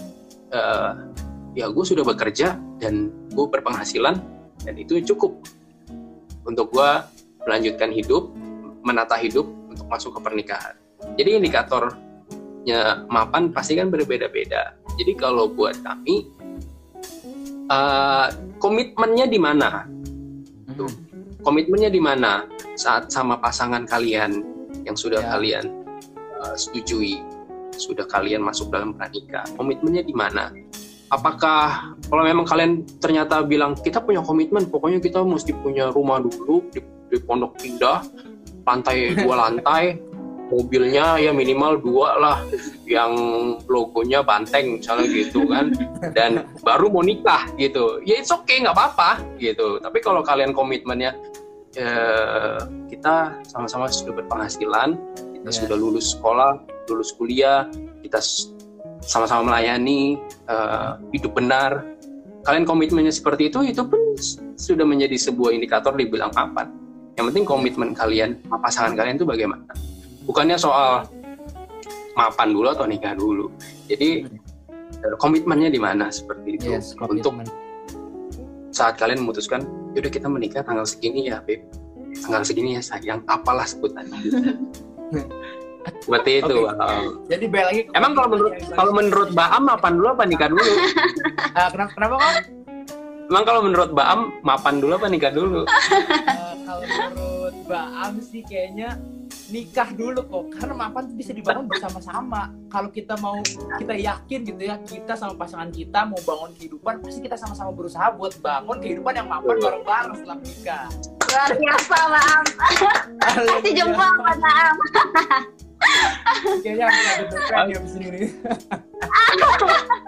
eh, 0.50 0.90
ya 1.54 1.66
gue 1.68 1.84
sudah 1.84 2.06
bekerja 2.06 2.56
dan 2.78 3.10
gue 3.30 3.46
berpenghasilan 3.50 4.16
dan 4.64 4.74
itu 4.76 5.02
cukup 5.14 5.40
untuk 6.46 6.72
gue 6.72 6.90
melanjutkan 7.44 7.90
hidup, 7.92 8.32
menata 8.84 9.16
hidup 9.16 9.44
untuk 9.68 9.86
masuk 9.88 10.16
ke 10.16 10.20
pernikahan. 10.20 10.74
Jadi 11.16 11.40
indikatornya 12.60 13.08
mapan 13.08 13.52
pasti 13.52 13.76
kan 13.76 13.88
berbeda-beda. 13.88 14.76
Jadi 14.98 15.12
kalau 15.16 15.48
buat 15.48 15.80
kami 15.80 16.28
eh, 17.70 18.26
komitmennya 18.60 19.26
di 19.30 19.38
mana? 19.40 19.86
Mhm. 20.68 20.88
Komitmennya 21.40 21.88
di 21.88 22.00
mana 22.02 22.44
saat 22.76 23.08
sama 23.08 23.40
pasangan 23.40 23.88
kalian 23.88 24.44
yang 24.84 24.96
sudah 24.96 25.24
Ya. 25.24 25.36
kalian 25.36 25.64
eh, 26.40 26.54
setujui, 26.56 27.20
sudah 27.76 28.04
kalian 28.08 28.44
masuk 28.44 28.68
dalam 28.68 28.92
pranikah. 28.92 29.44
Komitmennya 29.56 30.04
di 30.04 30.12
mana? 30.12 30.52
Apakah 31.10 31.96
kalau 32.06 32.22
memang 32.22 32.46
kalian 32.46 32.86
ternyata 33.02 33.42
bilang 33.42 33.74
kita 33.74 33.98
punya 33.98 34.22
komitmen, 34.22 34.70
pokoknya 34.70 35.02
kita 35.02 35.26
mesti 35.26 35.50
punya 35.58 35.90
rumah 35.90 36.22
dulu 36.22 36.70
di, 36.70 36.78
di 37.10 37.18
Pondok 37.18 37.58
Indah, 37.66 38.06
lantai 38.68 39.18
dua 39.18 39.34
lantai, 39.48 39.98
mobilnya 40.50 41.16
ya 41.16 41.30
minimal 41.30 41.78
dua 41.78 42.18
lah, 42.18 42.38
yang 42.84 43.14
logonya 43.70 44.20
banteng 44.20 44.82
misalnya 44.82 45.06
gitu 45.06 45.46
kan, 45.46 45.70
dan 46.12 46.44
baru 46.66 46.90
mau 46.90 47.06
nikah 47.06 47.46
gitu. 47.56 48.02
Ya 48.02 48.18
it's 48.18 48.34
okay 48.34 48.60
nggak 48.60 48.74
apa-apa 48.74 49.22
gitu. 49.38 49.78
Tapi 49.78 49.98
kalau 50.02 50.20
kalian 50.26 50.50
komitmennya 50.52 51.14
eh, 51.78 52.58
kita 52.90 53.38
sama-sama 53.46 53.86
sudah 53.86 54.18
berpenghasilan, 54.18 54.98
kita 55.40 55.48
Yes. 55.48 55.62
sudah 55.64 55.76
lulus 55.78 56.12
sekolah, 56.12 56.60
lulus 56.92 57.16
kuliah, 57.16 57.64
kita 58.04 58.18
sama-sama 59.06 59.54
melayani 59.54 60.18
eh, 60.50 60.90
hidup 61.14 61.38
benar. 61.38 61.86
Kalian 62.40 62.64
komitmennya 62.64 63.12
seperti 63.12 63.52
itu, 63.52 63.60
itu 63.62 63.84
pun 63.84 64.00
sudah 64.56 64.84
menjadi 64.84 65.16
sebuah 65.16 65.52
indikator 65.52 65.92
dibilang 65.92 66.32
mapan. 66.32 66.72
Yang 67.20 67.24
penting 67.32 67.44
komitmen 67.44 67.92
kalian, 67.92 68.40
pasangan 68.48 68.96
kalian 68.96 69.20
itu 69.20 69.28
bagaimana. 69.28 69.68
Bukannya 70.30 70.54
soal 70.54 71.10
mapan 72.14 72.54
dulu 72.54 72.70
atau 72.70 72.86
nikah 72.86 73.18
dulu. 73.18 73.50
Jadi 73.90 74.30
eh, 75.02 75.14
komitmennya 75.18 75.74
di 75.74 75.82
mana 75.82 76.06
seperti 76.06 76.54
itu? 76.54 76.70
Yes 76.70 76.94
untuk 76.94 77.34
komitmen. 77.34 77.50
saat 78.70 78.94
kalian 79.02 79.26
memutuskan 79.26 79.66
yaudah 79.98 80.14
kita 80.14 80.30
menikah 80.30 80.62
tanggal 80.62 80.86
segini 80.86 81.26
ya 81.34 81.42
beb. 81.42 81.66
Tanggal 82.22 82.46
segini 82.46 82.78
ya 82.78 82.82
sayang. 82.86 83.26
Apalah 83.26 83.66
sebutannya 83.66 84.14
seperti 86.06 86.46
itu. 86.46 86.56
Oke. 86.62 86.78
Uh, 86.78 87.18
jadi 87.26 87.44
balik 87.50 87.66
lagi 87.66 87.80
emang 87.98 88.12
kalau 88.14 88.28
menurut 88.30 88.52
kalau 88.78 88.92
menurut 88.94 89.28
Baam 89.34 89.66
mapan 89.66 89.98
dulu 89.98 90.14
apa 90.14 90.22
nikah 90.30 90.46
dulu? 90.46 90.62
Ah, 91.58 91.66
kenapa 91.74 91.90
kenapa 91.98 92.14
kok 92.22 92.34
emang 93.30 93.44
kalau 93.46 93.62
menurut 93.62 93.94
Baam 93.94 94.42
mapan 94.42 94.82
dulu 94.82 94.98
apa 94.98 95.06
nikah 95.06 95.30
dulu? 95.30 95.62
Eh, 95.62 96.54
kalau 96.66 96.82
menurut 96.82 97.54
Mbak 97.70 97.86
Am 98.02 98.14
sih 98.18 98.42
kayaknya 98.42 98.98
nikah 99.54 99.86
dulu 99.94 100.20
kok. 100.26 100.44
Karena 100.58 100.74
mapan 100.74 101.06
tuh 101.06 101.14
bisa 101.14 101.30
dibangun 101.30 101.70
bersama-sama. 101.70 102.50
Kalau 102.66 102.90
kita 102.90 103.14
mau 103.22 103.38
kita 103.78 103.94
yakin 103.94 104.38
gitu 104.42 104.62
ya 104.66 104.74
kita 104.82 105.14
sama 105.14 105.38
pasangan 105.38 105.70
kita 105.70 106.10
mau 106.10 106.18
bangun 106.26 106.50
kehidupan 106.58 106.98
pasti 107.06 107.22
kita 107.22 107.38
sama-sama 107.38 107.70
berusaha 107.70 108.10
buat 108.18 108.34
bangun 108.42 108.82
kehidupan 108.82 109.14
yang 109.14 109.30
mapan 109.30 109.56
bareng-bareng 109.62 110.14
setelah 110.18 110.38
nikah 110.42 110.86
Luar 111.30 111.54
biasa, 111.54 111.98
Maam. 112.10 112.42
Kasih 113.22 113.70
jempol 113.70 114.10
buat 114.18 114.38
Maam. 114.42 114.74
kayaknya 116.60 116.84
aku 116.90 117.00
ada 117.06 117.24
beban 117.30 117.66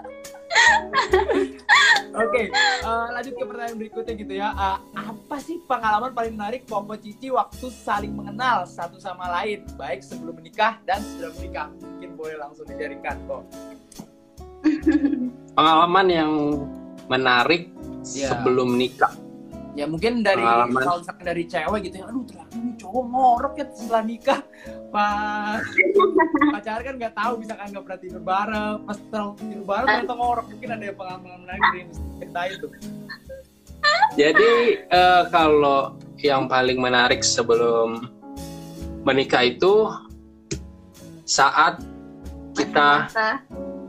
di 0.53 0.93
abis 0.93 1.13
ini 1.33 1.57
Oke, 2.13 2.43
eh, 2.45 3.07
lanjut 3.09 3.33
ke 3.33 3.43
pertanyaan 3.43 3.77
berikutnya 3.77 4.13
gitu 4.13 4.33
ya. 4.37 4.53
Eh, 4.53 4.77
apa 4.93 5.35
sih 5.41 5.57
pengalaman 5.65 6.13
paling 6.13 6.37
menarik 6.37 6.61
Popo 6.63 6.93
Cici 6.93 7.33
waktu 7.33 7.73
saling 7.73 8.13
mengenal 8.13 8.69
satu 8.69 9.01
sama 9.01 9.25
lain, 9.33 9.65
baik 9.73 10.05
sebelum 10.05 10.37
menikah 10.37 10.77
dan 10.85 11.01
setelah 11.01 11.33
menikah? 11.41 11.67
Mungkin 11.73 12.09
boleh 12.13 12.37
langsung 12.37 12.69
dijadikan 12.69 13.17
kok. 13.25 13.43
Pengalaman 15.53 16.07
yang 16.07 16.31
menarik 17.09 17.73
Iya. 18.03 18.35
sebelum 18.35 18.77
nikah. 18.77 19.22
Ya 19.73 19.89
mungkin 19.89 20.21
dari 20.21 20.45
kalau 20.45 20.69
misalkan 21.01 21.25
dari 21.25 21.43
cewek 21.49 21.89
gitu 21.89 21.95
ya, 21.97 22.05
aduh 22.05 22.21
ternyata 22.29 22.55
nih 22.61 22.73
cowok 22.77 23.03
ngorok 23.09 23.53
ya 23.57 23.65
setelah 23.73 24.03
nikah. 24.05 24.39
Pas 24.93 25.65
pacaran 26.53 26.81
kan 26.85 26.95
nggak 27.01 27.15
tahu 27.17 27.33
misalkan 27.41 27.65
nggak 27.73 27.83
pernah 27.89 27.99
tidur 28.05 28.21
bareng, 28.21 28.77
pas 28.85 28.97
terlalu 29.09 29.33
tidur 29.41 29.65
bareng 29.65 29.87
ternyata 29.89 30.13
ngorok. 30.13 30.45
Mungkin 30.53 30.69
ada 30.69 30.83
yang 30.85 30.97
pengalaman 30.97 31.39
menarik 31.41 31.63
dari 31.65 31.81
ceritain 31.89 32.53
tuh. 32.61 32.71
Jadi 34.13 34.51
eh, 34.85 35.23
kalau 35.33 35.97
yang 36.21 36.45
paling 36.45 36.77
menarik 36.77 37.25
sebelum 37.25 38.07
menikah 39.03 39.41
itu 39.41 39.89
saat 41.25 41.81
kita 42.53 43.09
Masa. 43.09 43.29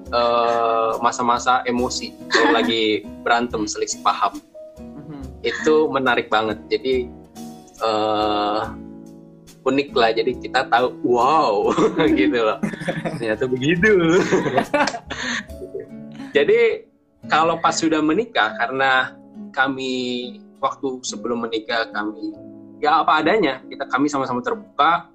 eh, 0.08 0.92
masa-masa 1.04 1.60
emosi 1.68 2.16
kalau 2.32 2.56
lagi 2.56 3.04
berantem 3.20 3.68
selisih 3.68 4.00
paham. 4.00 4.40
Itu 5.44 5.74
menarik 5.92 6.32
banget. 6.32 6.58
Jadi 6.72 7.06
eh 7.84 8.62
unik 9.64 9.88
lah. 9.96 10.10
Jadi 10.16 10.32
kita 10.40 10.66
tahu 10.72 10.88
wow 11.04 11.68
gitu 12.18 12.38
loh. 12.40 12.58
Ternyata 13.20 13.44
begitu. 13.44 14.18
Jadi 16.36 16.88
kalau 17.28 17.60
pas 17.62 17.76
sudah 17.76 18.02
menikah 18.04 18.56
karena 18.58 19.14
kami 19.54 19.92
waktu 20.58 21.00
sebelum 21.06 21.46
menikah 21.46 21.88
kami 21.92 22.34
ya 22.82 23.00
apa 23.04 23.22
adanya 23.22 23.62
kita 23.70 23.86
kami 23.88 24.10
sama-sama 24.10 24.42
terbuka 24.42 25.08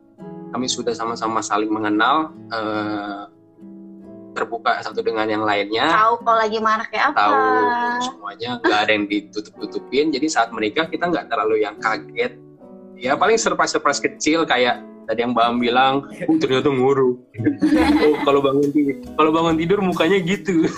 kami 0.50 0.66
sudah 0.66 0.96
sama-sama 0.96 1.44
saling 1.44 1.70
mengenal 1.70 2.34
eh, 2.50 3.24
terbuka 4.40 4.80
satu 4.80 5.04
dengan 5.04 5.28
yang 5.28 5.44
lainnya. 5.44 5.92
Tahu 5.92 6.24
kalau 6.24 6.38
lagi 6.40 6.58
marah 6.64 6.88
kayak 6.88 7.12
apa. 7.12 7.20
tahu 7.20 7.38
semuanya 8.08 8.50
nggak 8.64 8.80
ada 8.88 8.92
yang 8.96 9.06
ditutup-tutupin. 9.12 10.06
Jadi 10.16 10.28
saat 10.32 10.50
menikah 10.56 10.88
kita 10.88 11.12
nggak 11.12 11.28
terlalu 11.28 11.68
yang 11.68 11.76
kaget. 11.84 12.40
Ya 12.96 13.20
paling 13.20 13.36
surprise-surprise 13.36 14.00
kecil 14.00 14.48
kayak 14.48 14.84
tadi 15.10 15.26
yang 15.26 15.34
Am 15.36 15.60
bilang 15.60 16.08
oh 16.08 16.38
ternyata 16.40 16.72
nguru. 16.72 17.20
Oh 18.00 18.16
kalau 18.24 18.40
bangun 18.40 18.70
tidur 18.72 18.96
kalau 19.20 19.32
bangun 19.36 19.56
tidur 19.60 19.80
mukanya 19.84 20.18
gitu. 20.24 20.64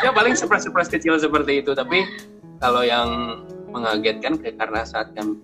Ya 0.00 0.16
paling 0.16 0.32
surprise-surprise 0.32 0.88
kecil 0.88 1.20
seperti 1.20 1.60
itu. 1.60 1.76
Tapi 1.76 2.08
kalau 2.56 2.80
yang 2.80 3.40
mengagetkan 3.68 4.40
karena 4.40 4.80
saat 4.88 5.12
kami 5.12 5.36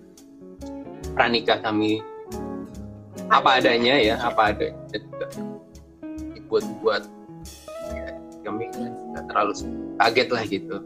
pranikah 1.13 1.61
kami 1.61 2.01
apa 3.27 3.59
adanya 3.59 3.99
ya 3.99 4.15
apa 4.21 4.55
ada 4.55 4.67
dibuat-buat 6.33 7.03
ya, 7.03 7.16
kami 8.47 8.71
nggak 8.71 9.25
terlalu 9.27 9.53
kaget 9.99 10.29
lah 10.31 10.43
gitu. 10.47 10.77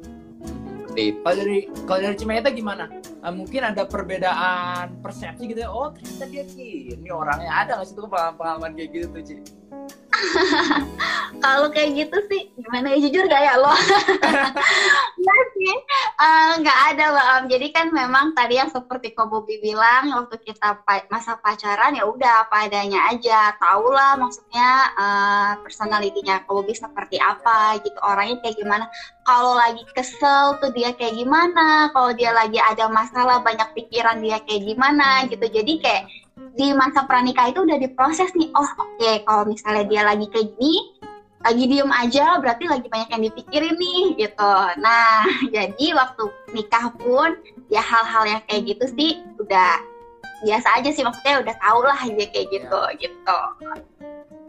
Kalau 0.92 1.36
dari 1.40 1.60
kalau 1.88 2.00
dari 2.04 2.16
Cimeta 2.20 2.50
gimana? 2.52 2.92
Eh, 3.00 3.32
mungkin 3.32 3.62
ada 3.64 3.88
perbedaan 3.88 4.98
persepsi 5.00 5.48
gitu 5.48 5.64
ya. 5.64 5.70
Oh 5.72 5.94
ternyata 5.94 6.26
dia 6.28 6.44
gini 6.50 7.08
orangnya 7.14 7.54
ada 7.54 7.80
nggak 7.80 7.88
sih 7.88 7.96
tuh 7.96 8.10
pengalaman 8.10 8.74
kayak 8.76 8.90
gitu 8.92 9.08
tuh? 9.14 9.61
Kalau 11.44 11.68
kayak 11.74 11.90
gitu 11.98 12.18
sih, 12.30 12.42
gimana 12.54 12.94
ya 12.94 12.98
jujur 13.08 13.26
gak 13.26 13.42
ya 13.42 13.56
lo? 13.58 13.72
Nggak 15.18 15.42
sih, 15.56 15.74
Eh, 16.22 16.52
nggak 16.62 16.80
ada 16.94 17.04
Mbak 17.10 17.28
Am. 17.34 17.44
Jadi 17.50 17.68
kan 17.74 17.88
memang 17.90 18.38
tadi 18.38 18.62
yang 18.62 18.70
seperti 18.70 19.10
Ko 19.18 19.26
Bobi 19.26 19.58
bilang, 19.58 20.14
waktu 20.14 20.38
kita 20.46 20.78
pa- 20.86 21.08
masa 21.10 21.34
pacaran 21.42 21.98
ya 21.98 22.06
udah 22.06 22.46
apa 22.46 22.70
adanya 22.70 23.10
aja. 23.10 23.56
Tahu 23.58 23.90
lah 23.90 24.20
maksudnya 24.22 24.70
eh, 24.94 25.52
personalitinya 25.66 26.46
Ko 26.46 26.62
Bobi 26.62 26.78
seperti 26.78 27.18
apa 27.18 27.80
gitu, 27.82 27.98
orangnya 28.06 28.38
kayak 28.46 28.58
gimana. 28.62 28.86
Kalau 29.26 29.58
lagi 29.58 29.82
kesel 29.98 30.62
tuh 30.62 30.70
dia 30.78 30.94
kayak 30.94 31.18
gimana, 31.18 31.90
kalau 31.90 32.14
dia 32.14 32.30
lagi 32.30 32.62
ada 32.62 32.86
masalah 32.86 33.42
banyak 33.42 33.70
pikiran 33.74 34.22
dia 34.22 34.38
kayak 34.46 34.62
gimana 34.62 35.26
gitu. 35.26 35.46
Jadi 35.50 35.74
kayak 35.82 36.04
di 36.56 36.72
masa 36.76 37.08
pranikah 37.08 37.52
itu 37.52 37.64
udah 37.64 37.78
diproses 37.80 38.32
nih. 38.36 38.50
Oh 38.56 38.70
oke, 38.80 39.12
kalau 39.28 39.44
misalnya 39.48 39.84
dia 39.88 40.02
lagi 40.04 40.26
kayak 40.32 40.48
gini, 40.56 40.74
lagi 41.42 41.64
diem 41.66 41.92
aja 41.92 42.38
berarti 42.38 42.66
lagi 42.70 42.88
banyak 42.88 43.10
yang 43.12 43.24
dipikirin 43.32 43.76
nih 43.76 44.04
gitu. 44.18 44.54
Nah, 44.80 45.26
jadi 45.56 45.86
waktu 45.98 46.24
nikah 46.54 46.94
pun 46.98 47.36
ya 47.68 47.82
hal-hal 47.82 48.24
yang 48.38 48.42
kayak 48.46 48.76
gitu 48.76 48.86
sih 48.94 49.12
udah 49.42 49.82
biasa 50.42 50.82
aja 50.82 50.90
sih 50.90 51.06
maksudnya 51.06 51.42
udah 51.46 51.56
tau 51.62 51.80
lah 51.86 52.00
dia 52.02 52.28
kayak 52.30 52.48
gitu 52.50 52.82
gitu. 52.98 53.40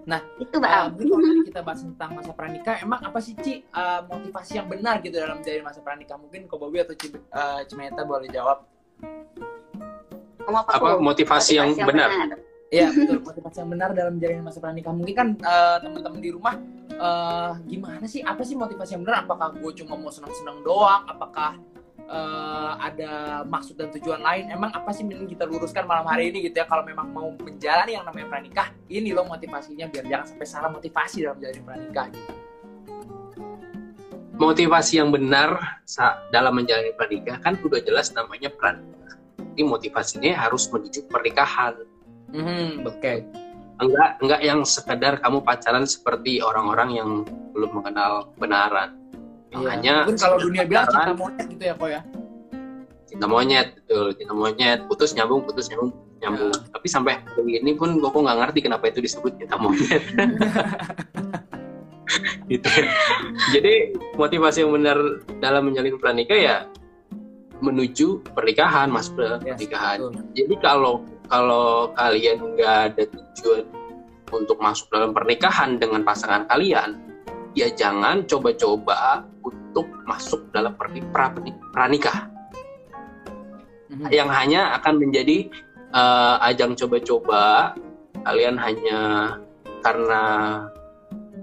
Nah, 0.03 0.19
itu 0.43 0.57
tadi 0.59 1.07
kita 1.49 1.61
bahas 1.63 1.87
tentang 1.87 2.11
masa 2.19 2.33
pranikah, 2.35 2.75
emang 2.83 3.01
apa 3.07 3.19
sih 3.23 3.39
Ci 3.39 3.63
eh, 3.63 4.01
motivasi 4.03 4.59
yang 4.59 4.67
benar 4.67 4.99
gitu 4.99 5.15
dalam 5.15 5.39
menjalani 5.39 5.63
masa 5.63 5.81
pranikah? 5.81 6.19
Mungkin 6.19 6.51
Ko 6.51 6.59
Bobi 6.59 6.83
atau 6.83 6.95
Ci, 6.99 7.15
eh, 7.15 7.61
Cimeta 7.71 8.03
boleh 8.03 8.29
jawab. 8.29 8.67
Apa, 10.49 10.61
apa 10.79 10.89
Ko? 10.97 11.03
motivasi 11.03 11.59
yang 11.59 11.75
benar 11.79 12.11
Iya 12.73 12.89
betul 12.89 13.21
motivasi 13.21 13.57
yang 13.61 13.71
benar 13.77 13.93
dalam 13.93 14.17
menjalani 14.17 14.41
masa 14.49 14.57
pranikah. 14.65 14.97
Mungkin 14.97 15.13
kan 15.15 15.29
eh, 15.37 15.77
teman-teman 15.85 16.21
di 16.25 16.31
rumah 16.33 16.57
eh, 16.89 17.53
gimana 17.69 18.09
sih? 18.09 18.25
Apa 18.25 18.41
sih 18.49 18.57
motivasi 18.57 18.97
yang 18.97 19.05
benar? 19.05 19.29
Apakah 19.29 19.53
gue 19.53 19.73
cuma 19.85 20.01
mau 20.01 20.09
senang-senang 20.09 20.65
doang? 20.65 21.05
Apakah 21.05 21.61
eh, 22.01 22.73
ada 22.81 23.45
maksud 23.45 23.77
dan 23.77 23.93
tujuan 23.93 24.25
lain? 24.25 24.49
Emang 24.49 24.73
apa 24.73 24.89
sih 24.89 25.05
yang 25.05 25.29
kita 25.29 25.45
luruskan 25.45 25.85
malam 25.85 26.09
hari 26.09 26.33
ini 26.33 26.49
gitu 26.49 26.65
ya? 26.65 26.67
Kalau 26.67 26.81
memang 26.81 27.13
mau 27.13 27.29
menjalani 27.45 27.93
yang 27.93 28.09
namanya 28.09 28.33
pranikah, 28.33 28.73
ini 28.89 29.13
loh 29.13 29.29
motivasinya 29.29 29.93
biar 29.93 30.09
jangan 30.09 30.27
sampai 30.33 30.49
salah 30.49 30.73
motivasi 30.73 31.29
dalam 31.29 31.37
menjalani 31.37 31.61
pranikah. 31.69 32.07
Gitu. 32.09 32.33
motivasi 34.33 34.99
yang 34.99 35.15
benar 35.15 35.79
dalam 36.35 36.59
menjalani 36.59 36.91
pernikahan 36.99 37.39
kan 37.47 37.55
udah 37.63 37.79
jelas 37.79 38.11
namanya 38.11 38.51
pranikah 38.51 39.02
ini 39.53 39.63
motivasinya 39.69 40.33
harus 40.37 40.69
menuju 40.73 41.09
pernikahan. 41.09 41.77
Hmm, 42.33 42.89
oke. 42.89 43.15
enggak 43.83 44.11
enggak 44.23 44.41
yang 44.47 44.61
sekedar 44.63 45.19
kamu 45.19 45.43
pacaran 45.43 45.83
seperti 45.83 46.39
orang-orang 46.39 46.89
yang 46.95 47.11
belum 47.53 47.83
mengenal 47.83 48.31
kebenaran. 48.37 48.95
Iya. 49.53 49.57
makanya 49.59 49.95
Mungkin 50.07 50.19
kalau 50.23 50.37
dunia 50.41 50.63
bilang 50.65 50.87
cinta 50.89 51.13
monyet 51.13 51.47
gitu 51.51 51.65
ya, 51.67 51.75
kok 51.77 51.89
ya. 51.91 52.01
cinta 53.11 53.27
monyet 53.29 53.69
betul. 53.77 54.07
Cinta 54.17 54.33
monyet. 54.33 54.79
Putus 54.89 55.11
nyambung 55.13 55.41
putus 55.45 55.67
nyambung 55.69 55.93
nyambung. 56.23 56.53
Tapi 56.73 56.87
sampai 56.89 57.13
hari 57.21 57.61
ini 57.61 57.75
pun 57.77 57.99
gue 57.99 58.09
nggak 58.09 58.39
ngerti 58.39 58.59
kenapa 58.65 58.89
itu 58.89 59.05
disebut 59.05 59.37
cinta 59.37 59.59
monyet. 59.61 60.03
Gitu. 62.51 62.69
Jadi 63.57 63.97
motivasi 64.21 64.61
yang 64.67 64.77
benar 64.77 64.99
dalam 65.41 65.73
menjalin 65.73 65.97
pernikah 65.97 66.37
ya 66.37 66.57
menuju 67.63 68.21
pernikahan 68.29 68.91
masuk 68.91 69.17
ke 69.17 69.27
Ya, 69.43 69.55
pernikahan. 69.55 69.97
jadi 70.35 70.55
kalau 70.59 71.01
kalau 71.27 71.95
kalian 71.95 72.59
nggak 72.59 72.77
ada 72.91 73.03
tujuan 73.09 73.65
untuk 74.29 74.59
masuk 74.59 74.91
dalam 74.91 75.13
pernikahan 75.13 75.77
dengan 75.77 76.03
pasangan 76.03 76.45
kalian 76.47 76.99
ya 77.53 77.71
jangan 77.71 78.25
coba-coba 78.25 79.23
untuk 79.41 79.87
masuk 80.05 80.49
dalam 80.51 80.75
perni- 80.75 81.05
pra- 81.09 81.33
pranikah. 81.71 82.29
Mhm. 83.89 84.09
yang 84.09 84.29
hanya 84.29 84.73
akan 84.75 84.99
menjadi 84.99 85.53
eh, 85.93 86.37
ajang 86.43 86.73
coba-coba 86.75 87.77
kalian 88.25 88.57
hanya 88.57 89.01
karena 89.85 90.23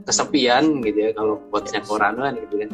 kesepian 0.02 0.82
gitu 0.82 0.98
ya 0.98 1.12
kalau 1.14 1.38
quotesnya 1.54 1.86
koran 1.86 2.18
kan 2.18 2.34
gitu 2.34 2.56
kan 2.58 2.70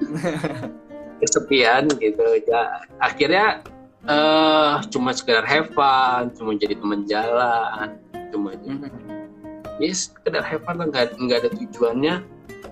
kesepian 1.20 1.86
gitu. 2.00 2.24
Ya 2.48 2.84
akhirnya 2.98 3.62
eh 4.08 4.74
cuma 4.88 5.12
sekedar 5.12 5.44
have 5.44 5.68
fun 5.76 6.32
cuma 6.32 6.56
jadi 6.56 6.72
teman 6.80 7.04
jalan 7.04 8.00
cuma 8.32 8.56
Mhm. 8.56 8.88
ya 9.76 9.92
sekedar 9.92 10.40
have 10.40 10.64
fun 10.64 10.80
nggak 10.80 11.14
nggak 11.20 11.38
ada 11.46 11.50
tujuannya. 11.52 12.14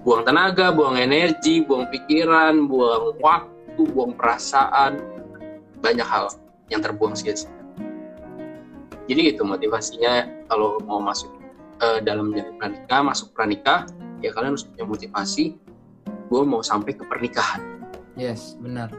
Buang 0.03 0.24
tenaga 0.24 0.72
buang 0.72 0.96
energi 0.96 1.61
buang 1.62 1.86
pikiran 1.92 2.64
buang 2.64 3.20
waktu 3.20 3.82
buang 3.92 4.16
perasaan. 4.16 4.96
Banyak 5.78 6.09
hal 6.09 6.32
yang 6.72 6.82
terbuang 6.82 7.14
sia-sia 7.14 7.59
jadi 9.09 9.32
gitu 9.32 9.42
motivasinya 9.42 10.28
kalau 10.53 10.76
mau 10.84 11.01
masuk 11.01 11.32
eh, 11.80 11.99
dalam 12.05 12.30
jadi 12.36 12.53
pranikah 12.61 13.01
masuk 13.01 13.32
pranikah 13.32 13.88
ya 14.20 14.30
kalian 14.36 14.53
harus 14.55 14.68
punya 14.68 14.84
motivasi. 14.84 15.57
Gue 16.28 16.44
mau 16.44 16.61
sampai 16.61 16.92
ke 16.92 17.09
pernikahan 17.09 17.64
Yes, 18.19 18.59
benar. 18.59 18.91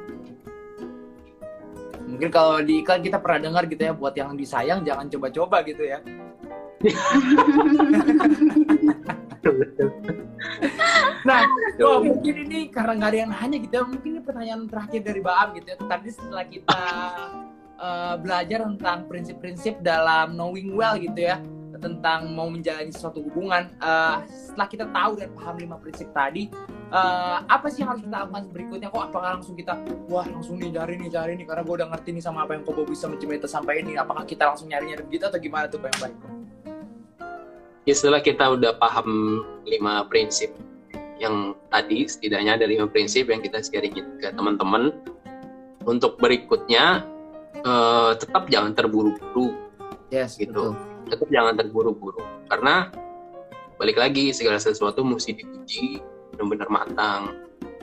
Mungkin 2.08 2.32
kalau 2.32 2.64
di 2.64 2.80
iklan 2.82 3.04
kita 3.04 3.20
pernah 3.20 3.52
dengar 3.52 3.68
gitu 3.68 3.84
ya, 3.84 3.94
buat 3.94 4.16
yang 4.16 4.40
disayang 4.40 4.88
jangan 4.88 5.12
coba-coba 5.12 5.60
gitu 5.68 5.84
ya. 5.84 6.00
nah, 11.28 11.44
oh, 11.84 12.00
mungkin 12.00 12.48
ini 12.48 12.72
karena 12.72 12.96
nggak 12.96 13.12
ada 13.12 13.20
yang 13.28 13.36
nanya 13.36 13.60
gitu 13.60 13.76
ya, 13.76 13.84
mungkin 13.84 14.16
ini 14.16 14.24
pertanyaan 14.24 14.64
terakhir 14.72 15.04
dari 15.04 15.20
Baam 15.20 15.52
gitu 15.60 15.68
ya. 15.68 15.76
Tadi 15.84 16.10
setelah 16.16 16.48
kita 16.48 16.80
eh, 17.76 18.16
belajar 18.24 18.64
tentang 18.72 19.04
prinsip-prinsip 19.12 19.84
dalam 19.84 20.40
knowing 20.40 20.72
well 20.74 20.96
gitu 20.96 21.28
ya, 21.28 21.44
tentang 21.78 22.32
mau 22.32 22.48
menjalani 22.48 22.96
suatu 22.96 23.20
hubungan, 23.20 23.68
eh, 23.84 24.16
setelah 24.32 24.68
kita 24.72 24.88
tahu 24.90 25.20
dan 25.20 25.30
paham 25.36 25.60
lima 25.60 25.76
prinsip 25.78 26.10
tadi, 26.16 26.48
eh, 26.90 27.38
apa 27.46 27.68
sih 27.70 27.86
yang 27.86 27.94
harus 27.96 28.02
kita 28.04 28.18
lakukan 28.26 28.44
berikutnya? 28.50 28.88
Kok 28.90 29.04
apakah 29.14 29.30
langsung 29.38 29.54
kita, 29.54 29.74
wah 30.10 30.26
langsung 30.26 30.58
nih 30.58 30.74
cari 30.74 30.98
nih 30.98 31.10
cari 31.14 31.32
nih 31.38 31.46
karena 31.46 31.62
gue 31.64 31.76
udah 31.80 31.88
ngerti 31.94 32.10
nih 32.18 32.24
sama 32.26 32.44
apa 32.44 32.58
yang 32.58 32.64
Kobo 32.66 32.84
bisa 32.84 33.06
mencemeta 33.06 33.46
sampai 33.46 33.86
ini. 33.86 33.96
Apakah 33.96 34.26
kita 34.26 34.50
langsung 34.50 34.68
nyari-nyari 34.68 35.06
begitu 35.06 35.30
atau 35.30 35.40
gimana 35.40 35.70
tuh 35.70 35.80
yang 35.80 36.00
baik? 36.02 36.18
ya 37.88 37.94
setelah 37.98 38.22
kita 38.22 38.46
udah 38.54 38.78
paham 38.78 39.42
lima 39.66 40.06
prinsip 40.06 40.54
yang 41.18 41.58
tadi 41.74 42.06
setidaknya 42.06 42.62
ada 42.62 42.70
lima 42.70 42.86
prinsip 42.86 43.26
yang 43.34 43.42
kita 43.42 43.66
sharingin 43.66 44.06
ke 44.22 44.30
teman-teman 44.30 44.94
untuk 45.90 46.22
berikutnya 46.22 47.02
eh, 47.66 48.12
tetap 48.14 48.46
jangan 48.46 48.78
terburu-buru 48.78 49.58
Yes, 50.14 50.38
Gitu. 50.38 50.78
tetap 51.10 51.26
jangan 51.34 51.58
terburu-buru 51.58 52.22
karena 52.46 52.94
balik 53.82 53.98
lagi 53.98 54.38
segala 54.38 54.62
sesuatu 54.62 55.02
mesti 55.02 55.34
diuji 55.34 55.98
benar-benar 56.40 56.70
matang. 56.72 57.22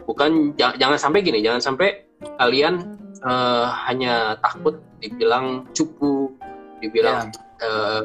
Bukan 0.09 0.57
jangan, 0.57 0.97
sampai 0.97 1.21
gini 1.21 1.45
jangan 1.45 1.61
sampai 1.61 2.09
kalian 2.41 2.81
eh, 3.21 3.67
hanya 3.85 4.41
takut 4.41 4.81
dibilang 4.97 5.69
cupu 5.77 6.33
dibilang 6.81 7.29
eh, 7.61 8.01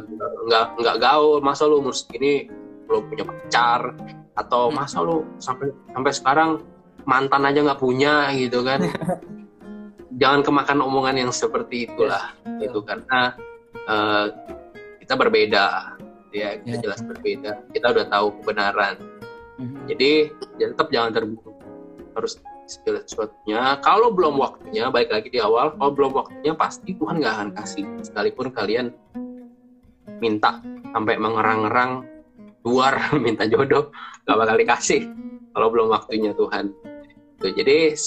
nggak 0.48 0.66
nggak 0.76 0.98
gaul 1.00 1.40
masa 1.40 1.68
lu 1.72 1.80
umur 1.80 1.96
segini 1.96 2.52
belum 2.88 3.08
punya 3.08 3.24
pacar? 3.24 3.96
Atau 4.36 4.68
Hmm. 4.68 4.76
masa 4.76 5.00
lu 5.00 5.24
sampai 5.40 5.72
sampai 5.96 6.12
sekarang 6.12 6.50
mantan 7.08 7.48
aja 7.48 7.64
nggak 7.64 7.80
punya 7.80 8.28
gitu 8.36 8.60
kan. 8.68 8.84
Jangan 10.22 10.44
kemakan 10.44 10.80
omongan 10.84 11.16
yang 11.18 11.32
seperti 11.32 11.88
itulah 11.88 12.36
Yes, 12.60 12.68
gitu. 12.68 12.84
Karena 12.84 13.32
eh, 13.88 14.26
kita 15.00 15.14
berbeda. 15.16 15.66
Ya 16.32 16.56
kita 16.64 16.76
Ya. 16.80 16.82
jelas 16.84 17.00
berbeda. 17.04 17.52
Kita 17.72 17.92
udah 17.92 18.06
tahu 18.08 18.28
kebenaran 18.42 18.96
Mhm. 19.62 19.86
jadi 19.86 20.12
ya 20.58 20.66
tetap 20.74 20.90
jangan 20.90 21.12
terburu 21.14 21.54
harus 22.18 22.42
segala 22.72 23.04
sesuatunya. 23.04 23.62
Kalau 23.84 24.16
belum 24.16 24.40
waktunya 24.40 24.88
baik 24.88 25.12
lagi 25.12 25.28
di 25.28 25.40
awal 25.44 25.76
kalau 25.76 25.92
belum 25.92 26.12
waktunya 26.16 26.54
pasti 26.56 26.96
Tuhan 26.96 27.20
nggak 27.20 27.34
akan 27.36 27.50
kasih. 27.60 27.86
Sekalipun 28.04 28.48
kalian 28.56 28.96
minta 30.24 30.64
sampai 30.96 31.16
mengerang-ngerang 31.20 31.92
luar 32.64 32.94
minta 33.26 33.44
jodoh 33.50 33.92
nggak 34.24 34.38
bakal 34.38 34.56
dikasih 34.56 35.02
kalau 35.52 35.68
belum 35.70 35.88
waktunya 35.92 36.32
Tuhan. 36.32 36.72
Tuh, 37.42 37.50
jadi 37.58 37.98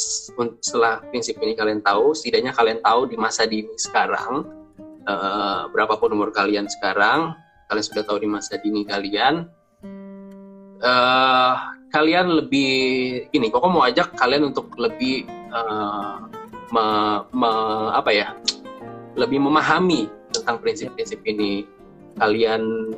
setelah 0.63 1.03
prinsip 1.11 1.43
ini 1.43 1.59
kalian 1.59 1.83
tahu 1.83 2.15
setidaknya 2.15 2.55
kalian 2.55 2.79
tahu 2.79 3.11
di 3.11 3.19
masa 3.19 3.51
dini 3.51 3.75
sekarang 3.75 4.47
eh, 5.03 5.63
berapapun 5.75 6.15
umur 6.15 6.31
kalian 6.31 6.71
sekarang 6.71 7.35
kalian 7.67 7.85
sudah 7.85 8.07
tahu 8.07 8.23
di 8.23 8.31
masa 8.31 8.63
dini 8.63 8.87
kalian 8.87 9.51
eh 10.83 11.55
kalian 11.95 12.27
lebih 12.43 12.73
ini 13.31 13.47
kok 13.55 13.63
mau 13.71 13.87
ajak 13.87 14.19
kalian 14.19 14.51
untuk 14.51 14.75
lebih 14.75 15.27
eh, 15.31 16.17
me- 16.75 17.23
me- 17.31 17.91
apa 17.95 18.11
ya 18.11 18.29
lebih 19.15 19.39
memahami 19.39 20.11
tentang 20.35 20.59
prinsip-prinsip 20.59 21.23
ini. 21.23 21.63
Kalian 22.19 22.91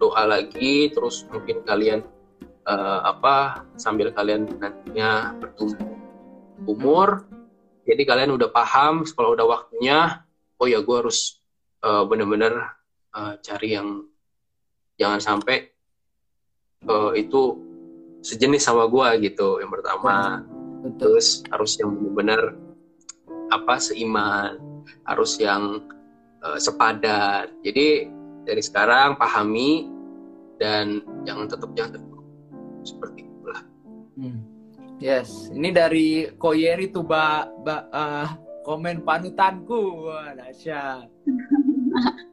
doa 0.00 0.24
lagi 0.28 0.92
terus 0.92 1.24
mungkin 1.32 1.64
kalian 1.64 2.04
eh, 2.68 3.00
apa 3.04 3.64
sambil 3.76 4.12
kalian 4.12 4.48
nantinya 4.60 5.36
bertumbuh 5.40 5.96
umur 6.64 7.28
jadi 7.84 8.02
kalian 8.08 8.32
udah 8.36 8.48
paham 8.48 9.04
kalau 9.04 9.36
udah 9.36 9.44
waktunya 9.44 10.24
oh 10.56 10.68
ya 10.68 10.80
gue 10.80 10.96
harus 10.96 11.40
eh, 11.84 12.02
bener-bener 12.08 12.52
eh, 13.16 13.34
cari 13.44 13.76
yang 13.76 14.08
jangan 14.96 15.20
sampai 15.20 15.73
eh, 16.84 17.12
itu 17.24 17.42
sejenis 18.24 18.64
sama 18.64 18.88
gua 18.88 19.16
gitu 19.20 19.60
yang 19.60 19.68
pertama 19.72 20.40
Betul. 20.84 20.96
terus 21.00 21.44
harus 21.52 21.72
yang 21.80 21.92
benar 22.12 22.56
apa 23.52 23.76
seiman 23.80 24.56
harus 25.04 25.36
yang 25.40 25.80
eh, 26.44 26.58
sepadan 26.60 27.48
jadi 27.64 28.08
dari 28.44 28.62
sekarang 28.64 29.16
pahami 29.16 29.88
dan 30.60 31.00
jangan 31.24 31.48
tetap 31.48 31.70
jangan 31.76 32.00
seperti 32.84 33.24
itulah 33.24 33.62
Hmm. 34.14 34.46
Yes, 35.02 35.50
ini 35.50 35.74
dari 35.74 36.30
Koyeri 36.38 36.86
tuh 36.94 37.02
ba, 37.02 37.50
ba- 37.66 37.90
eh, 37.90 38.28
komen 38.62 39.02
panutanku. 39.02 40.06
Wah, 40.06 40.32
dahsyat. 40.38 41.10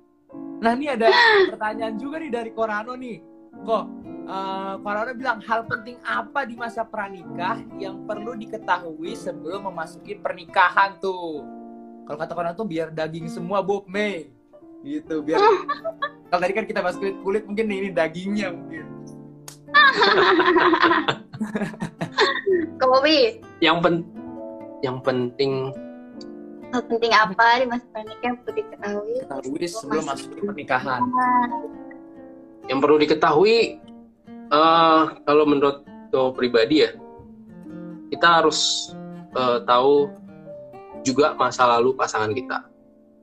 Nah, 0.61 0.77
ini 0.77 0.93
ada 0.93 1.09
pertanyaan 1.49 1.97
juga 1.97 2.21
nih 2.21 2.29
dari 2.29 2.53
Korano 2.53 2.93
nih. 2.93 3.17
Kok 3.65 4.00
eh, 4.27 4.73
Korano 4.81 5.11
bilang 5.17 5.39
hal 5.45 5.65
penting 5.65 5.97
apa 6.05 6.45
di 6.45 6.55
masa 6.59 6.85
pranikah 6.85 7.61
yang 7.77 8.05
perlu 8.05 8.37
diketahui 8.37 9.17
sebelum 9.17 9.69
memasuki 9.71 10.17
pernikahan 10.19 10.97
tuh. 11.01 11.45
Kalau 12.05 12.17
kata 12.17 12.33
Korano 12.35 12.55
tuh 12.57 12.67
biar 12.67 12.91
daging 12.91 13.29
semua 13.31 13.63
Bob 13.63 13.87
May. 13.89 14.29
Gitu, 14.81 15.21
biar 15.21 15.37
kalau 16.33 16.41
tadi 16.41 16.53
kan 16.57 16.65
kita 16.65 16.81
bahas 16.81 16.97
kulit 16.97 17.15
kulit 17.21 17.43
mungkin 17.45 17.69
ini 17.69 17.89
dagingnya 17.93 18.49
mungkin. 18.53 18.85
Bobby, 22.91 23.39
yang 23.63 23.79
pen 23.79 24.03
yang 24.83 24.99
penting 24.99 25.71
hal 26.75 26.83
penting 26.91 27.15
apa 27.15 27.63
di 27.63 27.65
masa 27.71 27.87
pernikahan 27.95 28.35
perlu 28.43 28.51
diketahui? 28.59 29.15
Ketahui 29.23 29.63
sebelum 29.63 30.03
masuk 30.03 30.27
ke 30.35 30.43
pernikahan. 30.43 31.01
yang 32.67 32.79
perlu 32.83 32.99
diketahui 32.99 33.79
eh, 34.51 35.01
kalau 35.23 35.43
menurut 35.47 35.83
gue 36.11 36.27
pribadi 36.35 36.83
ya 36.83 36.91
kita 38.11 38.43
harus 38.43 38.91
eh, 39.31 39.59
tahu 39.63 40.11
juga 41.01 41.33
masa 41.33 41.65
lalu 41.65 41.95
pasangan 41.95 42.29
kita 42.31 42.67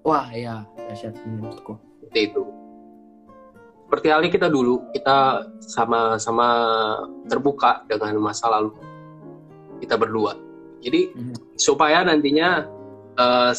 Wah, 0.03 0.25
ya, 0.33 0.65
dahsyat 0.89 1.15
menurutku. 1.23 1.77
seperti 2.01 2.33
itu 2.33 2.43
seperti 3.85 4.07
halnya 4.09 4.31
kita 4.33 4.49
dulu 4.49 4.85
kita 4.93 5.49
sama-sama 5.61 6.49
terbuka 7.29 7.85
dengan 7.89 8.17
masa 8.21 8.49
lalu 8.49 8.73
kita 9.81 9.97
berdua 9.97 10.35
jadi 10.81 11.13
Mhm. 11.13 11.35
supaya 11.61 12.03
nantinya 12.03 12.65
eh, 13.19 13.53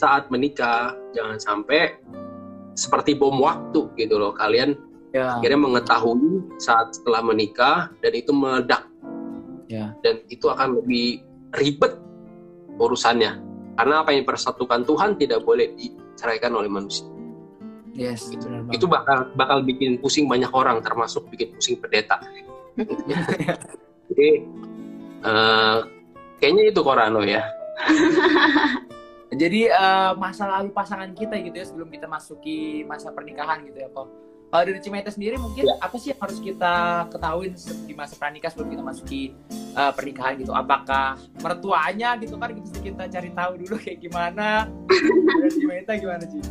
saat 0.00 0.32
menikah 0.32 0.96
jangan 1.12 1.36
sampai 1.36 2.00
seperti 2.72 3.12
bom 3.12 3.36
waktu 3.38 3.84
gitu 4.00 4.16
loh 4.16 4.32
kalian 4.32 4.72
Ya, 5.12 5.36
akhirnya 5.36 5.60
mengetahui 5.60 6.56
saat 6.56 6.96
setelah 6.96 7.20
menikah 7.20 7.92
dan 8.00 8.12
itu 8.16 8.32
meledak. 8.32 8.88
Ya, 9.68 9.92
dan 10.00 10.24
itu 10.32 10.48
akan 10.48 10.80
lebih 10.80 11.20
ribet 11.60 12.00
urusannya. 12.80 13.40
Karena 13.76 14.04
apa 14.04 14.12
yang 14.12 14.24
dipersatukan 14.24 14.84
Tuhan 14.84 15.16
tidak 15.16 15.44
boleh 15.44 15.72
diceraikan 15.76 16.52
oleh 16.56 16.68
manusia. 16.68 17.08
Yes, 17.92 18.32
benar 18.32 18.64
banget. 18.64 18.72
itu 18.80 18.86
bakal 18.88 19.18
bakal 19.36 19.58
bikin 19.60 20.00
pusing 20.00 20.24
banyak 20.24 20.48
orang 20.52 20.80
termasuk 20.80 21.28
bikin 21.28 21.52
pusing 21.52 21.76
pendeta. 21.76 22.16
Jadi 24.08 24.30
eh, 25.24 25.78
kayaknya 26.40 26.64
itu 26.72 26.80
Korano 26.80 27.20
ya. 27.20 27.44
Jadi 29.40 29.68
eh, 29.68 30.12
masa 30.16 30.48
lalu 30.48 30.72
pasangan 30.72 31.12
kita 31.12 31.36
gitu 31.44 31.56
ya 31.56 31.66
sebelum 31.68 31.88
kita 31.92 32.08
masuki 32.08 32.84
masa 32.88 33.12
pernikahan 33.12 33.60
gitu 33.68 33.76
ya 33.84 33.88
kok. 33.92 34.08
Kalau 34.52 34.68
dari 34.68 34.84
Cimete 34.84 35.08
sendiri 35.08 35.40
mungkin 35.40 35.64
apa 35.80 35.96
sih 35.96 36.12
yang 36.12 36.20
harus 36.20 36.36
kita 36.36 37.08
ketahui 37.08 37.56
di 37.88 37.96
masa 37.96 38.20
pranikah 38.20 38.52
sebelum 38.52 38.68
kita 38.76 38.84
masuki 38.84 39.32
eh, 39.56 39.92
pernikahan 39.96 40.36
gitu? 40.36 40.52
Apakah 40.52 41.16
mertuanya 41.40 42.20
gitu 42.20 42.36
kan 42.36 42.52
kita, 42.52 42.78
kita 42.84 43.04
cari 43.08 43.32
tahu 43.32 43.52
dulu 43.64 43.80
kayak 43.80 44.04
gimana? 44.04 44.68
Dari 45.40 45.52
Cimete 45.56 45.92
gimana 45.96 46.24
sih? 46.28 46.44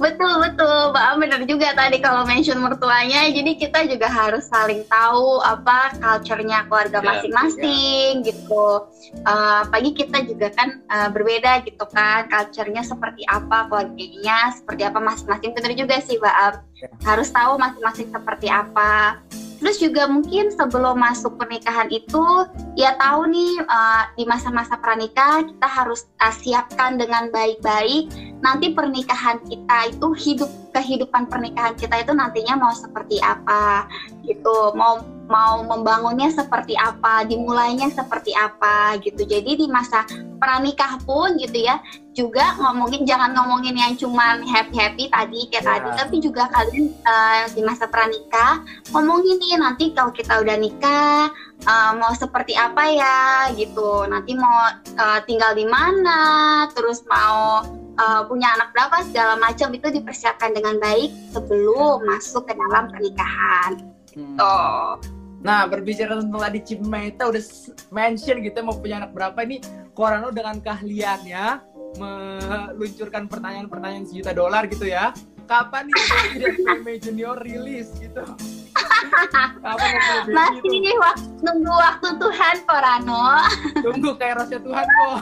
Betul 0.00 0.34
betul. 0.40 0.92
Mbak 0.92 1.04
Am 1.04 1.16
bener 1.20 1.40
juga 1.44 1.68
tadi 1.76 2.00
kalau 2.00 2.24
mention 2.24 2.58
mertuanya. 2.60 3.28
Jadi 3.28 3.56
kita 3.56 3.84
juga 3.86 4.08
harus 4.08 4.48
saling 4.48 4.84
tahu 4.88 5.40
apa 5.40 5.94
culture-nya 5.98 6.66
keluarga 6.66 6.98
Ya, 7.00 7.06
masing-masing 7.06 8.24
gitu. 8.24 8.88
Eh, 9.14 9.62
pagi 9.68 9.90
kita 9.92 10.24
juga 10.24 10.48
kan 10.52 10.80
eh, 10.80 11.08
berbeda 11.12 11.64
gitu 11.64 11.84
kan. 11.90 12.26
Culture-nya 12.28 12.82
seperti 12.82 13.22
apa 13.28 13.68
keluarganya 13.68 14.52
seperti 14.56 14.82
apa 14.88 14.98
masing-masing. 14.98 15.50
Bener 15.52 15.72
juga 15.76 15.96
sih 16.00 16.16
Mbak 16.18 16.36
Ya. 16.74 16.90
harus 17.06 17.30
tahu 17.30 17.54
masing-masing 17.56 18.10
seperti 18.10 18.50
apa 18.50 19.22
terus 19.64 19.80
juga 19.80 20.04
mungkin 20.04 20.52
sebelum 20.52 21.00
masuk 21.00 21.40
pernikahan 21.40 21.88
itu 21.88 22.20
ya 22.76 22.92
tahu 23.00 23.32
nih 23.32 23.64
eh, 23.64 24.02
di 24.20 24.28
masa-masa 24.28 24.76
pranikah 24.76 25.40
kita 25.40 25.64
harus 25.64 26.04
eh, 26.20 26.34
siapkan 26.36 27.00
dengan 27.00 27.32
baik-baik. 27.32 28.12
Nanti 28.44 28.76
pernikahan 28.76 29.40
kita 29.48 29.88
itu 29.88 30.12
hidup 30.20 30.52
kehidupan 30.76 31.32
pernikahan 31.32 31.72
kita 31.80 32.04
itu 32.04 32.12
nantinya 32.12 32.60
mau 32.60 32.76
seperti 32.76 33.16
apa 33.24 33.88
gitu. 34.28 34.76
Mau 34.76 35.00
mau 35.32 35.64
membangunnya 35.64 36.28
seperti 36.28 36.76
apa 36.76 37.24
dimulainya 37.24 37.88
seperti 37.88 38.36
apa 38.36 39.00
gitu. 39.00 39.24
Jadi 39.24 39.64
di 39.64 39.66
masa 39.72 40.04
pranikah 40.36 41.00
pun 41.08 41.40
gitu 41.40 41.64
ya 41.64 41.80
juga 42.14 42.54
ngomongin 42.62 43.02
jangan 43.02 43.34
ngomongin 43.34 43.74
yang 43.74 43.98
cuman 43.98 44.46
happy 44.46 44.78
happy 44.78 45.04
tadi 45.10 45.40
kayak 45.50 45.64
Ya. 45.66 45.70
tadi 45.76 45.88
tapi 45.98 46.16
juga 46.22 46.46
kalian 46.48 46.86
eh, 46.94 47.42
di 47.52 47.60
masa 47.66 47.90
pranikah 47.90 48.62
ngomongin 48.94 49.36
nih 49.42 49.58
nanti 49.58 49.90
kalau 49.90 50.14
kita 50.14 50.38
udah 50.38 50.56
nikah 50.56 51.28
eh, 51.66 51.92
mau 51.98 52.14
seperti 52.14 52.54
apa 52.54 52.82
ya 52.86 53.18
gitu 53.58 54.06
nanti 54.06 54.38
mau 54.38 54.70
eh, 54.94 55.20
tinggal 55.26 55.58
di 55.58 55.66
mana 55.66 56.22
terus 56.70 57.02
mau 57.10 57.66
uh, 57.98 58.22
punya 58.26 58.50
anak 58.58 58.74
berapa 58.74 59.06
segala 59.06 59.38
macam 59.38 59.70
itu 59.74 59.86
dipersiapkan 59.90 60.50
dengan 60.54 60.78
baik 60.82 61.14
sebelum 61.30 62.02
masuk 62.06 62.50
ke 62.50 62.54
dalam 62.54 62.90
pernikahan. 62.90 63.72
Hmm. 64.14 64.36
Tuh. 64.38 64.98
Nah, 65.44 65.68
berbicara 65.68 66.16
tentang 66.24 66.40
tadi 66.40 66.60
Cimeta 66.64 67.28
udah 67.28 67.42
mention 67.92 68.40
gitu 68.40 68.58
mau 68.64 68.80
punya 68.80 69.04
anak 69.04 69.12
berapa 69.12 69.36
ini 69.44 69.60
Korano 69.92 70.32
dengan 70.32 70.56
keahliannya 70.56 71.73
meluncurkan 71.96 73.26
pertanyaan-pertanyaan 73.26 74.04
sejuta 74.04 74.32
dolar 74.32 74.66
gitu 74.66 74.84
ya. 74.84 75.10
Kapan 75.44 75.86
nih 75.86 76.02
Mei 76.80 76.96
Junior 76.96 77.36
rilis 77.36 77.92
gitu? 77.98 78.24
Kapan 79.64 79.90
Masih 80.26 80.60
itu? 80.64 80.80
nih 80.80 80.96
wak- 80.96 81.20
nunggu 81.40 81.68
waktu 81.70 82.08
Tuhan 82.16 82.56
Korano. 82.64 83.24
Tunggu 83.78 84.10
kayak 84.16 84.40
rasa 84.40 84.56
Tuhan 84.56 84.86
kok. 84.88 85.20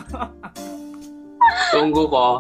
Tunggu 1.74 2.02
kok. 2.06 2.38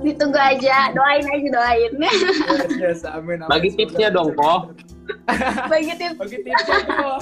Ditunggu 0.00 0.40
aja, 0.40 0.88
doain 0.96 1.24
aja 1.28 1.48
doain. 1.52 1.92
Luar 2.00 2.68
biasa, 2.72 3.06
amin. 3.20 3.44
amin. 3.44 3.50
Bagi 3.52 3.68
tipsnya 3.76 4.08
dong, 4.08 4.32
kok. 4.32 4.72
Bagi 5.68 5.92
tips. 6.00 6.16
Bagi 6.16 6.38
tipsnya 6.40 6.78
kok. 6.88 7.20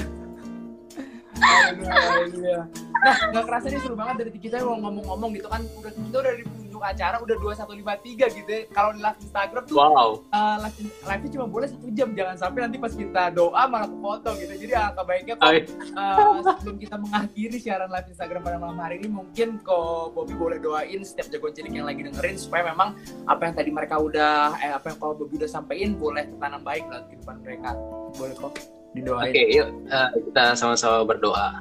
Haleluya. 1.38 2.60
Nah, 2.98 3.16
nggak 3.30 3.44
kerasa 3.46 3.66
nih 3.70 3.78
seru 3.78 3.94
banget 3.94 4.26
dari 4.26 4.30
kita 4.34 4.58
mau 4.66 4.74
ngomong-ngomong 4.82 5.30
gitu 5.38 5.46
kan. 5.46 5.62
Udah 5.78 5.92
kita 5.94 6.16
udah 6.18 6.32
di 6.34 6.42
pengunjung 6.42 6.82
acara 6.82 7.16
udah 7.22 7.36
2153 7.38 8.38
gitu 8.42 8.50
ya. 8.50 8.62
Kalau 8.74 8.90
di 8.90 9.00
live 9.00 9.18
Instagram 9.22 9.62
tuh 9.66 9.76
Wow. 9.78 10.08
uh, 10.34 10.56
live 10.66 10.76
live 10.82 11.22
cuma 11.30 11.46
boleh 11.46 11.66
satu 11.70 11.88
jam 11.94 12.10
jangan 12.14 12.34
sampai 12.34 12.60
nanti 12.66 12.78
pas 12.82 12.90
kita 12.90 13.22
doa 13.30 13.62
malah 13.70 13.90
foto 14.02 14.34
gitu 14.38 14.54
jadi 14.58 14.72
alangkah 14.78 15.04
baiknya 15.06 15.34
kok 15.38 15.46
uh, 15.94 16.38
sebelum 16.42 16.76
kita 16.78 16.96
mengakhiri 16.98 17.56
siaran 17.58 17.90
live 17.90 18.08
Instagram 18.10 18.40
pada 18.42 18.58
malam 18.58 18.78
hari 18.78 18.98
ini 18.98 19.08
mungkin 19.10 19.58
kok 19.62 20.14
Bobby 20.14 20.34
boleh 20.34 20.58
doain 20.58 21.02
setiap 21.06 21.30
jagoan 21.30 21.54
cilik 21.54 21.70
yang 21.74 21.86
lagi 21.86 22.02
dengerin 22.02 22.34
supaya 22.38 22.70
memang 22.70 22.98
apa 23.26 23.42
yang 23.46 23.54
tadi 23.54 23.70
mereka 23.70 23.94
udah 23.98 24.58
eh 24.58 24.74
apa 24.74 24.90
yang 24.90 24.98
kalau 24.98 25.14
Bobby 25.14 25.38
udah 25.38 25.50
sampein 25.50 25.94
boleh 25.94 26.26
tertanam 26.26 26.62
baik 26.62 26.86
dalam 26.90 27.06
kehidupan 27.06 27.36
mereka 27.42 27.70
boleh 28.18 28.34
kok 28.34 28.77
didoain 28.96 29.32
Oke, 29.32 29.42
yuk 29.52 29.68
eh, 29.88 30.08
kita 30.30 30.56
sama-sama 30.56 31.04
berdoa. 31.04 31.60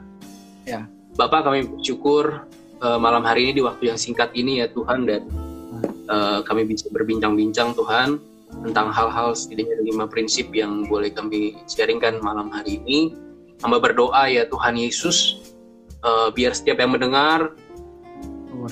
Ya. 0.68 0.88
Bapak 1.18 1.48
kami 1.48 1.66
bersyukur 1.68 2.48
eh, 2.84 3.00
malam 3.00 3.26
hari 3.26 3.50
ini 3.50 3.62
di 3.62 3.64
waktu 3.64 3.92
yang 3.92 4.00
singkat 4.00 4.32
ini 4.38 4.64
ya 4.64 4.68
Tuhan 4.72 5.08
dan 5.08 5.28
eh, 6.08 6.40
kami 6.46 6.68
bisa 6.68 6.88
berbincang-bincang 6.94 7.74
Tuhan 7.76 8.22
tentang 8.64 8.90
hal-hal 8.96 9.36
setidaknya 9.36 9.84
lima 9.84 10.08
prinsip 10.08 10.50
yang 10.56 10.88
boleh 10.88 11.12
kami 11.12 11.58
sharingkan 11.68 12.24
malam 12.24 12.48
hari 12.54 12.80
ini. 12.84 13.16
Hamba 13.66 13.82
berdoa 13.82 14.30
ya 14.30 14.46
Tuhan 14.46 14.78
Yesus 14.78 15.42
eh, 16.06 16.30
biar 16.32 16.54
setiap 16.54 16.80
yang 16.80 16.94
mendengar 16.94 17.52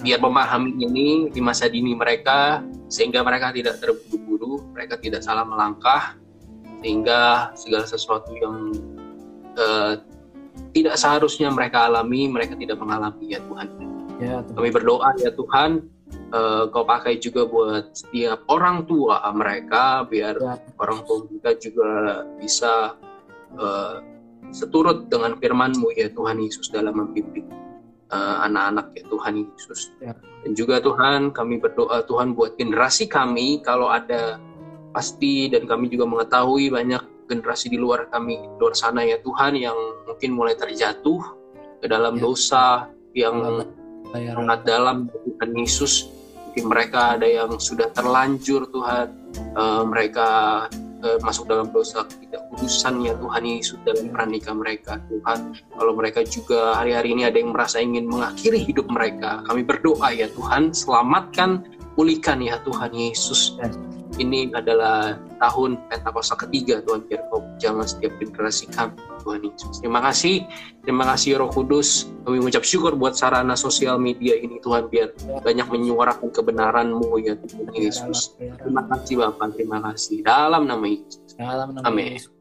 biar 0.02 0.20
memahami 0.20 0.82
ini 0.82 1.30
di 1.30 1.40
masa 1.40 1.70
dini 1.70 1.94
mereka 1.94 2.60
sehingga 2.90 3.22
mereka 3.22 3.54
tidak 3.54 3.80
terburu-buru, 3.80 4.66
mereka 4.74 4.98
tidak 4.98 5.22
salah 5.22 5.46
melangkah 5.46 6.18
sehingga 6.86 7.50
segala 7.58 7.90
sesuatu 7.90 8.30
yang 8.38 8.70
eh, 9.58 9.98
tidak 10.70 11.02
seharusnya 11.02 11.50
mereka 11.50 11.90
alami 11.90 12.30
mereka 12.30 12.54
tidak 12.54 12.78
mengalami 12.78 13.34
ya 13.34 13.42
Tuhan. 13.42 13.68
ya 14.22 14.46
Tuhan. 14.46 14.54
Kami 14.54 14.70
berdoa 14.70 15.10
ya 15.18 15.34
Tuhan 15.34 15.82
eh, 16.30 16.64
Kau 16.70 16.86
pakai 16.86 17.18
juga 17.18 17.50
buat 17.50 17.90
setiap 17.98 18.46
orang 18.54 18.86
tua 18.86 19.18
mereka 19.34 20.06
biar 20.06 20.38
Ya. 20.38 20.62
orang 20.78 21.02
tua 21.10 21.26
mereka 21.26 21.58
juga 21.58 21.90
bisa 22.38 22.94
eh, 23.58 23.98
seturut 24.54 25.10
dengan 25.10 25.42
firman-Mu 25.42 25.90
ya 25.98 26.14
Tuhan 26.14 26.38
Yesus 26.38 26.70
dalam 26.70 27.02
membimbing 27.02 27.50
anak-anak 28.16 28.96
ya 28.96 29.04
Tuhan 29.12 29.34
Yesus. 29.44 29.92
Ya. 30.00 30.14
Dan 30.46 30.54
juga 30.56 30.80
Tuhan 30.80 31.34
kami 31.36 31.60
berdoa 31.60 32.06
Tuhan 32.08 32.32
buat 32.32 32.56
generasi 32.56 33.10
kami 33.12 33.60
kalau 33.60 33.92
ada 33.92 34.40
pasti 34.96 35.52
dan 35.52 35.68
kami 35.68 35.92
juga 35.92 36.08
mengetahui 36.08 36.72
banyak 36.72 37.04
generasi 37.28 37.68
di 37.68 37.76
luar 37.76 38.08
kami 38.08 38.40
di 38.40 38.56
luar 38.56 38.72
sana 38.72 39.04
ya 39.04 39.20
Tuhan 39.20 39.60
yang 39.60 39.76
mungkin 40.08 40.32
mulai 40.32 40.56
terjatuh 40.56 41.20
ke 41.84 41.92
dalam 41.92 42.16
Ya. 42.16 42.22
dosa 42.24 42.66
yang 43.12 43.36
sangat 44.16 44.60
dalam 44.64 45.12
Tuhan 45.12 45.52
Yesus. 45.60 46.08
Mungkin 46.48 46.72
mereka 46.72 47.20
ada 47.20 47.28
yang 47.28 47.60
sudah 47.60 47.92
terlanjur 47.92 48.72
Tuhan 48.72 49.26
Eh, 49.36 49.84
mereka 49.88 50.28
eh, 51.04 51.20
masuk 51.24 51.48
dalam 51.48 51.68
dosa 51.72 52.08
ketidakkudusan 52.08 53.04
ya 53.04 53.14
Tuhan 53.20 53.44
Yesus 53.44 53.80
dalam 53.84 54.12
pranikah 54.12 54.56
mereka 54.56 55.00
Tuhan. 55.12 55.56
Kalau 55.76 55.94
mereka 55.96 56.24
juga 56.24 56.80
hari-hari 56.80 57.16
ini 57.16 57.24
ada 57.28 57.38
yang 57.40 57.52
merasa 57.52 57.84
ingin 57.84 58.08
mengakhiri 58.08 58.64
hidup 58.64 58.88
mereka 58.88 59.44
kami 59.48 59.64
berdoa 59.64 60.12
ya 60.16 60.32
Tuhan 60.32 60.72
selamatkan 60.72 61.68
pulihkan 61.96 62.44
ya 62.44 62.60
Tuhan 62.62 62.92
Yesus. 62.92 63.58
Yes. 63.60 63.76
ini 64.16 64.48
adalah 64.56 65.20
tahun 65.44 65.76
Pentakosta 65.92 66.40
ketiga 66.48 66.80
Tuhan 66.88 67.04
biar 67.08 67.28
kau 67.28 67.44
jangan 67.60 67.84
setiap 67.84 68.16
generasi 68.16 68.72
kami 68.72 68.96
Tuhan 69.24 69.42
Yesus. 69.44 69.84
Terima 69.84 70.00
kasih. 70.00 70.46
Terima 70.86 71.04
kasih 71.10 71.42
Roh 71.42 71.52
Kudus. 71.52 72.08
Kami 72.24 72.40
mengucap 72.40 72.64
syukur 72.64 72.96
buat 72.96 73.18
sarana 73.18 73.58
sosial 73.60 74.00
media 74.00 74.38
ini 74.40 74.62
Tuhan 74.64 74.88
biar 74.88 75.12
banyak 75.42 75.68
menyuarakan 75.68 76.32
kebenaran-Mu 76.32 77.12
ya 77.20 77.36
Tuhan 77.36 77.68
Yesus. 77.76 78.38
Terima 78.40 78.88
kasih 78.88 79.16
Bapak. 79.20 79.58
Terima 79.58 79.84
kasih. 79.84 80.24
Dalam 80.24 80.64
nama 80.70 80.86
Yesus. 80.86 81.36
Dalam 81.36 81.76
nama 81.76 81.84
Amin. 81.90 82.16
Yesus. 82.16 82.32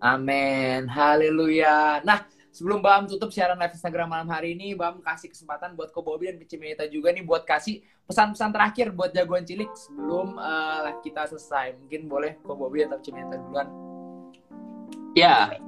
Amin. 0.00 0.88
Haleluya. 0.88 2.00
Nah, 2.06 2.24
sebelum 2.50 2.82
Bam 2.82 3.06
tutup 3.06 3.30
siaran 3.30 3.58
live 3.58 3.74
Instagram 3.74 4.10
malam 4.10 4.28
hari 4.30 4.54
ini, 4.58 4.74
Bam 4.74 5.02
kasih 5.02 5.30
kesempatan 5.30 5.74
buat 5.74 5.90
Ko 5.94 6.02
Bobby 6.02 6.30
dan 6.30 6.38
Kecimeta 6.38 6.86
juga 6.90 7.10
nih 7.10 7.22
buat 7.22 7.46
kasih 7.46 7.82
pesan-pesan 8.06 8.50
terakhir 8.50 8.90
buat 8.90 9.14
jagoan 9.14 9.46
cilik 9.46 9.70
sebelum 9.72 10.38
live 10.86 11.00
kita 11.02 11.30
selesai. 11.30 11.78
Mungkin 11.78 12.10
boleh 12.10 12.38
Ko 12.42 12.58
Bobby 12.58 12.82
atau 12.86 12.98
Cimeta 12.98 13.38
duluan. 13.38 13.70
Ya, 15.18 15.58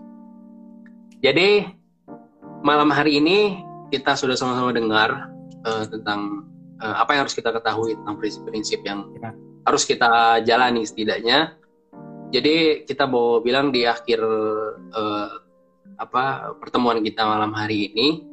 jadi 1.23 1.71
malam 2.67 2.91
hari 2.91 3.23
ini 3.23 3.63
kita 3.95 4.19
sudah 4.19 4.35
sama-sama 4.35 4.75
dengar 4.75 5.31
eh, 5.63 5.87
tentang 5.87 6.51
eh, 6.83 6.95
apa 6.99 7.15
yang 7.15 7.23
harus 7.27 7.39
kita 7.39 7.55
ketahui 7.55 7.95
tentang 7.95 8.19
prinsip-prinsip 8.19 8.83
yang 8.83 9.07
Ya. 9.23 9.31
harus 9.63 9.87
kita 9.87 10.43
jalani 10.43 10.83
setidaknya. 10.83 11.55
Jadi 12.35 12.83
kita 12.89 13.07
mau 13.07 13.39
bilang 13.39 13.71
di 13.71 13.87
akhir 13.87 14.19
eh, 14.91 15.29
apa 16.03 16.51
pertemuan 16.59 16.99
kita 16.99 17.23
malam 17.23 17.55
hari 17.55 17.95
ini 17.95 18.27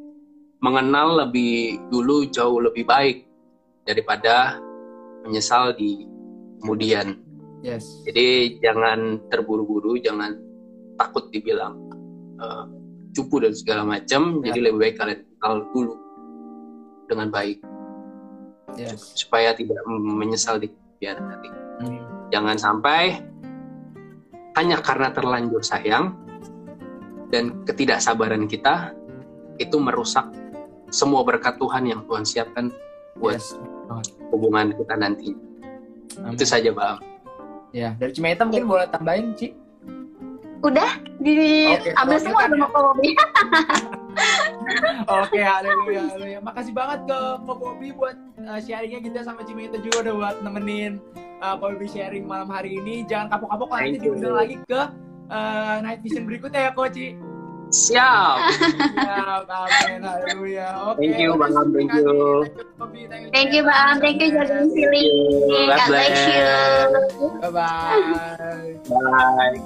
mengenal 0.58 1.22
lebih 1.26 1.78
dulu 1.86 2.26
jauh 2.26 2.58
lebih 2.58 2.82
baik 2.82 3.30
daripada 3.86 4.58
menyesal 5.22 5.72
di 5.78 6.04
kemudian. 6.60 7.22
Yes. 7.62 7.86
Jadi 8.04 8.58
jangan 8.58 9.22
terburu-buru, 9.30 10.02
jangan 10.02 10.34
takut 10.98 11.30
dibilang 11.30 11.78
eh, 12.42 12.64
cupu 13.14 13.38
dan 13.40 13.54
segala 13.54 13.86
macam. 13.86 14.42
Ya. 14.42 14.50
Jadi 14.50 14.58
lebih 14.66 14.78
baik 14.82 14.96
kalian 14.98 15.20
kenal 15.38 15.54
dulu 15.70 15.94
dengan 17.06 17.30
baik 17.30 17.62
Yes. 18.78 19.18
supaya 19.18 19.50
tidak 19.50 19.82
menyesal 19.88 20.62
di 20.62 20.70
kemudian 20.70 21.18
hari. 21.18 21.50
Hmm. 21.82 22.06
Jangan 22.30 22.54
sampai 22.54 23.18
hanya 24.54 24.78
karena 24.78 25.10
terlanjur 25.10 25.58
sayang 25.58 26.14
dan 27.30 27.62
ketidaksabaran 27.64 28.46
kita 28.50 28.94
itu 29.62 29.76
merusak 29.78 30.26
semua 30.90 31.22
berkat 31.22 31.56
Tuhan 31.62 31.86
yang 31.86 32.02
Tuhan 32.06 32.26
siapkan 32.26 32.74
buat 33.18 33.38
Yes. 33.38 33.54
hubungan 34.30 34.70
kita 34.74 34.94
nanti. 34.94 35.34
Amin. 36.22 36.38
Itu 36.38 36.46
saja, 36.46 36.70
Bang. 36.70 37.02
Ya, 37.74 37.94
dari 37.98 38.14
Cimaita 38.14 38.46
mungkin 38.46 38.66
boleh 38.66 38.86
tambahin, 38.90 39.34
Ci. 39.34 39.54
Udah 40.60 41.00
di 41.18 41.72
Oke, 41.72 41.90
ambil 41.96 42.18
semua 42.20 42.44
sama 42.44 42.54
ya. 42.54 42.60
Kak 42.68 42.70
Bobby. 42.74 43.10
Oke, 45.24 45.40
haleluya, 45.40 46.02
haleluya. 46.12 46.38
Makasih 46.44 46.72
banget 46.76 47.00
ke 47.08 47.18
Ko 47.48 47.52
Bobby 47.56 47.88
buat 47.96 48.16
uh, 48.44 48.60
sharingnya 48.60 49.00
gitu 49.00 49.14
ya 49.16 49.24
sama 49.24 49.40
Cimaita 49.42 49.80
juga 49.80 50.04
udah 50.04 50.14
buat 50.20 50.36
nemenin 50.44 51.00
uh, 51.40 51.56
Bobby 51.56 51.88
sharing 51.88 52.28
malam 52.28 52.50
hari 52.52 52.76
ini. 52.76 53.08
Jangan 53.08 53.32
kapok-kapok 53.32 53.68
nanti 53.72 53.98
diundang 54.04 54.36
lagi 54.36 54.56
ke 54.68 54.80
uh, 55.30 55.78
Night 55.80 56.02
Vision 56.02 56.26
berikutnya 56.26 56.68
ya, 56.68 56.72
Coach. 56.74 57.00
Siap. 57.70 58.38
Ya, 58.98 59.46
amin, 59.46 60.02
haleluya. 60.02 60.90
Oke. 60.90 61.06
Thank 61.06 61.22
you, 61.22 61.38
Bang. 61.38 61.54
Thank 61.70 61.90
you. 61.94 62.02
Thank 62.42 62.58
you, 62.58 62.66
Bobby. 62.74 63.00
Thank 63.06 63.22
you, 63.22 63.30
Thank 63.30 63.50
you 63.54 63.62
Bang, 63.62 63.94
thank 64.02 64.18
you 64.18 64.28
Jodin 64.34 64.66
Sili. 64.74 65.02
God 65.70 65.80
bless 65.86 66.18
you. 66.26 66.50
Bye-bye. 67.46 68.74
Bye. 68.90 69.58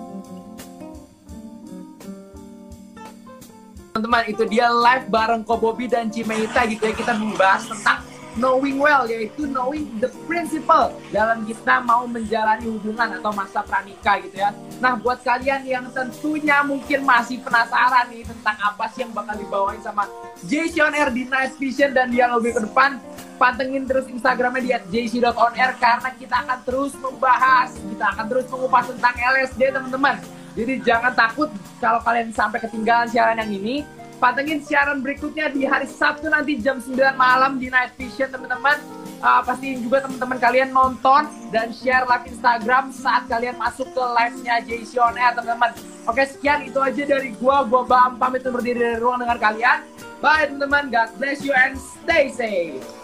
Teman-teman, 3.96 4.22
itu 4.28 4.42
dia 4.52 4.68
live 4.68 5.06
bareng 5.08 5.40
Ko 5.46 5.56
Bobby 5.56 5.88
dan 5.88 6.12
Cimeita 6.12 6.68
gitu 6.68 6.84
ya. 6.84 6.92
Kita 6.92 7.16
membahas 7.16 7.72
tentang 7.72 8.04
knowing 8.36 8.82
well, 8.82 9.06
yaitu 9.06 9.46
knowing 9.46 9.86
the 10.02 10.10
principle 10.26 10.90
dalam 11.14 11.46
kita 11.46 11.82
mau 11.86 12.06
menjalani 12.06 12.66
hubungan 12.66 13.18
atau 13.20 13.30
masa 13.30 13.62
pranikah 13.62 14.18
gitu 14.22 14.42
ya. 14.42 14.50
Nah, 14.82 14.98
buat 14.98 15.22
kalian 15.22 15.62
yang 15.66 15.86
tentunya 15.94 16.62
mungkin 16.66 17.06
masih 17.06 17.38
penasaran 17.42 18.10
nih 18.10 18.26
tentang 18.26 18.56
apa 18.58 18.84
sih 18.90 19.06
yang 19.06 19.12
bakal 19.14 19.34
dibawain 19.38 19.80
sama 19.82 20.10
Jason 20.46 20.92
Air 20.92 21.14
di 21.14 21.24
Night 21.30 21.54
Vision 21.56 21.94
dan 21.94 22.10
dia 22.10 22.26
lebih 22.26 22.58
ke 22.58 22.60
depan, 22.66 22.98
pantengin 23.38 23.86
terus 23.86 24.06
Instagramnya 24.10 24.62
di 24.62 24.70
jc.onair 24.90 25.78
karena 25.78 26.10
kita 26.18 26.36
akan 26.42 26.58
terus 26.66 26.92
membahas, 26.98 27.70
kita 27.78 28.04
akan 28.18 28.24
terus 28.26 28.46
mengupas 28.50 28.90
tentang 28.90 29.14
LSD 29.14 29.62
teman-teman. 29.70 30.16
Jadi 30.54 30.72
jangan 30.86 31.10
takut 31.18 31.50
kalau 31.82 31.98
kalian 32.06 32.30
sampai 32.30 32.62
ketinggalan 32.62 33.10
siaran 33.10 33.42
yang 33.42 33.50
ini. 33.50 33.76
Pantengin 34.22 34.62
siaran 34.62 35.02
berikutnya 35.02 35.50
di 35.50 35.66
hari 35.66 35.90
Sabtu 35.90 36.30
nanti 36.30 36.56
jam 36.62 36.78
9 36.78 36.94
malam 37.18 37.58
di 37.58 37.68
Night 37.68 37.92
Vision 37.98 38.30
teman-teman. 38.30 38.78
Uh, 39.24 39.40
pastiin 39.40 39.80
juga 39.80 40.04
teman-teman 40.04 40.36
kalian 40.36 40.68
nonton 40.68 41.24
dan 41.48 41.72
share 41.72 42.04
live 42.04 42.28
Instagram 42.28 42.92
saat 42.92 43.24
kalian 43.24 43.56
masuk 43.56 43.88
ke 43.88 44.02
live-nya 44.02 44.60
JC 44.62 45.00
On 45.00 45.16
Air 45.16 45.32
teman-teman. 45.34 45.72
Oke 46.04 46.22
sekian 46.28 46.62
itu 46.64 46.78
aja 46.78 47.02
dari 47.04 47.32
gua. 47.40 47.64
Gua 47.64 47.82
Baam 47.88 48.20
pamit 48.20 48.44
undur 48.44 48.60
diri 48.60 48.80
dari 48.80 48.98
ruang 49.00 49.20
dengan 49.24 49.40
kalian. 49.40 49.78
Bye 50.22 50.48
teman-teman. 50.52 50.92
God 50.92 51.10
bless 51.18 51.40
you 51.42 51.52
and 51.56 51.74
stay 51.76 52.30
safe. 52.30 53.03